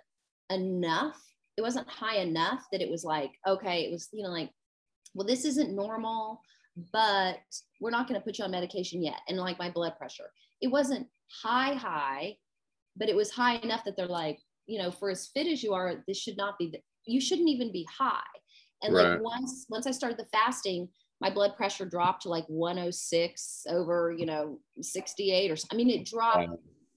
enough. 0.50 1.20
It 1.56 1.62
wasn't 1.62 1.88
high 1.88 2.16
enough 2.16 2.64
that 2.72 2.80
it 2.80 2.90
was 2.90 3.04
like, 3.04 3.32
okay, 3.46 3.84
it 3.84 3.92
was, 3.92 4.08
you 4.12 4.22
know, 4.22 4.30
like, 4.30 4.50
well, 5.14 5.26
this 5.26 5.44
isn't 5.44 5.74
normal, 5.74 6.40
but 6.92 7.38
we're 7.80 7.90
not 7.90 8.08
going 8.08 8.20
to 8.20 8.24
put 8.24 8.38
you 8.38 8.44
on 8.44 8.50
medication 8.50 9.02
yet. 9.02 9.20
And 9.28 9.38
like 9.38 9.58
my 9.58 9.70
blood 9.70 9.96
pressure, 9.96 10.30
it 10.60 10.68
wasn't 10.68 11.06
high 11.42 11.74
high, 11.74 12.36
but 12.96 13.08
it 13.08 13.16
was 13.16 13.30
high 13.30 13.56
enough 13.56 13.84
that 13.84 13.96
they're 13.96 14.06
like, 14.06 14.38
you 14.66 14.78
know, 14.78 14.90
for 14.90 15.10
as 15.10 15.28
fit 15.28 15.46
as 15.46 15.62
you 15.62 15.74
are, 15.74 16.02
this 16.06 16.18
should 16.18 16.36
not 16.36 16.58
be. 16.58 16.74
You 17.06 17.20
shouldn't 17.20 17.48
even 17.48 17.70
be 17.70 17.86
high. 17.96 18.22
And 18.82 18.94
right. 18.94 19.12
like 19.12 19.20
once 19.20 19.66
once 19.68 19.86
I 19.86 19.90
started 19.90 20.18
the 20.18 20.26
fasting, 20.26 20.88
my 21.20 21.30
blood 21.30 21.56
pressure 21.56 21.86
dropped 21.86 22.22
to 22.22 22.28
like 22.28 22.44
106 22.48 23.66
over, 23.68 24.14
you 24.16 24.26
know, 24.26 24.58
68 24.80 25.50
or 25.50 25.56
I 25.70 25.74
mean, 25.74 25.90
it 25.90 26.06
dropped 26.06 26.48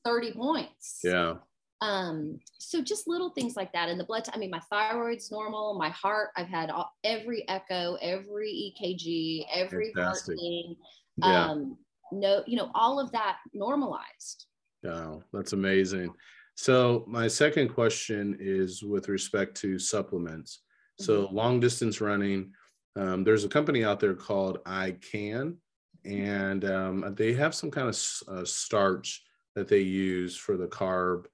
30 0.05 0.33
points. 0.33 0.99
Yeah. 1.03 1.35
Um, 1.81 2.39
so 2.57 2.81
just 2.81 3.07
little 3.07 3.29
things 3.29 3.55
like 3.55 3.71
that. 3.73 3.89
And 3.89 3.99
the 3.99 4.03
blood, 4.03 4.25
t- 4.25 4.31
I 4.33 4.37
mean, 4.37 4.49
my 4.49 4.61
thyroid's 4.71 5.31
normal, 5.31 5.77
my 5.77 5.89
heart, 5.89 6.29
I've 6.35 6.47
had 6.47 6.69
all, 6.69 6.91
every 7.03 7.47
echo, 7.47 7.97
every 8.01 8.73
EKG, 8.81 9.45
every 9.53 9.93
Fantastic. 9.93 10.33
heart 10.33 10.39
thing. 10.39 10.75
Yeah. 11.17 11.45
Um, 11.45 11.77
no, 12.11 12.43
you 12.47 12.57
know, 12.57 12.71
all 12.73 12.99
of 12.99 13.11
that 13.11 13.37
normalized. 13.53 14.45
Wow, 14.83 15.21
that's 15.33 15.53
amazing. 15.53 16.13
So 16.55 17.03
my 17.07 17.27
second 17.27 17.69
question 17.69 18.37
is 18.39 18.81
with 18.81 19.09
respect 19.09 19.55
to 19.57 19.77
supplements. 19.77 20.61
So 20.99 21.25
mm-hmm. 21.25 21.35
long 21.35 21.59
distance 21.59 22.01
running, 22.01 22.53
um, 22.95 23.23
there's 23.23 23.43
a 23.43 23.49
company 23.49 23.83
out 23.83 23.99
there 23.99 24.15
called 24.15 24.59
I 24.65 24.95
Can, 25.11 25.57
and 26.05 26.65
um, 26.65 27.13
they 27.15 27.33
have 27.33 27.53
some 27.53 27.69
kind 27.69 27.87
of 27.87 27.99
uh, 28.27 28.45
starch 28.45 29.23
that 29.55 29.67
they 29.67 29.81
use 29.81 30.35
for 30.35 30.57
the 30.57 30.67
carb 30.67 31.25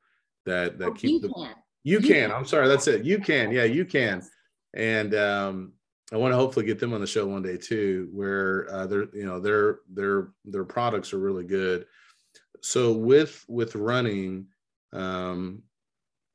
that 0.45 0.77
that 0.79 0.89
oh, 0.89 0.93
keep 0.93 1.21
the 1.21 1.29
can. 1.29 1.55
You, 1.83 1.99
you 1.99 1.99
can. 1.99 2.29
can. 2.29 2.31
I'm 2.31 2.45
sorry, 2.45 2.67
that's 2.67 2.87
it. 2.87 3.03
You 3.03 3.19
can. 3.19 3.51
Yeah, 3.51 3.63
you 3.65 3.85
can. 3.85 4.23
And 4.73 5.13
um, 5.15 5.73
I 6.11 6.17
want 6.17 6.31
to 6.31 6.37
hopefully 6.37 6.65
get 6.65 6.79
them 6.79 6.93
on 6.93 7.01
the 7.01 7.07
show 7.07 7.25
one 7.25 7.41
day 7.41 7.57
too, 7.57 8.09
where 8.11 8.67
uh, 8.71 8.85
they're 8.87 9.07
you 9.15 9.25
know 9.25 9.39
their 9.39 9.79
their 9.91 10.29
their 10.45 10.63
products 10.63 11.13
are 11.13 11.19
really 11.19 11.43
good. 11.43 11.85
So 12.61 12.93
with 12.93 13.43
with 13.47 13.75
running, 13.75 14.47
um, 14.91 15.63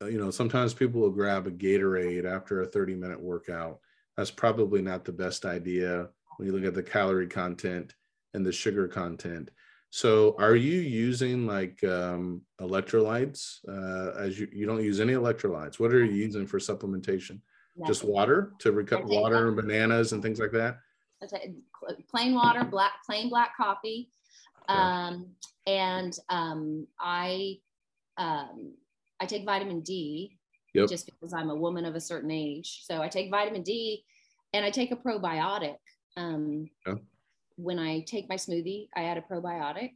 you 0.03 0.19
know 0.19 0.31
sometimes 0.31 0.75
people 0.75 1.01
will 1.01 1.11
grab 1.11 1.47
a 1.47 1.51
Gatorade 1.51 2.25
after 2.25 2.63
a 2.63 2.67
30 2.67 2.95
minute 2.95 3.21
workout. 3.21 3.79
That's 4.17 4.31
probably 4.31 4.83
not 4.83 5.05
the 5.05 5.13
best 5.13 5.45
idea 5.45 6.09
when 6.37 6.47
you 6.47 6.53
look 6.53 6.65
at 6.65 6.75
the 6.75 6.83
calorie 6.83 7.29
content 7.29 7.95
and 8.35 8.45
the 8.45 8.53
sugar 8.53 8.89
content. 8.89 9.51
So 9.91 10.37
are 10.39 10.57
you 10.57 10.81
using 10.81 11.47
like 11.47 11.83
um, 11.85 12.43
electrolytes 12.61 13.59
uh, 13.69 14.19
as 14.19 14.39
you, 14.39 14.49
you 14.53 14.67
don't 14.67 14.83
use 14.83 15.01
any 15.01 15.15
electrolytes? 15.15 15.79
What 15.81 15.93
are 15.93 16.05
you 16.05 16.13
using 16.13 16.47
for 16.47 16.59
supplementation? 16.59 17.41
Just 17.87 18.03
water 18.03 18.53
to 18.59 18.73
recover 18.73 19.05
water 19.07 19.47
and 19.47 19.57
bananas 19.57 20.13
and 20.13 20.21
things 20.21 20.41
like 20.41 20.51
that? 20.51 20.79
Plain 22.11 22.35
water, 22.35 22.65
black, 22.65 22.93
plain 23.07 23.29
black 23.29 23.57
coffee. 23.57 24.11
Um, 24.69 25.29
and 25.67 26.19
um, 26.29 26.87
I, 26.99 27.59
um, 28.17 28.75
I 29.21 29.27
take 29.27 29.45
vitamin 29.45 29.81
D 29.81 30.37
yep. 30.75 30.89
just 30.89 31.07
because 31.07 31.33
I'm 31.33 31.51
a 31.51 31.55
woman 31.55 31.85
of 31.85 31.95
a 31.95 32.01
certain 32.01 32.33
age. 32.33 32.83
So 32.85 33.01
I 33.01 33.09
take 33.09 33.31
vitamin 33.31 33.63
D 33.63 34.05
and 34.53 34.65
I 34.65 34.71
take 34.71 34.91
a 34.91 34.97
probiotic. 34.97 35.77
Um, 36.17 36.69
yeah 36.85 36.95
when 37.59 37.79
I 37.79 38.01
take 38.01 38.29
my 38.29 38.37
smoothie, 38.37 38.89
I 38.97 39.05
add 39.05 39.19
a 39.19 39.21
probiotic. 39.21 39.91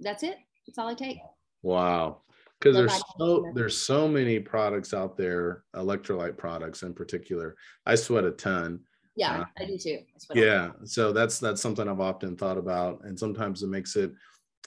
That's 0.00 0.22
it. 0.22 0.36
That's 0.66 0.78
all 0.78 0.88
I 0.88 0.94
take. 0.94 1.18
Wow. 1.62 2.22
Because 2.60 2.76
there's 2.76 3.02
so 3.18 3.52
there's 3.54 3.76
so 3.76 4.08
many 4.08 4.38
products 4.38 4.94
out 4.94 5.18
there, 5.18 5.64
electrolyte 5.74 6.38
products 6.38 6.82
in 6.82 6.94
particular. 6.94 7.56
I 7.84 7.96
sweat 7.96 8.24
a 8.24 8.30
ton. 8.30 8.80
Yeah, 9.16 9.40
uh, 9.40 9.44
I 9.58 9.66
do 9.66 9.76
too. 9.76 9.98
yeah, 10.34 10.70
so 10.84 11.12
that's 11.12 11.38
that's 11.38 11.60
something 11.60 11.86
I've 11.88 12.00
often 12.00 12.36
thought 12.36 12.56
about, 12.56 13.04
and 13.04 13.18
sometimes 13.18 13.62
it 13.62 13.68
makes 13.68 13.96
it 13.96 14.12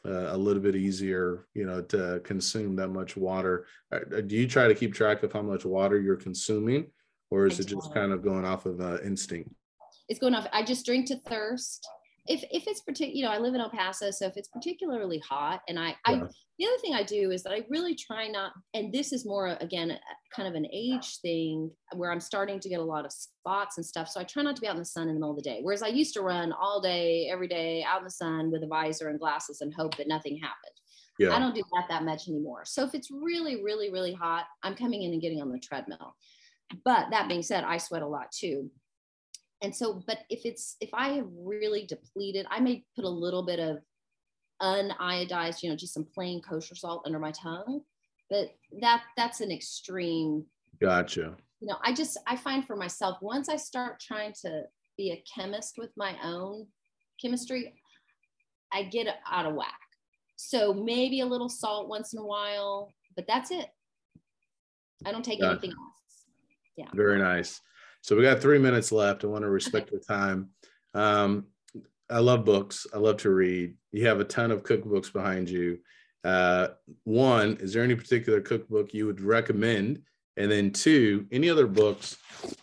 uh, 0.06 0.28
a 0.34 0.38
little 0.38 0.62
bit 0.62 0.76
easier, 0.76 1.48
you 1.56 1.66
know, 1.66 1.82
to 1.84 2.22
consume 2.24 2.76
that 2.76 2.90
much 2.90 3.18
water. 3.18 3.66
Uh, 3.92 4.22
do 4.28 4.36
you 4.36 4.48
try 4.48 4.68
to 4.68 4.76
keep 4.76 4.94
track 4.94 5.24
of 5.24 5.34
how 5.34 5.42
much 5.42 5.66
water 5.66 6.00
you're 6.00 6.18
consuming, 6.18 6.88
or 7.32 7.48
is 7.48 7.60
I 7.60 7.64
it 7.64 7.68
just 7.68 7.94
kind 7.94 8.12
of 8.12 8.22
going 8.22 8.46
off 8.46 8.66
of 8.66 8.80
uh, 8.80 9.00
instinct? 9.04 9.50
It's 10.10 10.20
going 10.20 10.36
off. 10.36 10.48
I 10.54 10.64
just 10.64 10.86
drink 10.86 11.08
to 11.08 11.20
thirst. 11.28 11.88
If 12.28 12.44
if 12.52 12.68
it's 12.68 12.82
particular, 12.82 13.16
you 13.16 13.24
know, 13.24 13.32
I 13.32 13.38
live 13.38 13.54
in 13.54 13.62
El 13.62 13.70
Paso, 13.70 14.12
so 14.12 14.26
if 14.26 14.36
it's 14.36 14.50
particularly 14.50 15.20
hot, 15.20 15.62
and 15.70 15.80
I, 15.80 15.90
yeah. 15.90 15.96
I 16.06 16.22
the 16.60 16.66
other 16.66 16.78
thing 16.82 16.94
I 16.94 17.04
do 17.04 17.32
is 17.32 17.44
that 17.44 17.54
I 17.54 17.64
really 17.70 17.96
try 17.96 18.28
not, 18.28 18.52
and 18.74 18.92
this 18.92 19.14
is 19.14 19.26
more 19.26 19.56
again 19.62 19.98
kind 20.36 20.48
of 20.48 20.56
an 20.56 20.68
age 20.74 21.20
thing 21.22 21.72
where 21.96 22.12
I'm 22.12 22.20
starting 22.20 22.60
to 22.60 22.70
get 22.70 22.80
a 22.80 22.84
lot 22.84 23.06
of 23.06 23.14
spots 23.14 23.78
and 23.78 23.86
stuff. 23.86 24.10
So 24.10 24.20
I 24.20 24.24
try 24.24 24.44
not 24.44 24.56
to 24.56 24.62
be 24.62 24.68
out 24.68 24.76
in 24.76 24.80
the 24.80 24.86
sun 24.86 25.08
in 25.08 25.14
the 25.14 25.20
middle 25.20 25.32
of 25.32 25.38
the 25.38 25.50
day. 25.50 25.60
Whereas 25.62 25.84
I 25.84 25.88
used 25.88 26.14
to 26.16 26.22
run 26.22 26.52
all 26.52 26.82
day, 26.82 27.30
every 27.32 27.48
day, 27.48 27.86
out 27.88 28.00
in 28.00 28.04
the 28.04 28.12
sun 28.12 28.52
with 28.52 28.64
a 28.64 28.68
visor 28.68 29.08
and 29.08 29.20
glasses 29.20 29.62
and 29.62 29.74
hope 29.74 29.96
that 29.98 30.08
nothing 30.10 30.38
happened. 30.38 30.74
Yeah. 31.20 31.36
I 31.36 31.40
don't 31.40 31.56
do 31.56 31.64
that 31.74 31.86
that 31.90 32.04
much 32.04 32.28
anymore. 32.28 32.64
So 32.66 32.84
if 32.84 32.94
it's 32.94 33.10
really, 33.10 33.64
really, 33.64 33.90
really 33.90 34.14
hot, 34.14 34.46
I'm 34.64 34.76
coming 34.76 35.04
in 35.04 35.14
and 35.14 35.22
getting 35.22 35.42
on 35.42 35.52
the 35.52 35.60
treadmill. 35.60 36.14
But 36.84 37.12
that 37.12 37.30
being 37.30 37.44
said, 37.44 37.64
I 37.64 37.78
sweat 37.78 38.02
a 38.02 38.08
lot 38.08 38.32
too 38.32 38.70
and 39.62 39.76
so 39.76 40.02
but 40.06 40.20
if 40.30 40.46
it's 40.46 40.76
if 40.82 40.90
i 40.94 41.10
have 41.10 41.28
really 41.36 41.86
depleted 41.86 42.46
i 42.50 42.60
may 42.60 42.84
put 42.96 43.06
a 43.06 43.10
little 43.10 43.44
bit 43.44 43.60
of 43.60 43.80
uniodized 44.62 45.64
you 45.64 45.70
know 45.70 45.76
just 45.76 45.94
some 45.94 46.08
plain 46.14 46.42
kosher 46.42 46.76
salt 46.76 47.04
under 47.06 47.20
my 47.20 47.32
tongue 47.32 47.82
but 48.30 48.50
that 48.82 49.04
that's 49.16 49.42
an 49.42 49.52
extreme. 49.52 50.46
Gotcha. 50.82 51.36
You 51.60 51.68
know 51.68 51.78
i 51.84 51.94
just 51.94 52.18
i 52.28 52.36
find 52.36 52.66
for 52.66 52.76
myself 52.76 53.18
once 53.22 53.50
i 53.50 53.56
start 53.56 54.00
trying 54.00 54.34
to 54.42 54.64
be 54.98 55.12
a 55.12 55.24
chemist 55.34 55.76
with 55.78 55.92
my 55.96 56.16
own 56.24 56.68
chemistry 57.22 57.74
i 58.74 58.84
get 58.84 59.08
out 59.32 59.46
of 59.46 59.56
whack. 59.56 59.80
So 60.36 60.74
maybe 60.74 61.22
a 61.22 61.26
little 61.26 61.50
salt 61.50 61.88
once 61.88 62.14
in 62.14 62.20
a 62.20 62.26
while 62.26 62.94
but 63.16 63.26
that's 63.28 63.50
it. 63.50 63.68
I 65.06 65.12
don't 65.12 65.26
take 65.26 65.42
gotcha. 65.42 65.52
anything 65.52 65.72
else. 65.72 66.26
Yeah. 66.76 66.90
Very 66.94 67.18
nice 67.18 67.62
so 68.08 68.16
we 68.16 68.22
got 68.22 68.42
three 68.42 68.58
minutes 68.58 68.94
left. 68.94 69.26
I 69.26 69.28
want 69.28 69.44
to 69.44 69.50
respect 69.50 69.92
the 69.92 70.00
time. 70.00 70.48
Um, 70.94 71.48
I 72.10 72.20
love 72.20 72.46
books. 72.46 72.88
I 72.94 73.00
love 73.00 73.18
to 73.18 73.32
read. 73.32 73.76
You 73.92 74.08
have 74.08 74.22
a 74.22 74.24
ton 74.24 74.50
of 74.50 74.64
cookbooks 74.64 75.12
behind 75.12 75.50
you. 75.50 75.80
Uh, 76.24 76.70
one, 77.04 77.58
is 77.60 77.74
there 77.74 77.84
any 77.84 77.96
particular 77.96 78.40
cookbook 78.40 78.94
you 78.94 79.08
would 79.08 79.20
recommend? 79.20 80.02
And 80.38 80.50
then 80.50 80.72
two, 80.72 81.28
any 81.34 81.50
other 81.50 81.68
books 81.68 82.16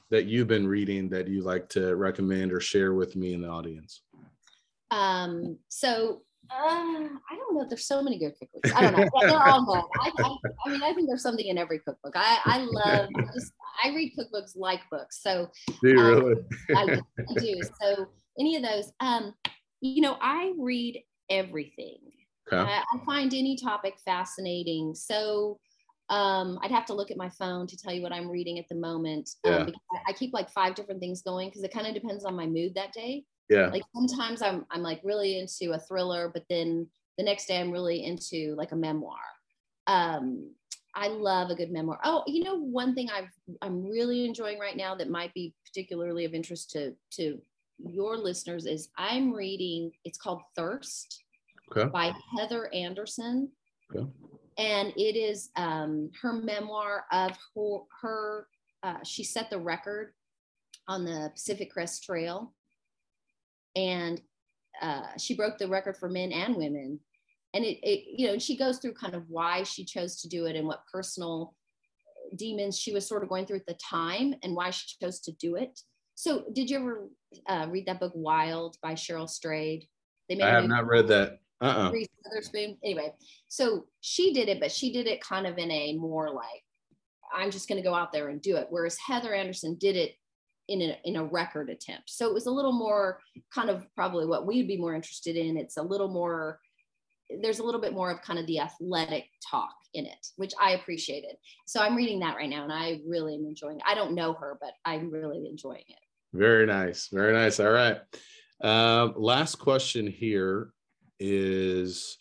that 0.08 0.24
you've 0.24 0.48
been 0.48 0.66
reading 0.66 1.10
that 1.10 1.28
you 1.28 1.42
like 1.42 1.68
to 1.70 1.94
recommend 1.94 2.50
or 2.50 2.60
share 2.60 2.94
with 2.94 3.14
me 3.14 3.34
and 3.34 3.44
the 3.44 3.48
audience? 3.48 4.00
Um, 4.90 5.58
so 5.68 6.22
uh, 6.50 7.08
I 7.30 7.36
don't 7.36 7.54
know. 7.54 7.66
There's 7.68 7.86
so 7.86 8.02
many 8.02 8.18
good 8.18 8.34
cookbooks. 8.34 8.74
I 8.74 8.82
don't 8.82 8.96
know. 8.96 9.08
They're 9.20 9.48
all 9.48 9.64
good. 9.64 9.84
I, 10.00 10.10
I, 10.18 10.36
I, 10.66 10.70
mean, 10.70 10.82
I 10.82 10.92
think 10.92 11.08
there's 11.08 11.22
something 11.22 11.46
in 11.46 11.58
every 11.58 11.78
cookbook. 11.80 12.14
I, 12.16 12.38
I 12.44 12.58
love 12.58 13.08
just, 13.34 13.52
I 13.82 13.88
read 13.88 14.12
cookbooks 14.18 14.56
like 14.56 14.80
books. 14.90 15.22
So 15.22 15.50
do 15.82 15.88
you 15.88 15.98
um, 15.98 16.24
really? 16.24 16.42
I, 16.76 16.82
I, 17.30 17.34
do. 17.40 17.60
So 17.80 18.06
any 18.38 18.56
of 18.56 18.62
those, 18.62 18.92
um, 19.00 19.34
you 19.80 20.02
know, 20.02 20.16
I 20.20 20.52
read 20.58 21.02
everything. 21.30 21.98
Okay. 22.52 22.60
I, 22.60 22.82
I 22.92 23.04
find 23.04 23.32
any 23.32 23.56
topic 23.56 23.94
fascinating. 24.04 24.94
So 24.94 25.58
um, 26.10 26.58
I'd 26.62 26.70
have 26.70 26.86
to 26.86 26.94
look 26.94 27.10
at 27.10 27.16
my 27.16 27.30
phone 27.30 27.66
to 27.66 27.76
tell 27.76 27.92
you 27.92 28.02
what 28.02 28.12
I'm 28.12 28.28
reading 28.28 28.58
at 28.58 28.68
the 28.68 28.74
moment. 28.74 29.30
Um, 29.44 29.52
yeah. 29.52 29.58
Um, 29.60 29.72
I 30.06 30.12
keep 30.12 30.34
like 30.34 30.50
five 30.50 30.74
different 30.74 31.00
things 31.00 31.22
going 31.22 31.48
because 31.48 31.62
it 31.62 31.72
kind 31.72 31.86
of 31.86 31.94
depends 31.94 32.24
on 32.24 32.36
my 32.36 32.46
mood 32.46 32.74
that 32.74 32.92
day 32.92 33.24
yeah. 33.48 33.68
Like 33.68 33.82
sometimes 33.94 34.42
i'm 34.42 34.66
i'm 34.70 34.82
like 34.82 35.00
really 35.04 35.38
into 35.38 35.72
a 35.72 35.78
thriller 35.78 36.30
but 36.32 36.44
then 36.48 36.88
the 37.18 37.24
next 37.24 37.46
day 37.46 37.60
i'm 37.60 37.70
really 37.70 38.04
into 38.04 38.54
like 38.56 38.72
a 38.72 38.76
memoir. 38.76 39.18
Um 39.86 40.50
i 40.94 41.08
love 41.08 41.50
a 41.50 41.54
good 41.54 41.70
memoir. 41.70 41.98
Oh 42.04 42.22
you 42.26 42.44
know 42.44 42.56
one 42.56 42.94
thing 42.94 43.08
i've 43.10 43.30
i'm 43.62 43.84
really 43.84 44.24
enjoying 44.24 44.58
right 44.58 44.76
now 44.76 44.94
that 44.94 45.10
might 45.10 45.34
be 45.34 45.54
particularly 45.66 46.24
of 46.24 46.34
interest 46.34 46.70
to 46.70 46.94
to 47.12 47.40
your 47.78 48.16
listeners 48.16 48.66
is 48.66 48.88
i'm 48.96 49.32
reading 49.32 49.90
it's 50.04 50.18
called 50.18 50.40
thirst 50.56 51.24
okay. 51.76 51.90
by 51.90 52.12
heather 52.38 52.72
anderson. 52.72 53.50
Okay. 53.94 54.08
and 54.58 54.92
it 54.96 55.16
is 55.16 55.50
um 55.56 56.10
her 56.22 56.32
memoir 56.32 57.04
of 57.12 57.36
her 57.54 57.78
her 58.00 58.46
uh, 58.82 59.02
she 59.02 59.24
set 59.24 59.50
the 59.50 59.58
record 59.58 60.12
on 60.88 61.04
the 61.04 61.30
pacific 61.34 61.72
crest 61.72 62.04
trail 62.04 62.53
and 63.76 64.20
uh, 64.80 65.06
she 65.18 65.34
broke 65.34 65.58
the 65.58 65.68
record 65.68 65.96
for 65.96 66.08
men 66.08 66.32
and 66.32 66.56
women. 66.56 67.00
And 67.54 67.64
it, 67.64 67.78
it, 67.82 68.04
you 68.16 68.26
know 68.26 68.38
she 68.38 68.56
goes 68.56 68.78
through 68.78 68.94
kind 68.94 69.14
of 69.14 69.24
why 69.28 69.62
she 69.62 69.84
chose 69.84 70.20
to 70.22 70.28
do 70.28 70.46
it 70.46 70.56
and 70.56 70.66
what 70.66 70.82
personal 70.92 71.54
demons 72.36 72.78
she 72.78 72.92
was 72.92 73.06
sort 73.06 73.22
of 73.22 73.28
going 73.28 73.46
through 73.46 73.58
at 73.58 73.66
the 73.66 73.78
time 73.88 74.34
and 74.42 74.56
why 74.56 74.70
she 74.70 74.96
chose 75.00 75.20
to 75.20 75.32
do 75.32 75.54
it. 75.56 75.78
So 76.16 76.44
did 76.52 76.68
you 76.68 76.78
ever 76.78 77.08
uh, 77.48 77.66
read 77.70 77.86
that 77.86 78.00
book 78.00 78.12
wild 78.14 78.76
by 78.82 78.94
cheryl 78.94 79.28
strayed? 79.28 79.86
They 80.28 80.36
made 80.36 80.44
i 80.44 80.50
have 80.50 80.66
not 80.66 80.86
read 80.86 81.06
that. 81.08 81.38
uh-uh. 81.60 81.92
anyway 82.82 83.12
so 83.48 83.86
she 84.00 84.32
did 84.32 84.48
it 84.48 84.58
but 84.58 84.72
she 84.72 84.92
did 84.92 85.06
it 85.06 85.20
kind 85.20 85.46
of 85.46 85.58
in 85.58 85.70
a 85.70 85.96
more 85.96 86.30
like 86.30 86.62
i'm 87.32 87.50
just 87.50 87.68
going 87.68 87.80
to 87.80 87.88
go 87.88 87.94
out 87.94 88.12
there 88.12 88.28
and 88.28 88.40
do 88.40 88.56
it. 88.56 88.66
Whereas 88.70 88.98
heather 88.98 89.34
anderson 89.34 89.76
did 89.78 89.96
it 89.96 90.16
in 90.68 90.80
a, 90.80 90.98
in 91.04 91.16
a 91.16 91.24
record 91.24 91.70
attempt. 91.70 92.10
So 92.10 92.26
it 92.26 92.34
was 92.34 92.46
a 92.46 92.50
little 92.50 92.72
more 92.72 93.20
kind 93.52 93.70
of 93.70 93.86
probably 93.94 94.26
what 94.26 94.46
we'd 94.46 94.68
be 94.68 94.76
more 94.76 94.94
interested 94.94 95.36
in. 95.36 95.56
It's 95.56 95.76
a 95.76 95.82
little 95.82 96.08
more 96.08 96.60
there's 97.42 97.58
a 97.58 97.64
little 97.64 97.80
bit 97.80 97.94
more 97.94 98.10
of 98.10 98.20
kind 98.22 98.38
of 98.38 98.46
the 98.46 98.60
athletic 98.60 99.24
talk 99.50 99.74
in 99.94 100.04
it, 100.04 100.26
which 100.36 100.52
I 100.60 100.72
appreciated. 100.72 101.36
So 101.66 101.80
I'm 101.80 101.96
reading 101.96 102.20
that 102.20 102.36
right 102.36 102.50
now 102.50 102.64
and 102.64 102.72
I 102.72 103.00
really 103.06 103.34
am 103.34 103.46
enjoying 103.46 103.78
it. 103.78 103.84
I 103.86 103.94
don't 103.94 104.14
know 104.14 104.34
her, 104.34 104.58
but 104.60 104.72
I'm 104.84 105.10
really 105.10 105.48
enjoying 105.48 105.84
it. 105.88 105.98
Very 106.32 106.66
nice. 106.66 107.08
Very 107.08 107.32
nice. 107.32 107.60
All 107.60 107.70
right. 107.70 107.98
Um, 108.62 109.14
last 109.16 109.56
question 109.56 110.06
here 110.06 110.72
is 111.18 112.18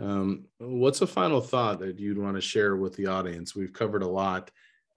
um, 0.00 0.44
what's 0.58 1.00
a 1.02 1.06
final 1.06 1.40
thought 1.40 1.80
that 1.80 1.98
you'd 1.98 2.18
want 2.18 2.36
to 2.36 2.40
share 2.40 2.76
with 2.76 2.94
the 2.96 3.06
audience? 3.06 3.54
We've 3.54 3.72
covered 3.72 4.02
a 4.02 4.08
lot. 4.08 4.50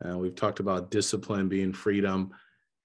Uh, 0.03 0.17
we've 0.17 0.35
talked 0.35 0.59
about 0.59 0.91
discipline 0.91 1.47
being 1.47 1.73
freedom, 1.73 2.31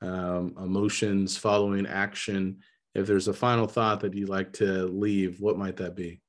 um, 0.03 0.55
emotions 0.59 1.37
following 1.37 1.87
action. 1.87 2.59
If 2.95 3.07
there's 3.07 3.29
a 3.29 3.33
final 3.33 3.67
thought 3.67 4.01
that 4.01 4.15
you'd 4.15 4.29
like 4.29 4.53
to 4.55 4.87
leave, 4.87 5.41
what 5.41 5.57
might 5.57 5.77
that 5.77 5.97
be? 5.97 6.21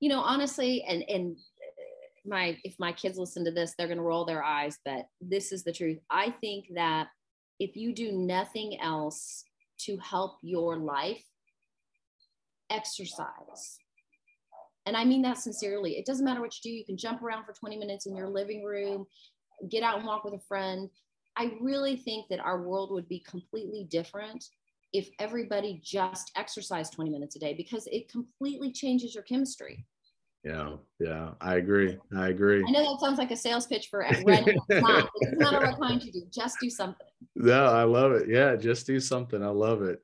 You 0.00 0.10
know, 0.10 0.20
honestly, 0.20 0.84
and 0.86 1.02
and 1.08 1.36
my 2.26 2.58
if 2.64 2.74
my 2.78 2.92
kids 2.92 3.18
listen 3.18 3.44
to 3.44 3.50
this, 3.50 3.74
they're 3.76 3.86
going 3.86 3.98
to 3.98 4.04
roll 4.04 4.24
their 4.24 4.42
eyes, 4.42 4.78
but 4.84 5.06
this 5.20 5.52
is 5.52 5.64
the 5.64 5.72
truth. 5.72 5.98
I 6.10 6.34
think 6.40 6.66
that 6.74 7.08
if 7.58 7.76
you 7.76 7.94
do 7.94 8.12
nothing 8.12 8.80
else 8.80 9.44
to 9.80 9.96
help 9.98 10.38
your 10.42 10.76
life, 10.76 11.24
exercise. 12.70 13.78
And 14.86 14.96
I 14.96 15.04
mean 15.04 15.22
that 15.22 15.38
sincerely. 15.38 15.96
It 15.96 16.04
doesn't 16.04 16.24
matter 16.24 16.40
what 16.40 16.54
you 16.56 16.70
do. 16.70 16.76
You 16.76 16.84
can 16.84 16.96
jump 16.96 17.22
around 17.22 17.44
for 17.44 17.52
20 17.52 17.78
minutes 17.78 18.06
in 18.06 18.14
your 18.14 18.28
living 18.28 18.64
room, 18.64 19.06
get 19.70 19.82
out 19.82 19.98
and 19.98 20.06
walk 20.06 20.24
with 20.24 20.34
a 20.34 20.40
friend. 20.46 20.90
I 21.36 21.52
really 21.60 21.96
think 21.96 22.28
that 22.28 22.40
our 22.40 22.62
world 22.62 22.90
would 22.92 23.08
be 23.08 23.20
completely 23.20 23.84
different 23.90 24.44
if 24.92 25.08
everybody 25.18 25.80
just 25.82 26.30
exercised 26.36 26.92
20 26.92 27.10
minutes 27.10 27.34
a 27.36 27.40
day 27.40 27.54
because 27.54 27.88
it 27.88 28.08
completely 28.08 28.70
changes 28.70 29.14
your 29.14 29.24
chemistry. 29.24 29.84
Yeah, 30.44 30.76
yeah, 31.00 31.30
I 31.40 31.56
agree. 31.56 31.98
I 32.14 32.28
agree. 32.28 32.62
I 32.66 32.70
know 32.70 32.92
that 32.92 33.00
sounds 33.00 33.18
like 33.18 33.30
a 33.30 33.36
sales 33.36 33.66
pitch 33.66 33.88
for 33.88 34.00
renting. 34.26 34.58
It's 34.68 34.82
not. 34.82 35.08
It 35.20 35.38
doesn't 35.38 35.38
matter 35.38 35.66
what 35.66 35.80
kind 35.80 36.02
you 36.02 36.12
do. 36.12 36.22
Just 36.30 36.58
do 36.60 36.68
something. 36.68 37.06
No, 37.34 37.64
I 37.64 37.84
love 37.84 38.12
it. 38.12 38.28
Yeah, 38.28 38.54
just 38.54 38.86
do 38.86 39.00
something. 39.00 39.42
I 39.42 39.48
love 39.48 39.82
it. 39.82 40.00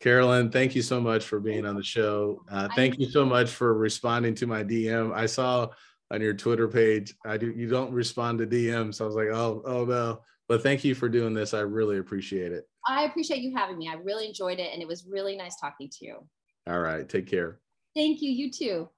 Carilyn, 0.00 0.52
thank 0.52 0.74
you 0.74 0.82
so 0.82 1.00
much 1.00 1.24
for 1.24 1.40
being 1.40 1.64
on 1.64 1.76
the 1.76 1.82
show. 1.82 2.44
Uh, 2.50 2.68
thank 2.74 2.98
you 2.98 3.08
so 3.08 3.24
much 3.24 3.50
for 3.50 3.74
responding 3.74 4.34
to 4.36 4.46
my 4.46 4.62
DM. 4.62 5.12
I 5.14 5.26
saw 5.26 5.68
on 6.10 6.20
your 6.20 6.34
Twitter 6.34 6.68
page, 6.68 7.14
I 7.24 7.36
do 7.36 7.50
you 7.50 7.68
don't 7.68 7.92
respond 7.92 8.38
to 8.38 8.46
DMs. 8.46 8.96
So 8.96 9.04
I 9.04 9.06
was 9.06 9.16
like, 9.16 9.28
oh, 9.28 9.62
oh 9.64 9.84
no. 9.84 10.20
But 10.48 10.62
thank 10.62 10.82
you 10.82 10.94
for 10.94 11.08
doing 11.08 11.34
this. 11.34 11.52
I 11.52 11.60
really 11.60 11.98
appreciate 11.98 12.52
it. 12.52 12.64
I 12.86 13.04
appreciate 13.04 13.40
you 13.40 13.54
having 13.54 13.76
me. 13.76 13.88
I 13.88 13.94
really 13.94 14.26
enjoyed 14.26 14.58
it, 14.58 14.72
and 14.72 14.80
it 14.80 14.88
was 14.88 15.06
really 15.06 15.36
nice 15.36 15.60
talking 15.60 15.90
to 15.90 16.06
you. 16.06 16.26
All 16.66 16.80
right, 16.80 17.06
take 17.08 17.26
care. 17.26 17.60
Thank 17.94 18.22
you. 18.22 18.30
You 18.30 18.50
too. 18.50 18.88